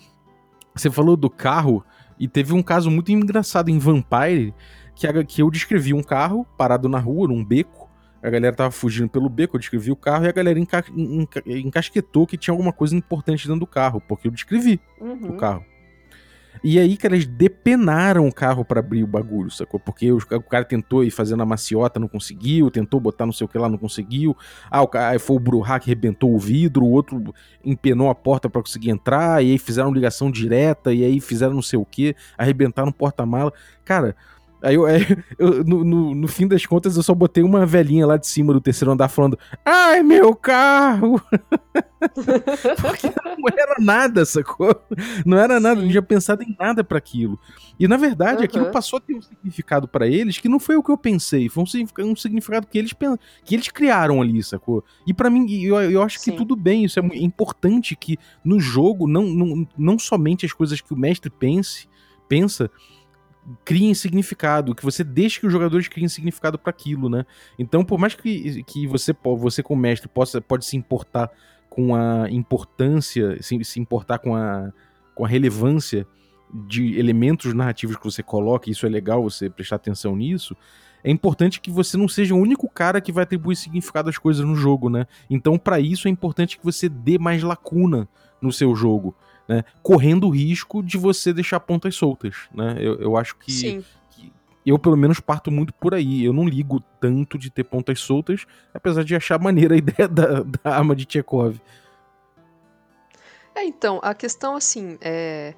Você 0.80 0.90
falou 0.90 1.14
do 1.16 1.28
carro, 1.28 1.84
e 2.18 2.26
teve 2.26 2.54
um 2.54 2.62
caso 2.62 2.90
muito 2.90 3.12
engraçado 3.12 3.68
em 3.70 3.78
Vampire, 3.78 4.54
que, 4.94 5.06
a- 5.06 5.22
que 5.24 5.42
eu 5.42 5.50
descrevi 5.50 5.92
um 5.92 6.02
carro 6.02 6.46
parado 6.56 6.88
na 6.88 6.98
rua, 6.98 7.28
num 7.28 7.44
beco. 7.44 7.90
A 8.22 8.30
galera 8.30 8.54
tava 8.56 8.70
fugindo 8.70 9.08
pelo 9.08 9.28
beco, 9.28 9.56
eu 9.56 9.60
descrevi 9.60 9.90
o 9.90 9.96
carro 9.96 10.24
e 10.24 10.28
a 10.28 10.32
galera 10.32 10.58
enca 10.58 10.82
enca 10.96 11.42
encasquetou 11.46 12.26
que 12.26 12.36
tinha 12.36 12.52
alguma 12.52 12.72
coisa 12.72 12.94
importante 12.96 13.46
dentro 13.46 13.60
do 13.60 13.66
carro, 13.66 14.00
porque 14.06 14.26
eu 14.28 14.30
descrevi 14.32 14.80
Uhum. 15.00 15.30
o 15.30 15.36
carro. 15.36 15.64
E 16.62 16.78
aí, 16.78 16.96
cara, 16.96 17.14
eles 17.14 17.26
depenaram 17.26 18.28
o 18.28 18.32
carro 18.32 18.64
pra 18.64 18.80
abrir 18.80 19.02
o 19.02 19.06
bagulho, 19.06 19.50
sacou? 19.50 19.80
Porque 19.80 20.12
o 20.12 20.20
cara 20.42 20.64
tentou 20.64 21.02
ir 21.02 21.10
fazendo 21.10 21.42
a 21.42 21.46
maciota, 21.46 21.98
não 21.98 22.08
conseguiu, 22.08 22.70
tentou 22.70 23.00
botar 23.00 23.24
não 23.24 23.32
sei 23.32 23.44
o 23.44 23.48
que 23.48 23.56
lá, 23.56 23.68
não 23.68 23.78
conseguiu. 23.78 24.36
Ah, 24.70 24.82
o 24.82 24.90
aí 24.94 25.18
foi 25.18 25.36
o 25.36 25.40
Bruhá 25.40 25.78
que 25.80 25.88
rebentou 25.88 26.34
o 26.34 26.38
vidro, 26.38 26.84
o 26.84 26.90
outro 26.90 27.34
empenou 27.64 28.10
a 28.10 28.14
porta 28.14 28.50
pra 28.50 28.60
conseguir 28.60 28.90
entrar, 28.90 29.42
e 29.42 29.52
aí 29.52 29.58
fizeram 29.58 29.92
ligação 29.92 30.30
direta, 30.30 30.92
e 30.92 31.04
aí 31.04 31.20
fizeram 31.20 31.54
não 31.54 31.62
sei 31.62 31.78
o 31.78 31.84
que, 31.84 32.14
arrebentaram 32.36 32.88
o 32.88 32.92
porta-mala. 32.92 33.52
Cara, 33.84 34.14
aí 34.62 34.74
eu, 34.74 34.84
aí 34.86 35.06
eu- 35.38 35.64
no, 35.64 35.84
no- 35.84 36.14
no 36.14 36.28
fim 36.28 36.46
das 36.46 36.64
contas 36.66 36.96
eu 36.96 37.02
só 37.02 37.14
botei 37.14 37.42
uma 37.42 37.64
velhinha 37.66 38.06
lá 38.06 38.16
de 38.16 38.26
cima 38.26 38.52
do 38.52 38.60
terceiro 38.60 38.92
andar 38.92 39.08
falando: 39.08 39.38
Ai, 39.64 40.02
meu 40.02 40.34
carro! 40.34 41.20
Porque 42.80 43.06
não 43.38 43.48
era 43.58 43.76
nada, 43.78 44.24
sacou? 44.24 44.74
Não 45.24 45.36
era 45.38 45.60
nada, 45.60 45.76
Sim. 45.80 45.82
não 45.86 45.90
tinha 45.90 46.02
pensado 46.02 46.42
em 46.42 46.56
nada 46.58 46.82
pra 46.82 46.98
aquilo. 46.98 47.38
E 47.78 47.86
na 47.86 47.96
verdade, 47.96 48.44
aquilo 48.44 48.64
Aham. 48.64 48.72
passou 48.72 48.96
a 48.98 49.00
ter 49.00 49.14
um 49.14 49.22
significado 49.22 49.86
pra 49.88 50.06
eles 50.06 50.38
que 50.38 50.48
não 50.48 50.58
foi 50.58 50.76
o 50.76 50.82
que 50.82 50.90
eu 50.90 50.98
pensei, 50.98 51.48
foi 51.48 51.62
um 51.62 52.16
significado, 52.16 52.66
que, 52.66 52.78
eles, 52.78 52.92
que 53.44 53.54
eles 53.54 53.68
criaram 53.68 54.20
ali, 54.20 54.42
sacou? 54.42 54.84
E 55.06 55.12
pra 55.14 55.30
mim, 55.30 55.50
eu, 55.62 55.76
eu 55.90 56.02
acho 56.02 56.18
que 56.18 56.24
Sim. 56.24 56.36
tudo 56.36 56.56
bem, 56.56 56.84
isso 56.84 56.98
é 56.98 57.02
mu- 57.02 57.14
importante 57.14 57.94
que 57.96 58.16
no 58.44 58.58
jogo, 58.60 59.06
não, 59.06 59.22
não, 59.24 59.68
não 59.76 59.98
somente 59.98 60.44
as 60.46 60.52
coisas 60.52 60.80
que 60.80 60.92
o 60.92 60.96
mestre 60.96 61.30
pense, 61.30 61.88
pensa, 62.28 62.70
criem 63.64 63.94
significado, 63.94 64.74
que 64.74 64.84
você 64.84 65.02
deixe 65.02 65.40
que 65.40 65.46
os 65.46 65.52
jogadores 65.52 65.88
criem 65.88 66.08
significado 66.08 66.58
pra 66.58 66.70
aquilo, 66.70 67.08
né? 67.08 67.24
Então, 67.58 67.84
por 67.84 67.98
mais 67.98 68.14
que, 68.14 68.62
que 68.64 68.86
você, 68.86 69.14
você 69.38 69.62
como 69.62 69.80
mestre 69.80 70.08
possa, 70.08 70.40
pode 70.40 70.64
se 70.64 70.76
importar 70.76 71.30
com 71.68 71.94
a 71.94 72.28
importância, 72.30 73.40
se, 73.42 73.62
se 73.64 73.80
importar 73.80 74.18
com 74.18 74.34
a, 74.34 74.72
com 75.14 75.24
a 75.24 75.28
relevância 75.28 76.06
de 76.52 76.98
elementos 76.98 77.54
narrativos 77.54 77.96
que 77.96 78.04
você 78.04 78.22
coloca, 78.22 78.70
isso 78.70 78.84
é 78.84 78.88
legal 78.88 79.22
você 79.22 79.48
prestar 79.48 79.76
atenção 79.76 80.16
nisso, 80.16 80.56
é 81.02 81.10
importante 81.10 81.60
que 81.60 81.70
você 81.70 81.96
não 81.96 82.08
seja 82.08 82.34
o 82.34 82.38
único 82.38 82.68
cara 82.68 83.00
que 83.00 83.12
vai 83.12 83.22
atribuir 83.22 83.56
significado 83.56 84.10
às 84.10 84.18
coisas 84.18 84.44
no 84.44 84.54
jogo, 84.54 84.90
né? 84.90 85.06
Então, 85.30 85.56
pra 85.56 85.80
isso 85.80 86.08
é 86.08 86.10
importante 86.10 86.58
que 86.58 86.64
você 86.64 86.88
dê 86.88 87.18
mais 87.18 87.42
lacuna 87.42 88.08
no 88.40 88.52
seu 88.52 88.74
jogo, 88.74 89.14
né? 89.50 89.64
Correndo 89.82 90.28
o 90.28 90.30
risco 90.30 90.80
de 90.80 90.96
você 90.96 91.32
deixar 91.32 91.58
pontas 91.58 91.96
soltas, 91.96 92.36
né? 92.54 92.76
Eu, 92.78 93.00
eu 93.00 93.16
acho 93.16 93.34
que, 93.36 93.50
Sim. 93.50 93.84
que 94.10 94.32
eu, 94.64 94.78
pelo 94.78 94.96
menos, 94.96 95.18
parto 95.18 95.50
muito 95.50 95.74
por 95.74 95.92
aí. 95.92 96.24
Eu 96.24 96.32
não 96.32 96.44
ligo 96.44 96.78
tanto 97.00 97.36
de 97.36 97.50
ter 97.50 97.64
pontas 97.64 97.98
soltas, 97.98 98.46
apesar 98.72 99.02
de 99.02 99.16
achar 99.16 99.40
maneira 99.40 99.74
a 99.74 99.78
ideia 99.78 100.06
da, 100.08 100.44
da 100.44 100.76
arma 100.76 100.94
de 100.94 101.04
Chekhov. 101.10 101.60
É, 103.56 103.64
então, 103.64 103.98
a 104.04 104.14
questão 104.14 104.54
assim, 104.54 104.96
é. 105.00 105.52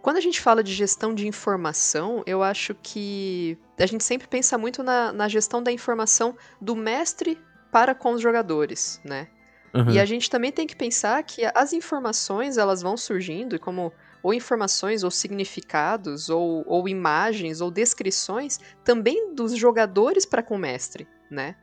Quando 0.00 0.16
a 0.16 0.20
gente 0.20 0.40
fala 0.40 0.62
de 0.62 0.72
gestão 0.72 1.12
de 1.12 1.28
informação, 1.28 2.22
eu 2.26 2.42
acho 2.42 2.74
que 2.80 3.58
a 3.78 3.84
gente 3.84 4.02
sempre 4.02 4.26
pensa 4.26 4.56
muito 4.56 4.82
na, 4.82 5.12
na 5.12 5.28
gestão 5.28 5.62
da 5.62 5.70
informação 5.70 6.34
do 6.58 6.74
mestre 6.74 7.38
para 7.70 7.94
com 7.94 8.12
os 8.12 8.22
jogadores, 8.22 8.98
né? 9.04 9.28
Aham. 9.76 9.88
E 9.88 9.98
a 9.98 10.04
gente 10.06 10.28
também 10.30 10.52
tem 10.52 10.66
que 10.66 10.76
pensar 10.76 11.22
que 11.24 11.42
as 11.54 11.72
informações 11.72 12.56
elas 12.58 12.82
vão 12.82 12.96
surgindo 12.96 13.58
como 13.60 13.94
ou 14.22 14.34
informações 14.34 15.04
ou 15.04 15.10
significados 15.10 16.28
ou, 16.28 16.64
ou 16.66 16.88
imagens 16.88 17.60
ou 17.60 17.70
descrições 17.70 18.58
também 18.84 19.34
dos 19.34 19.56
jogadores 19.56 20.26
para 20.26 20.42
com 20.42 20.56
o 20.56 20.58
mestre, 20.58 21.08
né? 21.30 21.54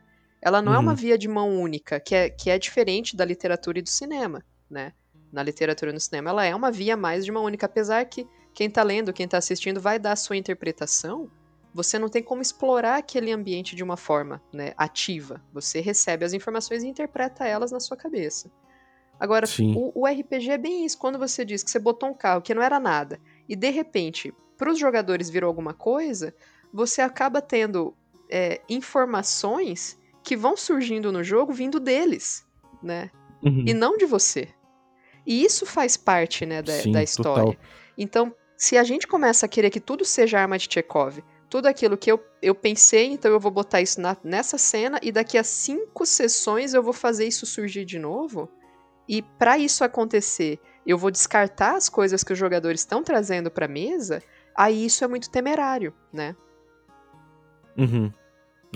Ela 0.42 0.60
não 0.62 0.72
é 0.74 0.78
uma 0.78 0.92
Uhum. 0.92 0.96
via 0.96 1.16
de 1.18 1.28
mão 1.28 1.50
única, 1.60 2.00
que 2.00 2.14
é, 2.14 2.30
que 2.30 2.50
é 2.50 2.58
diferente 2.58 3.16
da 3.16 3.24
literatura 3.24 3.78
e 3.78 3.82
do 3.82 3.88
cinema, 3.88 4.44
né? 4.70 4.92
Na 5.32 5.42
literatura 5.42 5.90
e 5.90 5.94
no 5.94 6.00
cinema 6.00 6.30
ela 6.30 6.44
é 6.44 6.54
uma 6.54 6.70
via 6.70 6.96
mais 6.96 7.24
de 7.24 7.32
mão 7.32 7.44
única, 7.44 7.66
apesar 7.66 8.04
que 8.06 8.26
quem 8.54 8.70
tá 8.70 8.82
lendo, 8.82 9.12
quem 9.12 9.26
tá 9.28 9.38
assistindo 9.38 9.80
vai 9.80 9.98
dar 9.98 10.12
a 10.12 10.16
sua 10.16 10.36
interpretação, 10.36 11.30
você 11.74 11.98
não 11.98 12.08
tem 12.08 12.22
como 12.22 12.40
explorar 12.40 12.98
aquele 12.98 13.32
ambiente 13.32 13.74
de 13.74 13.82
uma 13.82 13.96
forma 13.96 14.40
né, 14.52 14.72
ativa. 14.76 15.42
Você 15.52 15.80
recebe 15.80 16.24
as 16.24 16.32
informações 16.32 16.84
e 16.84 16.86
interpreta 16.86 17.44
elas 17.44 17.72
na 17.72 17.80
sua 17.80 17.96
cabeça. 17.96 18.48
Agora, 19.18 19.46
o, 19.74 20.02
o 20.02 20.06
RPG 20.06 20.50
é 20.50 20.58
bem 20.58 20.86
isso. 20.86 20.96
Quando 20.96 21.18
você 21.18 21.44
diz 21.44 21.64
que 21.64 21.70
você 21.70 21.78
botou 21.80 22.08
um 22.08 22.14
carro 22.14 22.42
que 22.42 22.54
não 22.54 22.62
era 22.62 22.78
nada 22.78 23.20
e 23.48 23.56
de 23.56 23.70
repente 23.70 24.32
para 24.56 24.70
os 24.70 24.78
jogadores 24.78 25.28
virou 25.28 25.48
alguma 25.48 25.74
coisa, 25.74 26.32
você 26.72 27.02
acaba 27.02 27.42
tendo 27.42 27.94
é, 28.30 28.60
informações 28.68 29.98
que 30.22 30.36
vão 30.36 30.56
surgindo 30.56 31.10
no 31.10 31.24
jogo 31.24 31.52
vindo 31.52 31.80
deles, 31.80 32.46
né? 32.82 33.10
Uhum. 33.42 33.64
E 33.66 33.74
não 33.74 33.96
de 33.96 34.06
você. 34.06 34.48
E 35.26 35.44
isso 35.44 35.66
faz 35.66 35.96
parte 35.96 36.46
né, 36.46 36.62
da, 36.62 36.72
Sim, 36.72 36.92
da 36.92 37.02
história. 37.02 37.52
total. 37.52 37.66
Então, 37.98 38.34
se 38.56 38.76
a 38.78 38.84
gente 38.84 39.06
começa 39.06 39.46
a 39.46 39.48
querer 39.48 39.70
que 39.70 39.80
tudo 39.80 40.04
seja 40.04 40.40
arma 40.40 40.56
de 40.56 40.68
Chekhov, 40.72 41.22
tudo 41.54 41.66
aquilo 41.66 41.96
que 41.96 42.10
eu, 42.10 42.20
eu 42.42 42.52
pensei, 42.52 43.12
então 43.12 43.30
eu 43.30 43.38
vou 43.38 43.48
botar 43.52 43.80
isso 43.80 44.00
na- 44.00 44.16
nessa 44.24 44.58
cena 44.58 44.98
e 45.00 45.12
daqui 45.12 45.38
a 45.38 45.44
cinco 45.44 46.04
sessões 46.04 46.74
eu 46.74 46.82
vou 46.82 46.92
fazer 46.92 47.26
isso 47.28 47.46
surgir 47.46 47.84
de 47.84 47.96
novo. 47.96 48.50
E 49.08 49.22
para 49.22 49.56
isso 49.56 49.84
acontecer, 49.84 50.58
eu 50.84 50.98
vou 50.98 51.12
descartar 51.12 51.76
as 51.76 51.88
coisas 51.88 52.24
que 52.24 52.32
os 52.32 52.38
jogadores 52.40 52.80
estão 52.80 53.04
trazendo 53.04 53.52
para 53.52 53.68
mesa. 53.68 54.20
Aí 54.52 54.84
isso 54.84 55.04
é 55.04 55.06
muito 55.06 55.30
temerário, 55.30 55.94
né? 56.12 56.34
Uhum. 57.78 58.12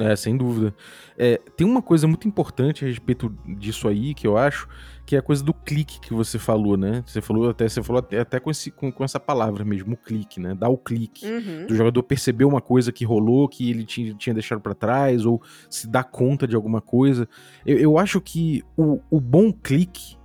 É, 0.00 0.14
sem 0.16 0.36
dúvida. 0.36 0.74
É, 1.16 1.40
tem 1.56 1.66
uma 1.66 1.82
coisa 1.82 2.06
muito 2.06 2.28
importante 2.28 2.84
a 2.84 2.88
respeito 2.88 3.34
disso 3.46 3.88
aí, 3.88 4.14
que 4.14 4.26
eu 4.26 4.36
acho, 4.36 4.68
que 5.04 5.16
é 5.16 5.18
a 5.18 5.22
coisa 5.22 5.42
do 5.42 5.52
clique 5.52 6.00
que 6.00 6.12
você 6.12 6.38
falou, 6.38 6.76
né? 6.76 7.02
Você 7.06 7.20
falou 7.20 7.50
até, 7.50 7.68
você 7.68 7.82
falou 7.82 8.00
até, 8.00 8.20
até 8.20 8.38
com, 8.38 8.50
esse, 8.50 8.70
com, 8.70 8.92
com 8.92 9.02
essa 9.02 9.18
palavra 9.18 9.64
mesmo, 9.64 9.94
o 9.94 9.96
clique, 9.96 10.38
né? 10.38 10.54
Dar 10.54 10.68
o 10.68 10.76
clique. 10.76 11.26
Uhum. 11.26 11.66
Do 11.66 11.74
jogador 11.74 12.02
perceber 12.02 12.44
uma 12.44 12.60
coisa 12.60 12.92
que 12.92 13.04
rolou, 13.04 13.48
que 13.48 13.70
ele 13.70 13.84
tinha, 13.84 14.14
tinha 14.14 14.34
deixado 14.34 14.60
pra 14.60 14.74
trás, 14.74 15.24
ou 15.24 15.42
se 15.70 15.88
dar 15.88 16.04
conta 16.04 16.46
de 16.46 16.54
alguma 16.54 16.80
coisa. 16.80 17.28
Eu, 17.66 17.78
eu 17.78 17.98
acho 17.98 18.20
que 18.20 18.62
o, 18.76 19.00
o 19.10 19.20
bom 19.20 19.52
clique, 19.52 20.16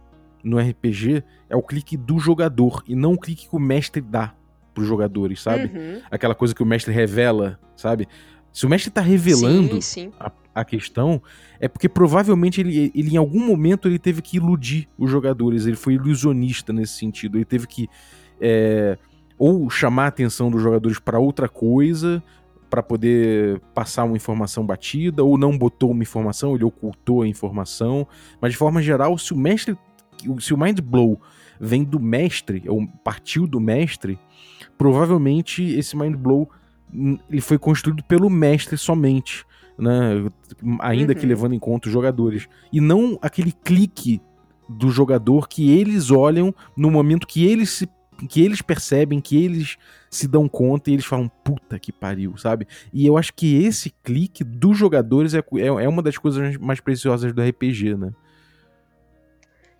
no 0.43 0.59
RPG 0.59 1.23
é 1.49 1.55
o 1.55 1.63
clique 1.63 1.95
do 1.95 2.19
jogador 2.19 2.83
e 2.85 2.95
não 2.95 3.13
o 3.13 3.17
clique 3.17 3.47
que 3.47 3.55
o 3.55 3.59
mestre 3.59 4.01
dá 4.01 4.35
pros 4.73 4.87
jogadores, 4.87 5.41
sabe? 5.41 5.71
Uhum. 5.73 6.01
Aquela 6.11 6.35
coisa 6.35 6.53
que 6.53 6.63
o 6.63 6.65
mestre 6.65 6.93
revela, 6.93 7.59
sabe? 7.75 8.07
Se 8.53 8.65
o 8.65 8.69
mestre 8.69 8.91
tá 8.91 9.01
revelando 9.01 9.81
Sim, 9.81 10.11
sim. 10.11 10.11
a, 10.19 10.31
a 10.53 10.63
questão, 10.63 11.21
é 11.59 11.67
porque 11.67 11.89
provavelmente 11.89 12.61
ele, 12.61 12.91
ele 12.93 13.15
em 13.15 13.17
algum 13.17 13.43
momento 13.45 13.87
ele 13.87 13.97
teve 13.97 14.21
que 14.21 14.37
iludir 14.37 14.87
os 14.97 15.09
jogadores, 15.09 15.65
ele 15.65 15.75
foi 15.75 15.95
ilusionista 15.95 16.71
nesse 16.71 16.93
sentido, 16.93 17.37
ele 17.37 17.45
teve 17.45 17.65
que 17.65 17.89
é, 18.39 18.97
ou 19.37 19.69
chamar 19.69 20.05
a 20.05 20.07
atenção 20.07 20.51
dos 20.51 20.61
jogadores 20.61 20.99
para 20.99 21.19
outra 21.19 21.49
coisa, 21.49 22.23
para 22.69 22.81
poder 22.81 23.59
passar 23.73 24.03
uma 24.03 24.15
informação 24.15 24.65
batida, 24.65 25.23
ou 25.23 25.37
não 25.37 25.57
botou 25.57 25.91
uma 25.91 26.01
informação, 26.01 26.55
ele 26.55 26.63
ocultou 26.63 27.21
a 27.21 27.27
informação, 27.27 28.07
mas 28.41 28.51
de 28.51 28.57
forma 28.57 28.81
geral, 28.81 29.17
se 29.17 29.33
o 29.33 29.37
mestre, 29.37 29.77
se 30.39 30.53
o 30.53 30.57
mind 30.57 30.79
blow 30.79 31.19
vem 31.59 31.83
do 31.83 31.99
mestre, 31.99 32.63
ou 32.67 32.87
partiu 33.03 33.45
do 33.45 33.59
mestre, 33.59 34.19
provavelmente 34.77 35.63
esse 35.63 35.95
mind 35.95 36.15
blow 36.15 36.49
ele 37.29 37.41
foi 37.41 37.57
construído 37.57 38.03
pelo 38.03 38.29
mestre 38.29 38.77
somente, 38.77 39.45
né? 39.77 40.25
Ainda 40.79 41.13
que 41.15 41.23
Uhum. 41.23 41.29
levando 41.29 41.53
em 41.53 41.59
conta 41.59 41.87
os 41.87 41.93
jogadores, 41.93 42.47
e 42.71 42.79
não 42.79 43.17
aquele 43.21 43.51
clique 43.51 44.21
do 44.69 44.89
jogador 44.89 45.47
que 45.47 45.71
eles 45.71 46.09
olham 46.11 46.53
no 46.75 46.89
momento 46.89 47.27
que 47.27 47.45
eles 47.45 47.69
se 47.69 47.87
que 48.29 48.41
eles 48.41 48.61
percebem, 48.61 49.19
que 49.19 49.35
eles 49.43 49.75
se 50.09 50.27
dão 50.27 50.47
conta 50.47 50.89
e 50.89 50.93
eles 50.93 51.03
falam, 51.03 51.29
puta 51.43 51.79
que 51.79 51.91
pariu, 51.91 52.37
sabe? 52.37 52.67
E 52.93 53.05
eu 53.05 53.17
acho 53.17 53.33
que 53.33 53.63
esse 53.63 53.91
clique 54.03 54.43
dos 54.43 54.77
jogadores 54.77 55.33
é, 55.33 55.39
é, 55.39 55.65
é 55.65 55.89
uma 55.89 56.01
das 56.01 56.17
coisas 56.17 56.55
mais 56.57 56.79
preciosas 56.79 57.33
do 57.33 57.41
RPG, 57.41 57.95
né? 57.95 58.11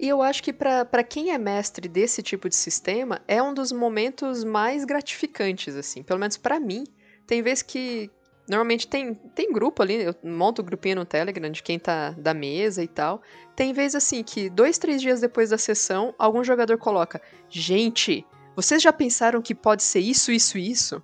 E 0.04 0.10
eu 0.10 0.22
acho 0.22 0.44
que 0.44 0.52
pra 0.52 1.02
quem 1.02 1.32
é 1.32 1.38
mestre 1.38 1.88
desse 1.88 2.22
tipo 2.22 2.50
de 2.50 2.58
sistema, 2.58 3.22
é 3.26 3.42
um 3.42 3.54
dos 3.54 3.72
momentos 3.72 4.44
mais 4.44 4.84
gratificantes, 4.84 5.78
assim. 5.78 6.04
Pelo 6.04 6.20
menos 6.20 6.36
pra 6.36 6.60
mim. 6.60 6.84
Tem 7.26 7.42
vezes 7.42 7.62
que. 7.62 8.12
Normalmente 8.46 8.86
tem, 8.86 9.14
tem 9.14 9.54
grupo 9.54 9.82
ali, 9.82 10.04
eu 10.04 10.14
monto 10.22 10.62
o 10.62 10.66
grupinho 10.66 10.98
no 10.98 11.06
Telegram 11.06 11.50
de 11.50 11.64
quem 11.64 11.80
tá 11.80 12.10
da 12.18 12.34
mesa 12.34 12.84
e 12.84 12.88
tal. 12.90 13.22
Tem 13.56 13.72
vezes 13.72 13.96
assim 13.96 14.22
que, 14.24 14.50
dois, 14.50 14.78
três 14.78 15.02
dias 15.02 15.22
depois 15.22 15.52
da 15.52 15.58
sessão, 15.58 16.14
algum 16.20 16.44
jogador 16.44 16.78
coloca: 16.78 17.22
Gente, 17.50 18.26
vocês 18.58 18.82
já 18.82 18.92
pensaram 18.92 19.42
que 19.42 19.56
pode 19.56 19.84
ser 19.84 20.02
isso, 20.02 20.34
isso 20.34 20.58
isso? 20.58 21.02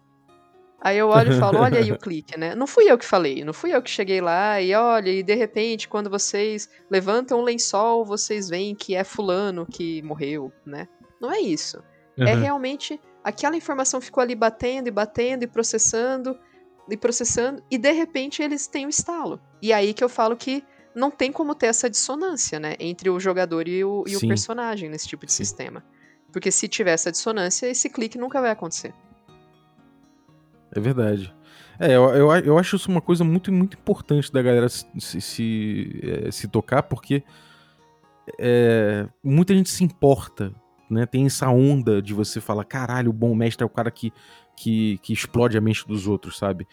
Aí 0.82 0.98
eu 0.98 1.10
olho 1.10 1.34
e 1.34 1.40
falo, 1.40 1.60
olha 1.60 1.80
aí 1.80 1.92
o 1.92 1.98
clique, 2.00 2.38
né? 2.38 2.56
Não 2.56 2.66
fui 2.66 2.90
eu 2.90 2.98
que 2.98 3.06
falei, 3.06 3.44
não 3.44 3.54
fui 3.54 3.74
eu 3.76 3.82
que 3.82 3.90
cheguei 3.90 4.22
lá 4.22 4.62
e 4.62 4.74
olha, 4.74 5.10
e 5.10 5.22
de 5.22 5.36
repente, 5.36 5.88
quando 5.88 6.10
vocês 6.10 6.70
levantam 6.90 7.40
o 7.40 7.44
lençol, 7.44 8.06
vocês 8.06 8.48
veem 8.50 8.74
que 8.74 8.96
é 8.96 9.04
fulano 9.04 9.66
que 9.66 10.02
morreu, 10.04 10.52
né? 10.66 10.88
Não 11.20 11.32
é 11.32 11.40
isso. 11.40 11.84
É 12.18 12.34
Uhum. 12.34 12.42
realmente 12.42 13.00
aquela 13.24 13.56
informação 13.56 14.00
ficou 14.00 14.22
ali 14.22 14.36
batendo 14.36 14.88
e 14.88 14.92
batendo 14.92 15.44
e 15.44 15.48
processando 15.48 16.38
e 16.90 16.98
processando, 16.98 17.64
e 17.70 17.78
de 17.78 17.92
repente 17.92 18.42
eles 18.42 18.66
têm 18.66 18.86
um 18.86 18.90
estalo. 18.90 19.40
E 19.62 19.72
aí 19.72 19.94
que 19.94 20.04
eu 20.04 20.10
falo 20.10 20.36
que 20.36 20.64
não 20.96 21.12
tem 21.12 21.32
como 21.32 21.54
ter 21.54 21.68
essa 21.68 21.90
dissonância, 21.90 22.60
né? 22.60 22.76
Entre 22.80 23.10
o 23.10 23.20
jogador 23.20 23.68
e 23.68 23.84
o, 23.84 24.04
e 24.08 24.16
o 24.16 24.20
personagem 24.22 24.90
nesse 24.90 25.08
tipo 25.08 25.26
de 25.26 25.32
Sim. 25.32 25.44
sistema. 25.44 25.84
Porque 26.32 26.52
se 26.52 26.68
tiver 26.68 26.92
essa 26.92 27.12
dissonância, 27.12 27.68
esse 27.68 27.90
clique 27.90 28.18
nunca 28.18 28.42
vai 28.42 28.52
acontecer. 28.52 28.94
É 30.76 30.80
verdade. 30.80 31.34
É, 31.80 31.96
eu, 31.96 32.10
eu, 32.10 32.32
eu 32.32 32.58
acho 32.58 32.76
isso 32.76 32.92
uma 32.92 33.02
coisa 33.02 33.24
muito, 33.24 33.52
muito 33.52 33.78
importante 33.78 34.32
da 34.32 34.42
galera 34.42 34.68
se, 34.68 34.86
se, 35.00 35.22
se, 35.22 36.02
é, 36.04 36.32
se 36.32 36.48
tocar, 36.48 36.84
porque 36.84 37.24
é, 38.38 39.08
muita 39.24 39.56
gente 39.56 39.70
se 39.70 39.84
importa, 39.84 40.54
né? 40.90 41.06
Tem 41.06 41.26
essa 41.26 41.50
onda 41.50 42.02
de 42.02 42.14
você 42.14 42.42
falar, 42.42 42.66
caralho, 42.66 43.10
o 43.10 43.14
bom 43.14 43.34
mestre 43.34 43.64
é 43.64 43.66
o 43.66 43.70
cara 43.70 43.90
que, 43.90 44.12
que, 44.56 44.98
que 45.02 45.14
explode 45.14 45.58
a 45.58 45.62
mente 45.62 45.88
dos 45.88 46.06
outros, 46.06 46.38
sabe? 46.38 46.68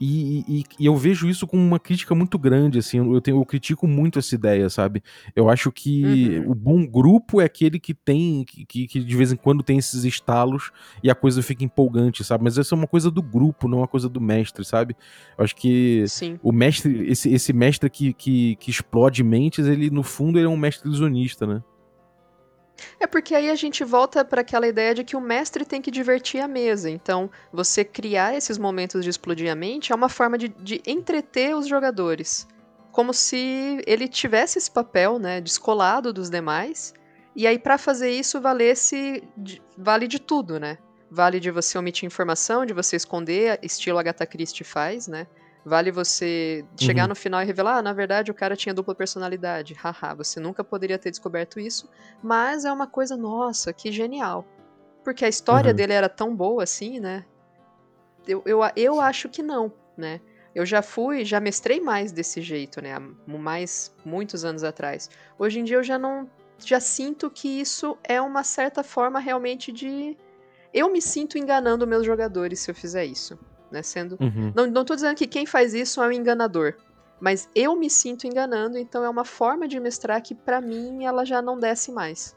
E, 0.00 0.44
e- 0.60 0.64
e 0.78 0.86
eu 0.86 0.96
vejo 0.96 1.28
isso 1.28 1.46
com 1.46 1.56
uma 1.56 1.78
crítica 1.78 2.14
muito 2.14 2.38
grande, 2.38 2.78
assim, 2.78 2.98
eu, 2.98 3.20
tenho, 3.20 3.38
eu 3.38 3.44
critico 3.46 3.86
muito 3.88 4.18
essa 4.18 4.34
ideia, 4.34 4.68
sabe? 4.68 5.02
Eu 5.34 5.48
acho 5.48 5.72
que 5.72 6.38
Uhum. 6.40 6.50
o 6.50 6.54
bom 6.54 6.86
grupo 6.86 7.40
é 7.40 7.44
aquele 7.44 7.78
que 7.80 7.94
tem, 7.94 8.44
que, 8.44 8.86
que- 8.86 9.00
de 9.04 9.16
vez 9.16 9.32
em 9.32 9.36
quando 9.36 9.62
tem 9.62 9.78
esses 9.78 10.04
estalos 10.04 10.70
e 11.02 11.10
a 11.10 11.14
coisa 11.14 11.42
fica 11.42 11.64
empolgante, 11.64 12.22
sabe? 12.24 12.44
Mas 12.44 12.58
essa 12.58 12.74
é 12.74 12.76
uma 12.78 12.86
coisa 12.86 13.10
do 13.10 13.22
grupo, 13.22 13.68
não 13.68 13.78
uma 13.78 13.88
coisa 13.88 14.08
do 14.08 14.20
mestre, 14.20 14.64
sabe? 14.64 14.94
Eu 15.38 15.44
acho 15.44 15.56
que 15.56 16.04
Sim. 16.08 16.38
o 16.42 16.52
mestre, 16.52 17.08
esse, 17.10 17.32
esse 17.32 17.52
mestre 17.52 17.88
que, 17.88 18.12
que, 18.12 18.56
que 18.56 18.70
explode 18.70 19.22
mentes, 19.24 19.66
ele 19.66 19.88
no 19.90 20.02
fundo 20.02 20.38
ele 20.38 20.46
é 20.46 20.50
um 20.50 20.56
mestre 20.56 20.86
ilusionista, 20.88 21.46
né? 21.46 21.62
É 23.00 23.06
porque 23.06 23.34
aí 23.34 23.50
a 23.50 23.54
gente 23.54 23.84
volta 23.84 24.24
para 24.24 24.40
aquela 24.40 24.66
ideia 24.66 24.94
de 24.94 25.04
que 25.04 25.16
o 25.16 25.20
mestre 25.20 25.64
tem 25.64 25.80
que 25.80 25.90
divertir 25.90 26.40
a 26.40 26.48
mesa. 26.48 26.90
Então, 26.90 27.30
você 27.52 27.84
criar 27.84 28.34
esses 28.34 28.58
momentos 28.58 29.02
de 29.02 29.10
explodir 29.10 29.50
a 29.50 29.54
mente 29.54 29.92
é 29.92 29.94
uma 29.94 30.08
forma 30.08 30.36
de, 30.36 30.48
de 30.48 30.82
entreter 30.86 31.54
os 31.56 31.66
jogadores. 31.66 32.46
Como 32.92 33.12
se 33.12 33.82
ele 33.86 34.08
tivesse 34.08 34.58
esse 34.58 34.70
papel, 34.70 35.18
né, 35.18 35.40
descolado 35.40 36.12
dos 36.12 36.30
demais. 36.30 36.94
E 37.34 37.46
aí, 37.46 37.58
para 37.58 37.76
fazer 37.76 38.10
isso, 38.10 38.40
valesse 38.40 39.22
vale 39.76 40.08
de 40.08 40.18
tudo, 40.18 40.58
né? 40.58 40.78
Vale 41.10 41.38
de 41.38 41.50
você 41.50 41.78
omitir 41.78 42.06
informação, 42.06 42.66
de 42.66 42.72
você 42.72 42.96
esconder, 42.96 43.58
estilo 43.62 43.98
Agatha 43.98 44.26
Christie 44.26 44.64
faz, 44.64 45.06
né? 45.06 45.26
Vale 45.68 45.90
você 45.90 46.64
chegar 46.78 47.02
Uhum. 47.02 47.08
no 47.08 47.14
final 47.16 47.42
e 47.42 47.44
revelar, 47.44 47.78
ah, 47.78 47.82
na 47.82 47.92
verdade 47.92 48.30
o 48.30 48.34
cara 48.34 48.54
tinha 48.54 48.72
dupla 48.72 48.94
personalidade. 48.94 49.74
Haha, 49.74 50.14
você 50.14 50.38
nunca 50.38 50.62
poderia 50.62 50.96
ter 50.96 51.10
descoberto 51.10 51.58
isso, 51.58 51.90
mas 52.22 52.64
é 52.64 52.70
uma 52.70 52.86
coisa, 52.86 53.16
nossa, 53.16 53.72
que 53.72 53.90
genial. 53.90 54.46
Porque 55.02 55.24
a 55.24 55.28
história 55.28 55.70
Uhum. 55.70 55.76
dele 55.76 55.92
era 55.92 56.08
tão 56.08 56.36
boa 56.36 56.62
assim, 56.62 57.00
né? 57.00 57.24
Eu, 58.28 58.42
eu, 58.46 58.60
eu 58.76 59.00
acho 59.00 59.28
que 59.28 59.42
não, 59.42 59.72
né? 59.96 60.20
Eu 60.54 60.64
já 60.64 60.82
fui, 60.82 61.24
já 61.24 61.40
mestrei 61.40 61.80
mais 61.80 62.12
desse 62.12 62.40
jeito, 62.40 62.80
né? 62.80 62.94
Há 62.94 63.00
mais, 63.26 63.92
muitos 64.04 64.44
anos 64.44 64.62
atrás. 64.62 65.10
Hoje 65.36 65.58
em 65.58 65.64
dia 65.64 65.78
eu 65.78 65.82
já 65.82 65.98
não. 65.98 66.30
Já 66.64 66.78
sinto 66.78 67.28
que 67.28 67.48
isso 67.60 67.98
é 68.04 68.20
uma 68.22 68.44
certa 68.44 68.84
forma 68.84 69.18
realmente 69.18 69.72
de. 69.72 70.16
Eu 70.72 70.90
me 70.92 71.02
sinto 71.02 71.36
enganando 71.36 71.86
meus 71.88 72.06
jogadores 72.06 72.60
se 72.60 72.70
eu 72.70 72.74
fizer 72.74 73.04
isso, 73.04 73.36
né? 73.70 73.82
Sendo. 73.82 74.16
Uhum. 74.20 74.52
Não, 74.54 74.66
não 74.66 74.84
tô 74.84 74.94
dizendo 74.94 75.16
que 75.16 75.26
quem 75.26 75.46
faz 75.46 75.74
isso 75.74 76.02
é 76.02 76.08
um 76.08 76.12
enganador. 76.12 76.74
Mas 77.20 77.48
eu 77.54 77.74
me 77.76 77.88
sinto 77.88 78.26
enganando, 78.26 78.76
então 78.76 79.02
é 79.02 79.08
uma 79.08 79.24
forma 79.24 79.66
de 79.66 79.80
mestrar 79.80 80.20
que 80.20 80.34
pra 80.34 80.60
mim 80.60 81.04
ela 81.04 81.24
já 81.24 81.40
não 81.40 81.58
desce 81.58 81.90
mais. 81.90 82.36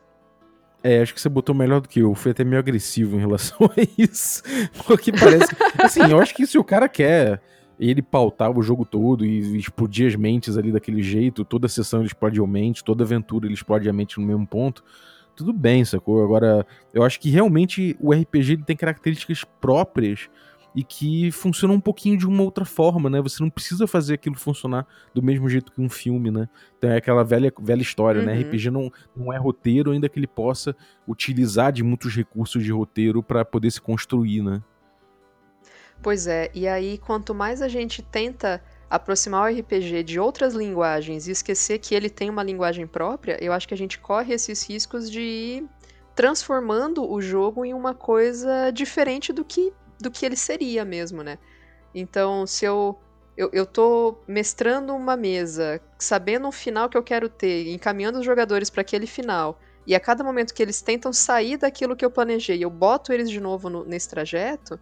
É, 0.82 1.02
acho 1.02 1.14
que 1.14 1.20
você 1.20 1.28
botou 1.28 1.54
melhor 1.54 1.82
do 1.82 1.90
que 1.90 2.00
eu. 2.00 2.16
Fui 2.16 2.32
até 2.32 2.44
meio 2.44 2.60
agressivo 2.60 3.16
em 3.16 3.20
relação 3.20 3.58
a 3.76 3.82
isso. 3.98 4.42
Porque 4.88 5.12
parece. 5.12 5.54
assim, 5.78 6.02
eu 6.10 6.20
acho 6.20 6.34
que 6.34 6.48
se 6.48 6.58
o 6.58 6.64
cara 6.64 6.88
quer 6.88 7.42
ele 7.78 8.02
pautar 8.02 8.58
o 8.58 8.62
jogo 8.62 8.86
todo 8.86 9.26
e 9.26 9.58
explodir 9.58 10.08
as 10.08 10.16
mentes 10.16 10.58
ali 10.58 10.72
daquele 10.72 11.02
jeito, 11.02 11.46
toda 11.46 11.68
sessão 11.68 12.00
ele 12.00 12.08
explode 12.08 12.40
a 12.40 12.48
mente, 12.48 12.84
toda 12.84 13.04
aventura 13.04 13.46
ele 13.46 13.54
explode 13.54 13.88
a 13.90 13.94
mente 13.94 14.20
no 14.20 14.26
mesmo 14.26 14.46
ponto, 14.46 14.84
tudo 15.34 15.54
bem, 15.54 15.86
sacou? 15.86 16.22
Agora, 16.22 16.68
eu 16.94 17.04
acho 17.04 17.18
que 17.20 17.30
realmente 17.30 17.96
o 18.02 18.14
RPG 18.14 18.58
tem 18.66 18.76
características 18.76 19.46
próprias 19.62 20.30
e 20.76 20.84
que 20.84 21.32
funcionam 21.32 21.76
um 21.76 21.80
pouquinho 21.80 22.18
de 22.18 22.28
uma 22.28 22.44
outra 22.44 22.66
forma, 22.66 23.10
né? 23.10 23.22
Você 23.22 23.42
não 23.42 23.50
precisa 23.50 23.88
fazer 23.88 24.14
aquilo 24.16 24.36
funcionar 24.36 24.86
do 25.14 25.22
mesmo 25.22 25.50
jeito 25.50 25.72
que 25.72 25.82
um 25.82 25.90
filme, 25.90 26.30
né? 26.32 26.48
Então 26.78 26.90
é 26.90 26.98
aquela 26.98 27.24
velha, 27.24 27.52
velha 27.60 27.82
história, 27.82 28.22
né? 28.22 28.34
Uhum. 28.34 28.42
RPG 28.42 28.70
não, 28.70 28.92
não 29.16 29.34
é 29.34 29.38
roteiro, 29.38 29.92
ainda 29.92 30.08
que 30.08 30.20
ele 30.20 30.28
possa 30.28 30.76
utilizar 31.08 31.72
de 31.72 31.84
muitos 31.84 32.16
recursos 32.16 32.64
de 32.64 32.72
roteiro 32.72 33.24
para 33.24 33.44
poder 33.44 33.72
se 33.72 33.82
construir, 33.82 34.42
né? 34.42 34.62
Pois 36.02 36.28
é, 36.28 36.50
e 36.54 36.68
aí 36.68 36.98
quanto 36.98 37.34
mais 37.34 37.62
a 37.62 37.68
gente 37.68 38.02
tenta 38.02 38.64
aproximar 38.90 39.44
o 39.44 39.60
RPG 39.60 40.04
de 40.04 40.20
outras 40.20 40.54
linguagens 40.54 41.28
e 41.28 41.32
esquecer 41.32 41.78
que 41.80 41.94
ele 41.94 42.10
tem 42.10 42.30
uma 42.30 42.42
linguagem 42.42 42.88
própria, 42.88 43.38
eu 43.44 43.54
acho 43.54 43.68
que 43.68 43.74
a 43.74 43.78
gente 43.78 44.00
corre 44.00 44.34
esses 44.34 44.68
riscos 44.68 45.12
de 45.12 45.22
ir 45.22 45.70
transformando 46.16 47.10
o 47.10 47.22
jogo 47.22 47.64
em 47.64 47.74
uma 47.74 47.94
coisa 47.94 48.72
diferente 48.72 49.32
do 49.32 49.46
que, 49.46 49.72
do 50.00 50.10
que 50.10 50.26
ele 50.26 50.36
seria 50.36 50.86
mesmo, 50.86 51.24
né? 51.24 51.38
Então, 51.94 52.46
se 52.46 52.66
eu, 52.66 52.98
eu, 53.36 53.50
eu 53.52 53.66
tô 53.66 54.18
mestrando 54.28 54.94
uma 54.96 55.18
mesa, 55.18 55.82
sabendo 55.98 56.48
o 56.48 56.52
final 56.52 56.88
que 56.88 56.98
eu 56.98 57.04
quero 57.04 57.28
ter, 57.28 57.68
encaminhando 57.70 58.20
os 58.20 58.26
jogadores 58.26 58.70
para 58.70 58.82
aquele 58.82 59.08
final, 59.08 59.60
e 59.86 59.96
a 59.96 60.00
cada 60.00 60.24
momento 60.24 60.54
que 60.54 60.62
eles 60.62 60.82
tentam 60.82 61.12
sair 61.12 61.58
daquilo 61.58 61.96
que 61.96 62.06
eu 62.06 62.12
planejei, 62.12 62.64
eu 62.64 62.70
boto 62.70 63.12
eles 63.12 63.30
de 63.30 63.40
novo 63.40 63.70
no- 63.70 63.84
nesse 63.86 64.08
trajeto, 64.10 64.80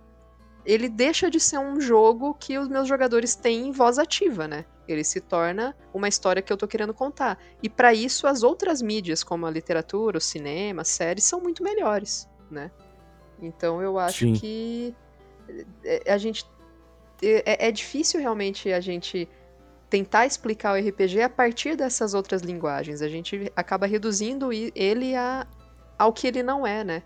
ele 0.65 0.89
deixa 0.89 1.29
de 1.29 1.39
ser 1.39 1.57
um 1.57 1.79
jogo 1.79 2.33
que 2.33 2.57
os 2.57 2.67
meus 2.67 2.89
jogadores 2.89 3.35
têm 3.35 3.67
em 3.67 3.71
voz 3.71 3.97
ativa, 3.97 4.49
né? 4.49 4.65
Ele 4.85 5.03
se 5.03 5.21
torna 5.21 5.73
uma 5.93 6.09
história 6.09 6.41
que 6.41 6.51
eu 6.51 6.57
tô 6.57 6.67
querendo 6.67 6.93
contar. 6.93 7.39
E 7.63 7.69
para 7.69 7.93
isso 7.93 8.27
as 8.27 8.43
outras 8.43 8.81
mídias, 8.81 9.23
como 9.23 9.45
a 9.45 9.51
literatura, 9.51 10.17
o 10.17 10.21
cinema, 10.21 10.81
as 10.81 10.89
séries, 10.89 11.23
são 11.23 11.39
muito 11.39 11.63
melhores, 11.63 12.27
né? 12.51 12.69
Então 13.41 13.81
eu 13.81 13.97
acho 13.97 14.25
Sim. 14.25 14.33
que 14.33 14.95
a 16.07 16.17
gente 16.17 16.45
é, 17.21 17.67
é 17.67 17.71
difícil 17.71 18.19
realmente 18.19 18.71
a 18.71 18.79
gente 18.79 19.27
tentar 19.89 20.25
explicar 20.25 20.73
o 20.73 20.87
RPG 20.87 21.21
a 21.21 21.29
partir 21.29 21.75
dessas 21.75 22.13
outras 22.13 22.41
linguagens. 22.41 23.01
A 23.01 23.07
gente 23.07 23.51
acaba 23.55 23.85
reduzindo 23.85 24.51
ele 24.51 25.15
a, 25.15 25.47
ao 25.97 26.11
que 26.11 26.27
ele 26.27 26.43
não 26.43 26.67
é, 26.67 26.83
né? 26.83 27.03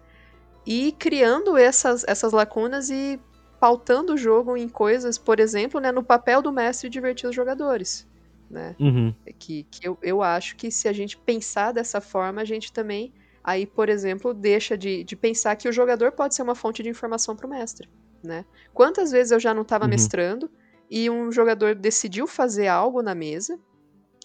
E 0.65 0.91
criando 0.93 1.57
essas, 1.57 2.03
essas 2.07 2.33
lacunas 2.33 2.89
e 2.89 3.19
pautando 3.59 4.13
o 4.13 4.17
jogo 4.17 4.57
em 4.57 4.67
coisas, 4.67 5.17
por 5.17 5.39
exemplo, 5.39 5.79
né, 5.79 5.91
no 5.91 6.03
papel 6.03 6.41
do 6.41 6.51
mestre 6.51 6.89
divertir 6.89 7.29
os 7.29 7.35
jogadores. 7.35 8.07
Né? 8.49 8.75
Uhum. 8.79 9.13
Que, 9.39 9.63
que 9.69 9.87
eu, 9.87 9.97
eu 10.01 10.21
acho 10.21 10.55
que 10.55 10.71
se 10.71 10.87
a 10.87 10.93
gente 10.93 11.15
pensar 11.15 11.71
dessa 11.71 12.01
forma, 12.01 12.41
a 12.41 12.45
gente 12.45 12.73
também, 12.73 13.13
aí, 13.43 13.65
por 13.65 13.87
exemplo, 13.87 14.33
deixa 14.33 14.75
de, 14.75 15.03
de 15.03 15.15
pensar 15.15 15.55
que 15.55 15.69
o 15.69 15.71
jogador 15.71 16.11
pode 16.11 16.35
ser 16.35 16.41
uma 16.41 16.55
fonte 16.55 16.81
de 16.83 16.89
informação 16.89 17.35
para 17.35 17.45
o 17.45 17.49
mestre. 17.49 17.87
Né? 18.23 18.45
Quantas 18.73 19.11
vezes 19.11 19.31
eu 19.31 19.39
já 19.39 19.53
não 19.53 19.63
estava 19.63 19.85
uhum. 19.85 19.89
mestrando 19.89 20.49
e 20.89 21.09
um 21.09 21.31
jogador 21.31 21.73
decidiu 21.73 22.27
fazer 22.27 22.67
algo 22.67 23.01
na 23.01 23.15
mesa, 23.15 23.57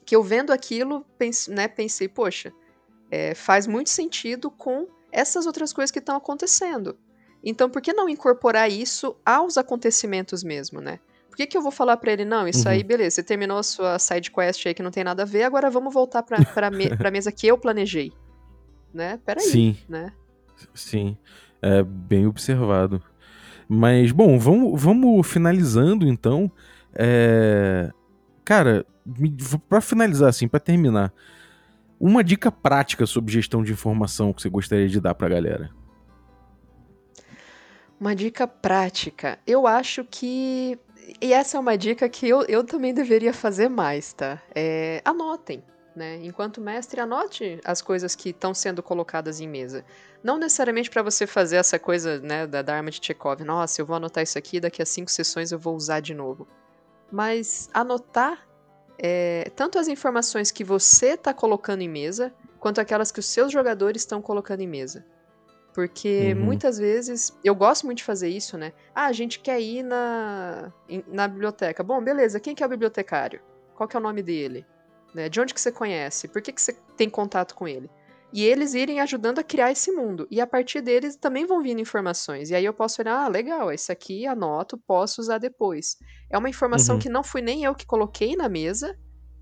que 0.04 0.14
eu 0.14 0.22
vendo 0.22 0.52
aquilo, 0.52 1.04
pense, 1.18 1.50
né, 1.50 1.66
pensei, 1.66 2.08
poxa, 2.08 2.52
é, 3.10 3.34
faz 3.34 3.66
muito 3.66 3.90
sentido 3.90 4.50
com 4.50 4.86
essas 5.10 5.46
outras 5.46 5.72
coisas 5.72 5.90
que 5.90 5.98
estão 5.98 6.16
acontecendo. 6.16 6.96
Então, 7.42 7.70
por 7.70 7.80
que 7.80 7.92
não 7.92 8.08
incorporar 8.08 8.70
isso 8.70 9.16
aos 9.24 9.56
acontecimentos 9.56 10.42
mesmo, 10.42 10.80
né? 10.80 10.98
Por 11.28 11.36
que, 11.36 11.46
que 11.46 11.56
eu 11.56 11.62
vou 11.62 11.70
falar 11.70 11.96
para 11.98 12.12
ele, 12.12 12.24
não, 12.24 12.48
isso 12.48 12.66
uhum. 12.66 12.72
aí, 12.72 12.82
beleza, 12.82 13.16
você 13.16 13.22
terminou 13.22 13.58
a 13.58 13.62
sua 13.62 13.98
side 13.98 14.30
quest 14.30 14.66
aí 14.66 14.74
que 14.74 14.82
não 14.82 14.90
tem 14.90 15.04
nada 15.04 15.22
a 15.22 15.26
ver, 15.26 15.44
agora 15.44 15.70
vamos 15.70 15.92
voltar 15.92 16.22
pra, 16.22 16.44
pra, 16.44 16.70
me, 16.70 16.96
pra 16.96 17.10
mesa 17.10 17.30
que 17.30 17.46
eu 17.46 17.58
planejei. 17.58 18.12
Né? 18.92 19.20
Peraí, 19.24 19.44
Sim. 19.44 19.76
né? 19.88 20.12
Sim, 20.74 21.16
é 21.60 21.82
bem 21.82 22.26
observado. 22.26 23.02
Mas, 23.68 24.12
bom, 24.12 24.38
vamos, 24.38 24.80
vamos 24.80 25.26
finalizando 25.26 26.06
então. 26.06 26.50
É... 26.94 27.90
Cara, 28.44 28.86
para 29.68 29.80
finalizar 29.80 30.28
assim, 30.28 30.46
para 30.46 30.60
terminar, 30.60 31.12
uma 31.98 32.22
dica 32.22 32.52
prática 32.52 33.06
sobre 33.06 33.32
gestão 33.32 33.62
de 33.62 33.72
informação 33.72 34.32
que 34.32 34.42
você 34.42 34.48
gostaria 34.48 34.88
de 34.88 35.00
dar 35.00 35.14
pra 35.14 35.28
galera. 35.28 35.70
Uma 37.98 38.14
dica 38.14 38.46
prática. 38.46 39.38
Eu 39.46 39.66
acho 39.66 40.04
que. 40.04 40.78
E 41.20 41.32
essa 41.32 41.56
é 41.56 41.60
uma 41.60 41.78
dica 41.78 42.08
que 42.08 42.28
eu, 42.28 42.42
eu 42.42 42.62
também 42.62 42.92
deveria 42.92 43.32
fazer 43.32 43.68
mais, 43.68 44.12
tá? 44.12 44.40
É, 44.54 45.00
anotem. 45.04 45.62
Né? 45.96 46.20
Enquanto 46.22 46.60
mestre, 46.60 47.00
anote 47.00 47.58
as 47.64 47.80
coisas 47.80 48.14
que 48.14 48.28
estão 48.28 48.52
sendo 48.52 48.82
colocadas 48.82 49.40
em 49.40 49.48
mesa. 49.48 49.82
Não 50.22 50.36
necessariamente 50.36 50.90
para 50.90 51.02
você 51.02 51.26
fazer 51.26 51.56
essa 51.56 51.78
coisa 51.78 52.20
né, 52.20 52.46
da, 52.46 52.60
da 52.60 52.76
arma 52.76 52.90
de 52.90 53.00
Chekhov. 53.02 53.42
Nossa, 53.42 53.80
eu 53.80 53.86
vou 53.86 53.96
anotar 53.96 54.22
isso 54.22 54.36
aqui, 54.36 54.60
daqui 54.60 54.82
a 54.82 54.86
cinco 54.86 55.10
sessões 55.10 55.52
eu 55.52 55.58
vou 55.58 55.74
usar 55.74 56.00
de 56.00 56.12
novo. 56.12 56.46
Mas 57.10 57.70
anotar 57.72 58.46
é, 58.98 59.50
tanto 59.56 59.78
as 59.78 59.88
informações 59.88 60.50
que 60.50 60.62
você 60.62 61.14
está 61.14 61.32
colocando 61.32 61.80
em 61.80 61.88
mesa, 61.88 62.30
quanto 62.60 62.78
aquelas 62.78 63.10
que 63.10 63.20
os 63.20 63.26
seus 63.26 63.50
jogadores 63.50 64.02
estão 64.02 64.20
colocando 64.20 64.60
em 64.60 64.66
mesa. 64.66 65.02
Porque 65.72 66.34
uhum. 66.34 66.44
muitas 66.44 66.78
vezes, 66.78 67.38
eu 67.44 67.54
gosto 67.54 67.84
muito 67.84 67.98
de 67.98 68.04
fazer 68.04 68.28
isso, 68.28 68.56
né? 68.56 68.72
Ah, 68.94 69.06
a 69.06 69.12
gente 69.12 69.40
quer 69.40 69.60
ir 69.60 69.82
na, 69.82 70.72
na 71.06 71.28
biblioteca. 71.28 71.82
Bom, 71.82 72.02
beleza, 72.02 72.40
quem 72.40 72.54
que 72.54 72.62
é 72.62 72.66
o 72.66 72.68
bibliotecário? 72.68 73.40
Qual 73.74 73.86
que 73.88 73.96
é 73.96 74.00
o 74.00 74.02
nome 74.02 74.22
dele? 74.22 74.66
Né? 75.16 75.28
De 75.28 75.40
onde 75.40 75.54
que 75.54 75.60
você 75.60 75.72
conhece? 75.72 76.28
Por 76.28 76.42
que, 76.42 76.52
que 76.52 76.60
você 76.60 76.72
tem 76.96 77.08
contato 77.08 77.54
com 77.54 77.66
ele? 77.66 77.90
E 78.32 78.44
eles 78.44 78.74
irem 78.74 79.00
ajudando 79.00 79.38
a 79.38 79.42
criar 79.42 79.72
esse 79.72 79.90
mundo. 79.90 80.26
E 80.30 80.40
a 80.40 80.46
partir 80.46 80.80
deles 80.80 81.16
também 81.16 81.46
vão 81.46 81.62
vindo 81.62 81.80
informações. 81.80 82.50
E 82.50 82.54
aí 82.54 82.64
eu 82.64 82.74
posso 82.74 83.00
olhar, 83.00 83.24
ah, 83.24 83.28
legal, 83.28 83.72
esse 83.72 83.90
aqui 83.90 84.26
anoto, 84.26 84.76
posso 84.76 85.20
usar 85.20 85.38
depois. 85.38 85.96
É 86.28 86.36
uma 86.36 86.48
informação 86.48 86.96
uhum. 86.96 87.00
que 87.00 87.08
não 87.08 87.24
fui 87.24 87.40
nem 87.40 87.64
eu 87.64 87.74
que 87.74 87.86
coloquei 87.86 88.36
na 88.36 88.48
mesa, 88.48 88.96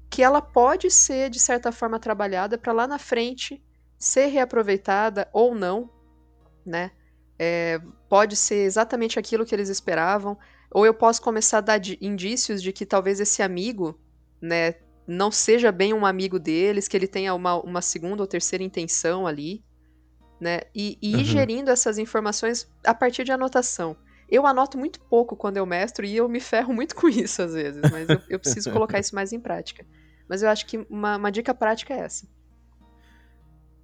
que 0.09 0.23
ela 0.23 0.41
pode 0.41 0.91
ser, 0.91 1.29
de 1.29 1.41
certa 1.41 1.73
forma, 1.73 1.99
trabalhada 1.99 2.57
para 2.57 2.73
lá 2.73 2.87
na 2.87 2.99
frente 2.99 3.63
ser 3.99 4.27
reaproveitada 4.27 5.29
ou 5.33 5.55
não 5.55 5.91
né? 6.65 6.91
É, 7.39 7.81
pode 8.09 8.37
ser 8.37 8.65
exatamente 8.65 9.19
aquilo 9.19 9.45
que 9.45 9.55
eles 9.55 9.69
esperavam, 9.69 10.39
ou 10.71 10.87
eu 10.87 10.95
posso 10.95 11.21
começar 11.21 11.59
a 11.59 11.61
dar 11.61 11.81
indícios 12.01 12.63
de 12.63 12.73
que 12.73 12.87
talvez 12.87 13.21
esse 13.21 13.43
amigo, 13.43 13.99
né, 14.41 14.75
não 15.07 15.31
seja 15.31 15.71
bem 15.71 15.93
um 15.93 16.07
amigo 16.07 16.39
deles, 16.39 16.89
que 16.89 16.97
ele 16.97 17.07
tenha 17.07 17.35
uma, 17.35 17.61
uma 17.61 17.83
segunda 17.83 18.23
ou 18.23 18.27
terceira 18.27 18.65
intenção 18.65 19.27
ali, 19.27 19.63
né? 20.41 20.61
E, 20.75 20.99
e 21.01 21.15
uhum. 21.15 21.21
ir 21.21 21.25
gerindo 21.25 21.71
essas 21.71 21.99
informações 21.99 22.71
a 22.85 22.95
partir 22.95 23.25
de 23.25 23.33
anotação. 23.33 23.97
Eu 24.29 24.47
anoto 24.47 24.79
muito 24.79 25.01
pouco 25.01 25.37
quando 25.37 25.59
eu 25.59 25.67
mestro 25.67 26.05
e 26.05 26.17
eu 26.17 26.29
me 26.29 26.41
ferro 26.41 26.73
muito 26.75 26.95
com 26.95 27.09
isso 27.09 27.43
às 27.43 27.53
vezes, 27.53 27.83
mas 27.91 28.09
eu, 28.09 28.21
eu 28.31 28.39
preciso 28.39 28.71
colocar 28.73 28.99
isso 28.99 29.15
mais 29.15 29.33
em 29.33 29.41
prática. 29.41 29.87
Mas 30.29 30.43
eu 30.43 30.49
acho 30.49 30.67
que 30.67 30.87
uma, 30.89 31.17
uma 31.17 31.31
dica 31.31 31.55
prática 31.55 31.93
é 31.93 31.99
essa. 31.99 32.27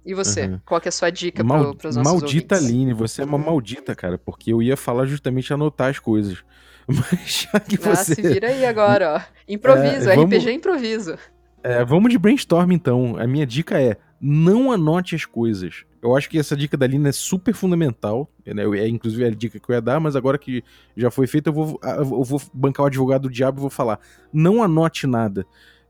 E 0.03 0.15
você? 0.15 0.47
Uhum. 0.47 0.59
Qual 0.65 0.81
é 0.83 0.87
a 0.87 0.91
sua 0.91 1.11
dica 1.11 1.43
Mal, 1.43 1.75
para 1.75 1.89
os 1.89 1.95
nossos 1.95 2.11
Maldita 2.11 2.55
ouvintes? 2.55 2.73
Aline, 2.73 2.93
você 2.93 3.21
é 3.21 3.25
uma 3.25 3.37
maldita, 3.37 3.95
cara, 3.95 4.17
porque 4.17 4.51
eu 4.51 4.61
ia 4.61 4.75
falar 4.75 5.05
justamente 5.05 5.53
anotar 5.53 5.89
as 5.89 5.99
coisas. 5.99 6.43
Mas 6.87 7.47
já 7.51 7.59
que 7.59 7.75
ah, 7.75 7.95
você... 7.95 8.15
se 8.15 8.21
vira 8.21 8.47
aí 8.47 8.65
agora, 8.65 9.15
ó. 9.15 9.21
Improviso, 9.47 10.09
é, 10.09 10.15
vamos... 10.15 10.35
RPG 10.35 10.49
é 10.49 10.53
improviso. 10.53 11.17
É, 11.63 11.85
vamos 11.85 12.11
de 12.11 12.17
brainstorm 12.17 12.71
então. 12.71 13.15
A 13.17 13.27
minha 13.27 13.45
dica 13.45 13.79
é, 13.79 13.97
não 14.19 14.71
anote 14.71 15.15
as 15.15 15.25
coisas. 15.25 15.83
Eu 16.01 16.15
acho 16.15 16.29
que 16.29 16.39
essa 16.39 16.55
dica 16.55 16.75
da 16.75 16.87
Lina 16.87 17.09
é 17.09 17.11
super 17.11 17.53
fundamental. 17.53 18.29
Né? 18.45 18.63
É, 18.79 18.87
inclusive 18.87 19.23
a 19.23 19.29
dica 19.29 19.59
que 19.59 19.69
eu 19.69 19.75
ia 19.75 19.81
dar, 19.81 19.99
mas 19.99 20.15
agora 20.15 20.37
que 20.37 20.63
já 20.97 21.11
foi 21.11 21.27
feita, 21.27 21.49
eu 21.49 21.53
vou, 21.53 21.79
eu 21.83 22.23
vou 22.23 22.41
bancar 22.53 22.83
o 22.83 22.87
advogado 22.87 23.23
do 23.23 23.29
diabo 23.29 23.59
e 23.59 23.61
vou 23.61 23.69
falar. 23.69 23.99
Não 24.33 24.63
anote 24.63 25.05
nada. 25.05 25.45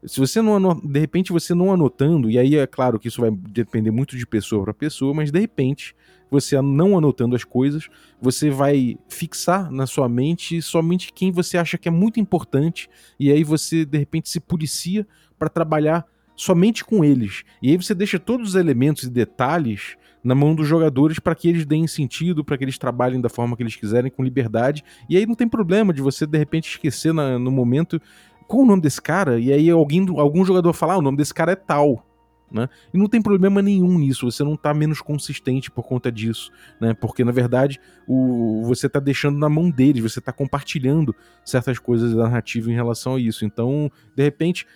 Se 0.06 0.20
você 0.20 0.42
não 0.42 0.56
anota, 0.56 0.86
de 0.86 1.00
repente 1.00 1.32
você 1.32 1.54
não 1.54 1.72
anotando, 1.72 2.30
e 2.30 2.38
aí 2.38 2.56
é 2.56 2.66
claro 2.66 3.00
que 3.00 3.08
isso 3.08 3.22
vai 3.22 3.32
depender 3.32 3.92
muito 3.92 4.18
de 4.18 4.26
pessoa 4.26 4.64
para 4.64 4.74
pessoa, 4.74 5.14
mas 5.14 5.32
de 5.32 5.40
repente 5.40 5.96
você 6.32 6.60
não 6.62 6.98
anotando 6.98 7.36
as 7.36 7.44
coisas, 7.44 7.90
você 8.22 8.50
vai 8.50 8.98
fixar 9.10 9.70
na 9.70 9.86
sua 9.86 10.08
mente 10.08 10.62
somente 10.62 11.12
quem 11.14 11.32
você 11.32 11.58
acha 11.58 11.78
que 11.78 11.90
é 11.90 11.92
muito 11.92 12.20
importante, 12.20 12.90
e 13.20 13.32
aí 13.32 13.44
você 13.44 13.86
de 13.86 13.98
repente 13.98 14.30
se 14.30 14.40
policia 14.40 15.06
para 15.38 15.50
trabalhar 15.50 16.06
somente 16.36 16.84
com 16.86 17.04
eles. 17.04 17.44
E 17.62 17.70
aí 17.70 17.78
você 17.78 17.94
deixa 17.94 18.18
todos 18.18 18.50
os 18.50 18.56
elementos 18.56 19.04
e 19.04 19.10
detalhes 19.10 19.98
na 20.24 20.34
mão 20.34 20.56
dos 20.56 20.68
jogadores 20.68 21.20
para 21.20 21.36
que 21.36 21.50
eles 21.50 21.66
deem 21.66 21.86
sentido, 21.88 22.46
para 22.46 22.58
que 22.58 22.64
eles 22.64 22.78
trabalhem 22.78 23.20
da 23.20 23.30
forma 23.30 23.58
que 23.58 23.64
eles 23.64 23.76
quiserem, 23.76 24.10
com 24.10 24.24
liberdade. 24.24 24.84
E 25.10 25.18
aí 25.18 25.26
não 25.26 25.36
tem 25.36 25.48
problema 25.48 25.94
de 25.94 26.02
você 26.02 26.26
de 26.26 26.38
repente 26.38 26.70
esquecer 26.70 27.14
na, 27.14 27.38
no 27.38 27.52
momento 27.52 28.00
qual 28.48 28.64
o 28.64 28.66
nome 28.66 28.82
desse 28.82 29.02
cara? 29.02 29.40
E 29.40 29.52
aí 29.52 29.70
alguém, 29.70 30.06
algum 30.18 30.44
jogador 30.44 30.74
falar, 30.74 30.96
ah, 30.96 30.98
o 30.98 31.02
nome 31.02 31.18
desse 31.18 31.34
cara 31.34 31.54
é 31.54 31.56
tal. 31.56 32.06
Né? 32.52 32.68
E 32.94 32.98
não 32.98 33.08
tem 33.08 33.22
problema 33.22 33.62
nenhum 33.62 33.98
nisso, 33.98 34.30
você 34.30 34.44
não 34.44 34.58
tá 34.58 34.74
menos 34.74 35.02
consistente 35.02 35.72
por 35.72 35.84
conta 35.84 36.12
disso, 36.12 36.52
né? 36.82 36.94
Porque 36.94 37.24
na 37.24 37.32
verdade 37.32 37.80
o, 38.06 38.62
você 38.66 38.90
tá 38.90 39.00
deixando 39.00 39.38
na 39.38 39.48
mão 39.48 39.72
deles, 39.72 40.04
você 40.04 40.20
tá 40.20 40.34
compartilhando 40.34 41.16
certas 41.46 41.80
coisas 41.80 42.14
da 42.14 42.24
narrativa 42.24 42.70
em 42.70 42.76
relação 42.76 43.16
a 43.16 43.20
isso. 43.20 43.46
Então, 43.46 43.90
de 44.14 44.24
repente, 44.24 44.68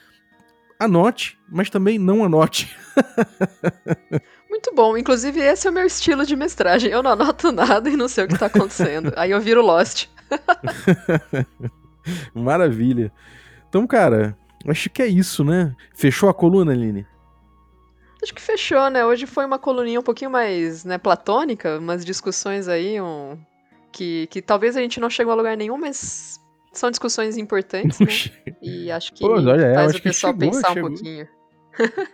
anote, 0.79 1.37
mas 1.49 1.69
também 1.69 1.99
não 1.99 2.23
anote. 2.23 2.73
Muito 4.49 4.73
bom, 4.73 4.97
inclusive 4.97 5.41
esse 5.41 5.67
é 5.67 5.69
o 5.69 5.73
meu 5.73 5.85
estilo 5.85 6.25
de 6.25 6.35
mestragem. 6.35 6.89
Eu 6.89 7.03
não 7.03 7.11
anoto 7.11 7.51
nada 7.51 7.89
e 7.89 7.97
não 7.97 8.07
sei 8.07 8.23
o 8.23 8.27
que 8.27 8.39
tá 8.39 8.45
acontecendo. 8.45 9.11
Aí 9.17 9.31
eu 9.31 9.41
viro 9.41 9.61
Lost. 9.61 10.07
Maravilha. 12.33 13.11
Então, 13.67 13.85
cara, 13.85 14.37
acho 14.65 14.89
que 14.89 15.01
é 15.01 15.07
isso, 15.07 15.43
né? 15.43 15.75
Fechou 15.93 16.29
a 16.29 16.33
coluna, 16.33 16.71
Aline? 16.71 17.05
Acho 18.25 18.33
que 18.33 18.41
fechou, 18.41 18.89
né? 18.89 19.05
Hoje 19.05 19.27
foi 19.27 19.45
uma 19.45 19.59
coluninha 19.59 19.99
um 19.99 20.03
pouquinho 20.03 20.31
mais 20.31 20.83
né, 20.83 20.97
platônica, 20.97 21.77
umas 21.77 22.03
discussões 22.03 22.67
aí 22.67 22.99
um... 22.99 23.37
que, 23.91 24.25
que 24.31 24.41
talvez 24.41 24.75
a 24.75 24.81
gente 24.81 24.99
não 24.99 25.11
chegou 25.11 25.31
a 25.31 25.35
lugar 25.35 25.55
nenhum, 25.55 25.77
mas 25.77 26.39
são 26.73 26.89
discussões 26.89 27.37
importantes, 27.37 27.99
né? 27.99 28.07
E 28.63 28.89
acho 28.89 29.13
que 29.13 29.19
Pô, 29.19 29.33
olha, 29.33 29.75
faz 29.75 29.93
o 29.93 30.01
pessoal 30.01 30.33
chegou, 30.33 30.51
pensar 30.51 30.73
chegou. 30.73 30.89
um 30.89 30.93
pouquinho. 30.95 31.27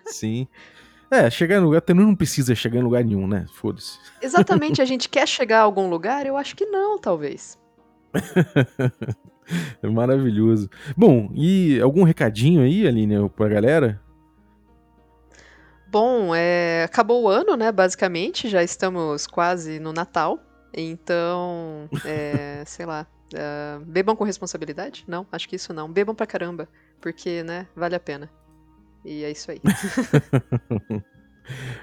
Sim. 0.06 0.50
É, 1.10 1.30
chegar 1.30 1.56
em 1.56 1.62
lugar, 1.62 1.82
não 1.96 2.14
precisa 2.14 2.54
chegar 2.56 2.80
em 2.80 2.84
lugar 2.84 3.06
nenhum, 3.06 3.26
né? 3.26 3.46
Foda-se. 3.54 3.98
Exatamente, 4.22 4.82
a 4.82 4.86
gente 4.86 5.08
quer 5.08 5.26
chegar 5.26 5.60
a 5.60 5.64
algum 5.64 5.90
lugar? 5.90 6.26
Eu 6.26 6.36
acho 6.36 6.58
que 6.58 6.66
não, 6.66 7.00
talvez. 7.00 7.58
É 9.84 9.90
maravilhoso. 9.90 10.70
Bom, 10.96 11.30
e 11.34 11.82
algum 11.82 12.04
recadinho 12.04 12.62
aí, 12.62 12.88
Aline, 12.88 13.30
pra 13.36 13.50
galera? 13.50 14.00
Bom, 15.92 16.34
é, 16.34 16.84
acabou 16.86 17.24
o 17.24 17.28
ano, 17.28 17.58
né? 17.58 17.70
Basicamente, 17.70 18.48
já 18.48 18.64
estamos 18.64 19.28
quase 19.28 19.78
no 19.78 19.92
Natal. 19.92 20.40
Então, 20.74 21.90
é, 22.06 22.64
sei 22.66 22.86
lá. 22.86 23.06
É, 23.34 23.78
bebam 23.86 24.16
com 24.16 24.24
responsabilidade? 24.24 25.04
Não, 25.06 25.28
acho 25.30 25.50
que 25.50 25.58
isso 25.58 25.74
não. 25.74 25.92
Bebam 25.92 26.16
pra 26.16 26.26
caramba, 26.26 26.70
porque, 27.02 27.44
né, 27.44 27.68
vale 27.76 27.96
a 27.96 28.00
pena. 28.00 28.30
E 29.04 29.26
é 29.26 29.32
isso 29.32 29.52
aí. 29.52 29.60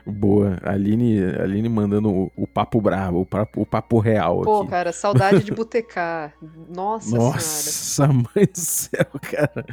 Boa. 0.06 0.58
Aline, 0.62 1.22
Aline 1.38 1.68
mandando 1.68 2.10
o, 2.10 2.32
o 2.34 2.46
papo 2.46 2.80
bravo, 2.80 3.20
o 3.20 3.26
papo, 3.26 3.60
o 3.60 3.66
papo 3.66 3.98
real 3.98 4.40
Pô, 4.40 4.62
aqui. 4.62 4.70
cara, 4.70 4.90
saudade 4.90 5.44
de 5.44 5.52
botecar. 5.54 6.32
Nossa, 6.74 7.14
Nossa 7.14 7.40
senhora. 7.40 8.14
mãe 8.14 8.46
do 8.46 8.58
céu, 8.58 9.06
cara. 9.20 9.66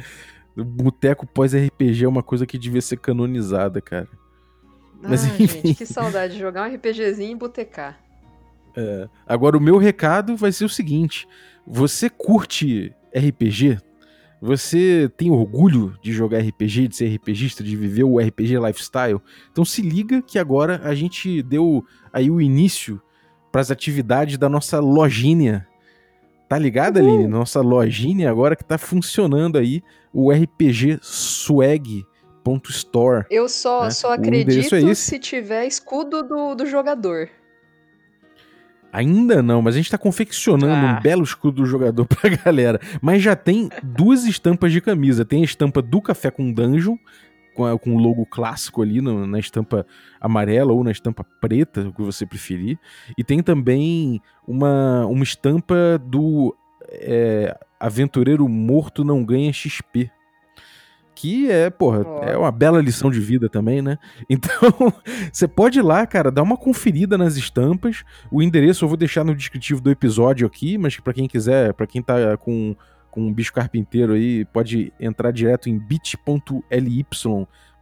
Boteco 0.54 1.26
pós-RPG 1.26 2.04
é 2.04 2.08
uma 2.08 2.22
coisa 2.22 2.46
que 2.46 2.58
devia 2.58 2.82
ser 2.82 2.98
canonizada, 2.98 3.80
cara. 3.80 4.08
Mas, 5.02 5.24
ah, 5.24 5.28
enfim. 5.38 5.60
gente, 5.62 5.74
que 5.74 5.86
saudade 5.86 6.34
de 6.34 6.40
jogar 6.40 6.68
um 6.68 6.74
RPGzinho 6.74 7.32
e 7.32 7.34
botecar. 7.34 7.98
É, 8.76 9.08
agora, 9.26 9.56
o 9.56 9.60
meu 9.60 9.78
recado 9.78 10.36
vai 10.36 10.52
ser 10.52 10.64
o 10.64 10.68
seguinte: 10.68 11.26
você 11.66 12.10
curte 12.10 12.94
RPG? 13.14 13.78
Você 14.40 15.10
tem 15.16 15.30
orgulho 15.30 15.96
de 16.02 16.12
jogar 16.12 16.40
RPG, 16.40 16.88
de 16.88 16.96
ser 16.96 17.14
RPGista, 17.14 17.64
de 17.64 17.74
viver 17.74 18.04
o 18.04 18.18
RPG 18.18 18.58
lifestyle? 18.58 19.20
Então 19.50 19.64
se 19.64 19.80
liga 19.80 20.20
que 20.20 20.38
agora 20.38 20.80
a 20.84 20.94
gente 20.94 21.42
deu 21.42 21.82
aí 22.12 22.30
o 22.30 22.40
início 22.40 23.00
para 23.50 23.62
as 23.62 23.70
atividades 23.70 24.36
da 24.36 24.48
nossa 24.48 24.78
lojinha. 24.78 25.66
Tá 26.48 26.58
ligado. 26.58 26.98
Aline? 26.98 27.26
Nossa 27.26 27.60
lojinha 27.60 28.30
agora 28.30 28.54
que 28.54 28.64
tá 28.64 28.76
funcionando 28.76 29.56
aí 29.56 29.82
o 30.12 30.30
RPG 30.30 30.98
Swag.store. 32.46 33.24
Eu 33.30 33.48
só, 33.48 33.84
né? 33.84 33.90
só 33.90 34.14
endereço 34.14 34.74
acredito 34.74 34.90
é 34.90 34.94
se 34.94 35.18
tiver 35.18 35.66
escudo 35.66 36.22
do, 36.22 36.54
do 36.54 36.66
jogador. 36.66 37.28
Ainda 38.92 39.42
não, 39.42 39.60
mas 39.60 39.74
a 39.74 39.78
gente 39.78 39.90
tá 39.90 39.98
confeccionando 39.98 40.72
Ah. 40.72 40.96
um 40.98 41.02
belo 41.02 41.22
escudo 41.22 41.62
do 41.62 41.66
jogador 41.66 42.06
pra 42.06 42.30
galera. 42.30 42.80
Mas 43.02 43.22
já 43.22 43.34
tem 43.36 43.68
duas 43.82 44.24
estampas 44.24 44.72
de 44.72 44.80
camisa. 44.80 45.24
Tem 45.24 45.42
a 45.42 45.44
estampa 45.44 45.82
do 45.82 46.00
Café 46.00 46.30
com 46.30 46.50
Dungeon, 46.52 46.96
com, 47.54 47.66
a- 47.66 47.78
com 47.78 47.94
o 47.94 47.98
logo 47.98 48.24
clássico 48.24 48.80
ali 48.82 49.00
no- 49.02 49.26
na 49.26 49.38
estampa 49.38 49.84
amarela 50.20 50.72
ou 50.72 50.82
na 50.82 50.92
estampa 50.92 51.24
preta, 51.40 51.88
o 51.88 51.92
que 51.92 52.00
você 52.02 52.24
preferir. 52.24 52.78
E 53.18 53.24
tem 53.24 53.42
também 53.42 54.20
uma, 54.46 55.04
uma 55.06 55.24
estampa 55.24 55.98
do 56.02 56.56
é, 56.88 57.54
Aventureiro 57.78 58.48
Morto 58.48 59.04
Não 59.04 59.22
Ganha 59.24 59.52
XP. 59.52 60.10
Que 61.16 61.50
é, 61.50 61.70
porra, 61.70 62.04
Ó. 62.06 62.22
é 62.22 62.36
uma 62.36 62.52
bela 62.52 62.78
lição 62.78 63.10
de 63.10 63.18
vida 63.18 63.48
também, 63.48 63.80
né? 63.80 63.98
Então, 64.28 64.92
você 65.32 65.48
pode 65.48 65.78
ir 65.78 65.82
lá, 65.82 66.06
cara, 66.06 66.30
dar 66.30 66.42
uma 66.42 66.58
conferida 66.58 67.16
nas 67.16 67.36
estampas. 67.36 68.04
O 68.30 68.42
endereço 68.42 68.84
eu 68.84 68.88
vou 68.88 68.98
deixar 68.98 69.24
no 69.24 69.34
descritivo 69.34 69.80
do 69.80 69.90
episódio 69.90 70.46
aqui, 70.46 70.76
mas 70.76 71.00
pra 71.00 71.14
quem 71.14 71.26
quiser, 71.26 71.72
pra 71.72 71.86
quem 71.86 72.02
tá 72.02 72.36
com, 72.36 72.76
com 73.10 73.22
um 73.22 73.32
bicho 73.32 73.52
carpinteiro 73.52 74.12
aí, 74.12 74.44
pode 74.44 74.92
entrar 75.00 75.30
direto 75.30 75.70
em 75.70 75.78
bit.ly 75.78 77.06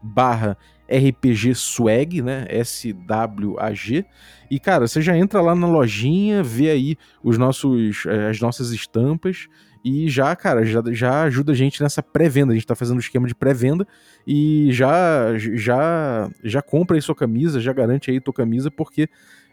barra 0.01 0.57
RPG 0.89 1.55
Swag, 1.55 2.23
né? 2.23 2.45
S-W-A-G. 2.49 4.05
E, 4.51 4.61
cara, 4.61 4.87
você 4.87 5.03
já 5.03 5.17
entra 5.17 5.41
lá 5.41 5.55
na 5.55 5.67
lojinha, 5.67 6.43
vê 6.43 6.71
aí 6.71 6.97
os 7.23 7.37
nossos, 7.37 8.05
eh, 8.07 8.29
as 8.29 8.41
nossas 8.41 8.71
estampas 8.71 9.49
e 9.85 10.09
já, 10.09 10.35
cara, 10.35 10.65
já, 10.65 10.83
já 10.91 11.23
ajuda 11.25 11.53
a 11.53 11.55
gente 11.55 11.83
nessa 11.83 12.03
pré-venda. 12.03 12.53
A 12.53 12.55
gente 12.55 12.67
tá 12.67 12.75
fazendo 12.75 12.97
um 12.97 13.01
esquema 13.01 13.29
de 13.29 13.35
pré-venda 13.35 13.87
e 14.27 14.73
já, 14.73 15.37
já, 15.37 16.31
já 16.43 16.63
compra 16.63 16.97
aí 16.97 17.03
sua 17.03 17.15
camisa, 17.15 17.61
já 17.61 17.71
garante 17.71 18.11
aí 18.11 18.19
tua 18.19 18.33
camisa, 18.33 18.71
porque 18.71 19.11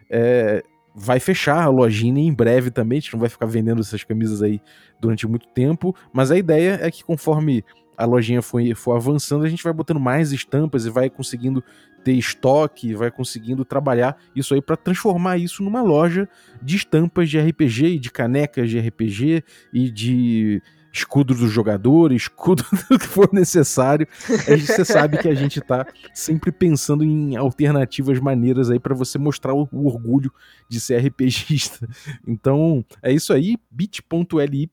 é, 0.09 0.63
vai 0.95 1.19
fechar 1.19 1.61
a 1.61 1.67
lojinha 1.67 2.21
em 2.21 2.33
breve 2.33 2.71
também. 2.71 2.99
A 2.99 3.01
gente 3.01 3.11
não 3.11 3.19
vai 3.19 3.27
ficar 3.27 3.45
vendendo 3.45 3.81
essas 3.81 4.05
camisas 4.05 4.41
aí 4.41 4.61
durante 5.01 5.27
muito 5.27 5.49
tempo, 5.49 5.93
mas 6.13 6.31
a 6.31 6.37
ideia 6.37 6.79
é 6.81 6.89
que 6.89 7.03
conforme 7.03 7.65
a 7.97 8.05
lojinha 8.05 8.41
for, 8.41 8.61
for 8.73 8.95
avançando, 8.95 9.43
a 9.43 9.49
gente 9.49 9.63
vai 9.63 9.73
botando 9.73 9.99
mais 9.99 10.31
estampas 10.31 10.85
e 10.85 10.89
vai 10.89 11.09
conseguindo 11.09 11.61
ter 12.03 12.13
estoque, 12.13 12.93
vai 12.95 13.11
conseguindo 13.11 13.63
trabalhar 13.63 14.17
isso 14.35 14.53
aí 14.53 14.61
para 14.61 14.75
transformar 14.77 15.37
isso 15.37 15.63
numa 15.63 15.81
loja 15.81 16.27
de 16.61 16.75
estampas 16.75 17.29
de 17.29 17.39
RPG 17.39 17.85
e 17.85 17.99
de 17.99 18.11
canecas 18.11 18.69
de 18.69 18.79
RPG 18.79 19.43
e 19.73 19.89
de 19.91 20.61
escudo 20.93 21.33
do 21.33 21.47
jogador, 21.47 22.11
escudo 22.11 22.65
do 22.91 22.99
que 22.99 23.05
for 23.07 23.29
necessário. 23.31 24.05
A 24.45 24.57
gente- 24.57 24.65
Você 24.73 24.83
sabe 24.83 25.17
que 25.19 25.29
a 25.29 25.33
gente 25.33 25.61
tá 25.61 25.85
sempre 26.13 26.51
pensando 26.51 27.01
em 27.03 27.37
alternativas 27.37 28.19
maneiras 28.19 28.69
aí 28.69 28.77
para 28.77 28.93
você 28.93 29.17
mostrar 29.17 29.53
o, 29.53 29.69
o 29.71 29.87
orgulho 29.87 30.29
de 30.67 30.81
ser 30.81 30.97
RPGista. 30.97 31.87
Então, 32.27 32.83
é 33.01 33.09
isso 33.13 33.31
aí, 33.31 33.55
bit.ly 33.71 34.69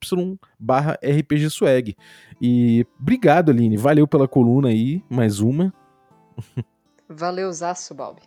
barra 0.59 0.97
rpgswag. 1.01 1.95
E 2.41 2.85
obrigado, 2.99 3.49
Aline, 3.51 3.77
valeu 3.77 4.05
pela 4.05 4.27
coluna 4.27 4.67
aí, 4.69 5.01
mais 5.09 5.39
uma. 5.39 5.73
Valeuzaço, 7.09 7.93
Balbi. 7.95 8.21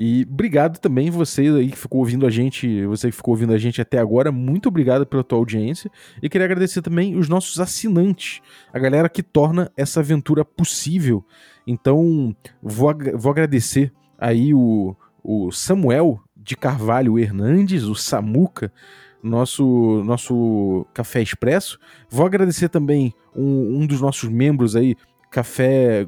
E 0.00 0.24
obrigado 0.30 0.78
também 0.78 1.10
você 1.10 1.42
aí 1.42 1.72
que 1.72 1.76
ficou 1.76 1.98
ouvindo 1.98 2.24
a 2.24 2.30
gente, 2.30 2.86
você 2.86 3.10
que 3.10 3.16
ficou 3.16 3.34
ouvindo 3.34 3.52
a 3.52 3.58
gente 3.58 3.80
até 3.80 3.98
agora, 3.98 4.30
muito 4.30 4.68
obrigado 4.68 5.04
pela 5.04 5.24
tua 5.24 5.38
audiência. 5.38 5.90
E 6.22 6.28
queria 6.28 6.44
agradecer 6.44 6.82
também 6.82 7.16
os 7.16 7.28
nossos 7.28 7.58
assinantes, 7.58 8.40
a 8.72 8.78
galera 8.78 9.08
que 9.08 9.24
torna 9.24 9.72
essa 9.76 9.98
aventura 9.98 10.44
possível. 10.44 11.24
Então, 11.66 12.34
vou, 12.62 12.88
ag- 12.90 13.16
vou 13.16 13.32
agradecer 13.32 13.92
aí 14.16 14.54
o, 14.54 14.94
o 15.22 15.50
Samuel 15.50 16.20
de 16.36 16.56
Carvalho 16.56 17.18
Hernandes, 17.18 17.82
o 17.82 17.94
Samuca, 17.96 18.72
nosso, 19.20 20.04
nosso 20.04 20.86
Café 20.94 21.20
Expresso. 21.22 21.76
Vou 22.08 22.24
agradecer 22.24 22.68
também 22.68 23.12
um, 23.34 23.80
um 23.80 23.86
dos 23.86 24.00
nossos 24.00 24.30
membros 24.30 24.76
aí, 24.76 24.94
Café, 25.28 26.06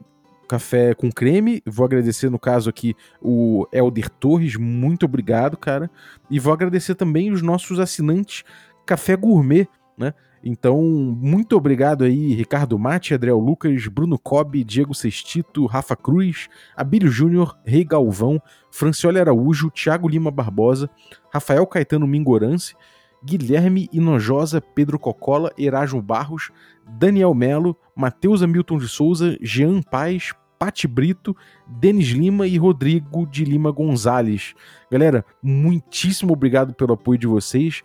Café 0.50 0.94
com 0.94 1.12
Creme. 1.12 1.62
Vou 1.64 1.86
agradecer, 1.86 2.28
no 2.28 2.38
caso 2.38 2.68
aqui, 2.68 2.96
o 3.22 3.68
Elder 3.72 4.10
Torres, 4.10 4.56
muito 4.56 5.04
obrigado, 5.04 5.56
cara. 5.56 5.88
E 6.28 6.40
vou 6.40 6.52
agradecer 6.52 6.96
também 6.96 7.30
os 7.30 7.40
nossos 7.40 7.78
assinantes 7.78 8.42
Café 8.84 9.14
Gourmet, 9.14 9.68
né? 9.96 10.12
Então, 10.42 10.82
muito 10.82 11.56
obrigado 11.56 12.02
aí, 12.02 12.34
Ricardo 12.34 12.76
Mate, 12.76 13.14
Adriel 13.14 13.38
Lucas, 13.38 13.86
Bruno 13.86 14.18
Cobb, 14.18 14.64
Diego 14.64 14.92
Sextito, 14.92 15.66
Rafa 15.66 15.94
Cruz, 15.94 16.48
Abílio 16.74 17.10
Júnior, 17.10 17.56
Rei 17.64 17.84
Galvão, 17.84 18.42
Francioli 18.72 19.20
Araújo, 19.20 19.70
Thiago 19.70 20.08
Lima 20.08 20.32
Barbosa, 20.32 20.90
Rafael 21.32 21.64
Caetano 21.64 22.08
Mingorance, 22.08 22.74
Guilherme 23.22 23.88
Inojosa, 23.92 24.60
Pedro 24.60 24.98
Cocola, 24.98 25.52
Erasmo 25.56 26.02
Barros, 26.02 26.50
Daniel 26.88 27.34
Melo, 27.34 27.76
Matheus 27.94 28.42
Hamilton 28.42 28.78
de 28.78 28.88
Souza, 28.88 29.38
Jean 29.42 29.82
Paz, 29.82 30.32
Pati 30.60 30.86
Brito, 30.86 31.34
Denis 31.66 32.08
Lima 32.08 32.46
e 32.46 32.58
Rodrigo 32.58 33.26
de 33.26 33.46
Lima 33.46 33.70
Gonzalez. 33.70 34.54
Galera, 34.90 35.24
muitíssimo 35.42 36.34
obrigado 36.34 36.74
pelo 36.74 36.92
apoio 36.92 37.18
de 37.18 37.26
vocês. 37.26 37.82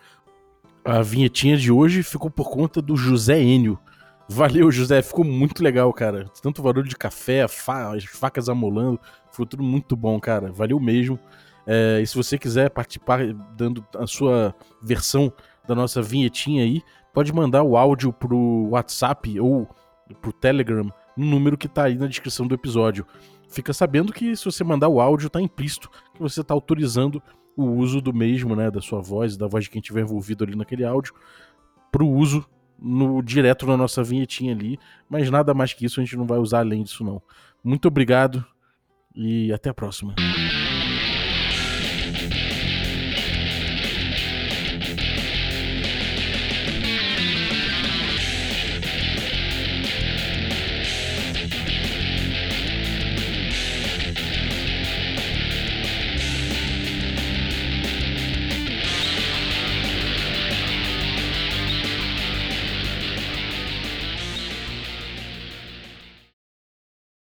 A 0.84 1.02
vinhetinha 1.02 1.56
de 1.56 1.72
hoje 1.72 2.04
ficou 2.04 2.30
por 2.30 2.50
conta 2.50 2.82
do 2.82 2.98
José 2.98 3.42
Enio. 3.42 3.80
Valeu, 4.28 4.70
José, 4.74 5.02
ficou 5.02 5.24
muito 5.24 5.64
legal, 5.64 5.94
cara. 5.94 6.26
Tanto 6.42 6.62
barulho 6.62 6.90
de 6.90 6.98
café, 6.98 7.48
fa- 7.48 7.96
as 7.96 8.04
facas 8.04 8.50
amolando, 8.50 9.00
foi 9.32 9.46
tudo 9.46 9.64
muito 9.64 9.96
bom, 9.96 10.20
cara. 10.20 10.52
Valeu 10.52 10.78
mesmo. 10.78 11.18
É, 11.66 12.02
e 12.02 12.06
se 12.06 12.14
você 12.18 12.38
quiser 12.38 12.70
participar 12.72 13.22
dando 13.56 13.86
a 13.98 14.06
sua 14.06 14.54
versão 14.84 15.32
da 15.66 15.74
nossa 15.74 16.02
vinhetinha 16.02 16.64
aí, 16.64 16.82
pode 17.14 17.32
mandar 17.32 17.64
o 17.64 17.78
áudio 17.78 18.12
pro 18.12 18.68
WhatsApp 18.72 19.40
ou 19.40 19.66
pro 20.22 20.34
Telegram 20.34 20.92
no 21.16 21.26
número 21.26 21.58
que 21.58 21.68
tá 21.68 21.86
aí 21.86 21.96
na 21.96 22.08
descrição 22.08 22.48
do 22.48 22.56
episódio. 22.56 23.06
Fica 23.50 23.74
sabendo 23.74 24.12
que 24.12 24.36
se 24.36 24.46
você 24.46 24.64
mandar 24.64 24.90
o 24.90 25.00
áudio, 25.00 25.30
tá 25.30 25.42
implícito 25.42 25.90
que 26.14 26.20
você 26.20 26.44
tá 26.44 26.54
autorizando 26.54 27.22
o 27.56 27.66
uso 27.66 28.02
do 28.02 28.14
mesmo, 28.14 28.56
né, 28.56 28.70
da 28.70 28.82
sua 28.82 29.02
voz, 29.02 29.38
da 29.38 29.48
voz 29.48 29.64
de 29.64 29.70
quem 29.70 29.80
estiver 29.80 30.02
envolvido 30.02 30.44
ali 30.44 30.56
naquele 30.56 30.84
áudio, 30.84 31.14
pro 31.92 32.08
uso 32.08 32.46
no 32.78 33.22
direto 33.22 33.66
na 33.66 33.78
nossa 33.78 34.04
vinhetinha 34.04 34.54
ali, 34.54 34.78
mas 35.10 35.30
nada 35.30 35.54
mais 35.54 35.74
que 35.74 35.86
isso 35.86 36.00
a 36.00 36.04
gente 36.04 36.18
não 36.18 36.26
vai 36.26 36.38
usar 36.38 36.60
além 36.60 36.84
disso 36.84 37.04
não. 37.04 37.22
Muito 37.64 37.88
obrigado 37.88 38.46
e 39.16 39.54
até 39.54 39.70
a 39.70 39.74
próxima. 39.74 40.14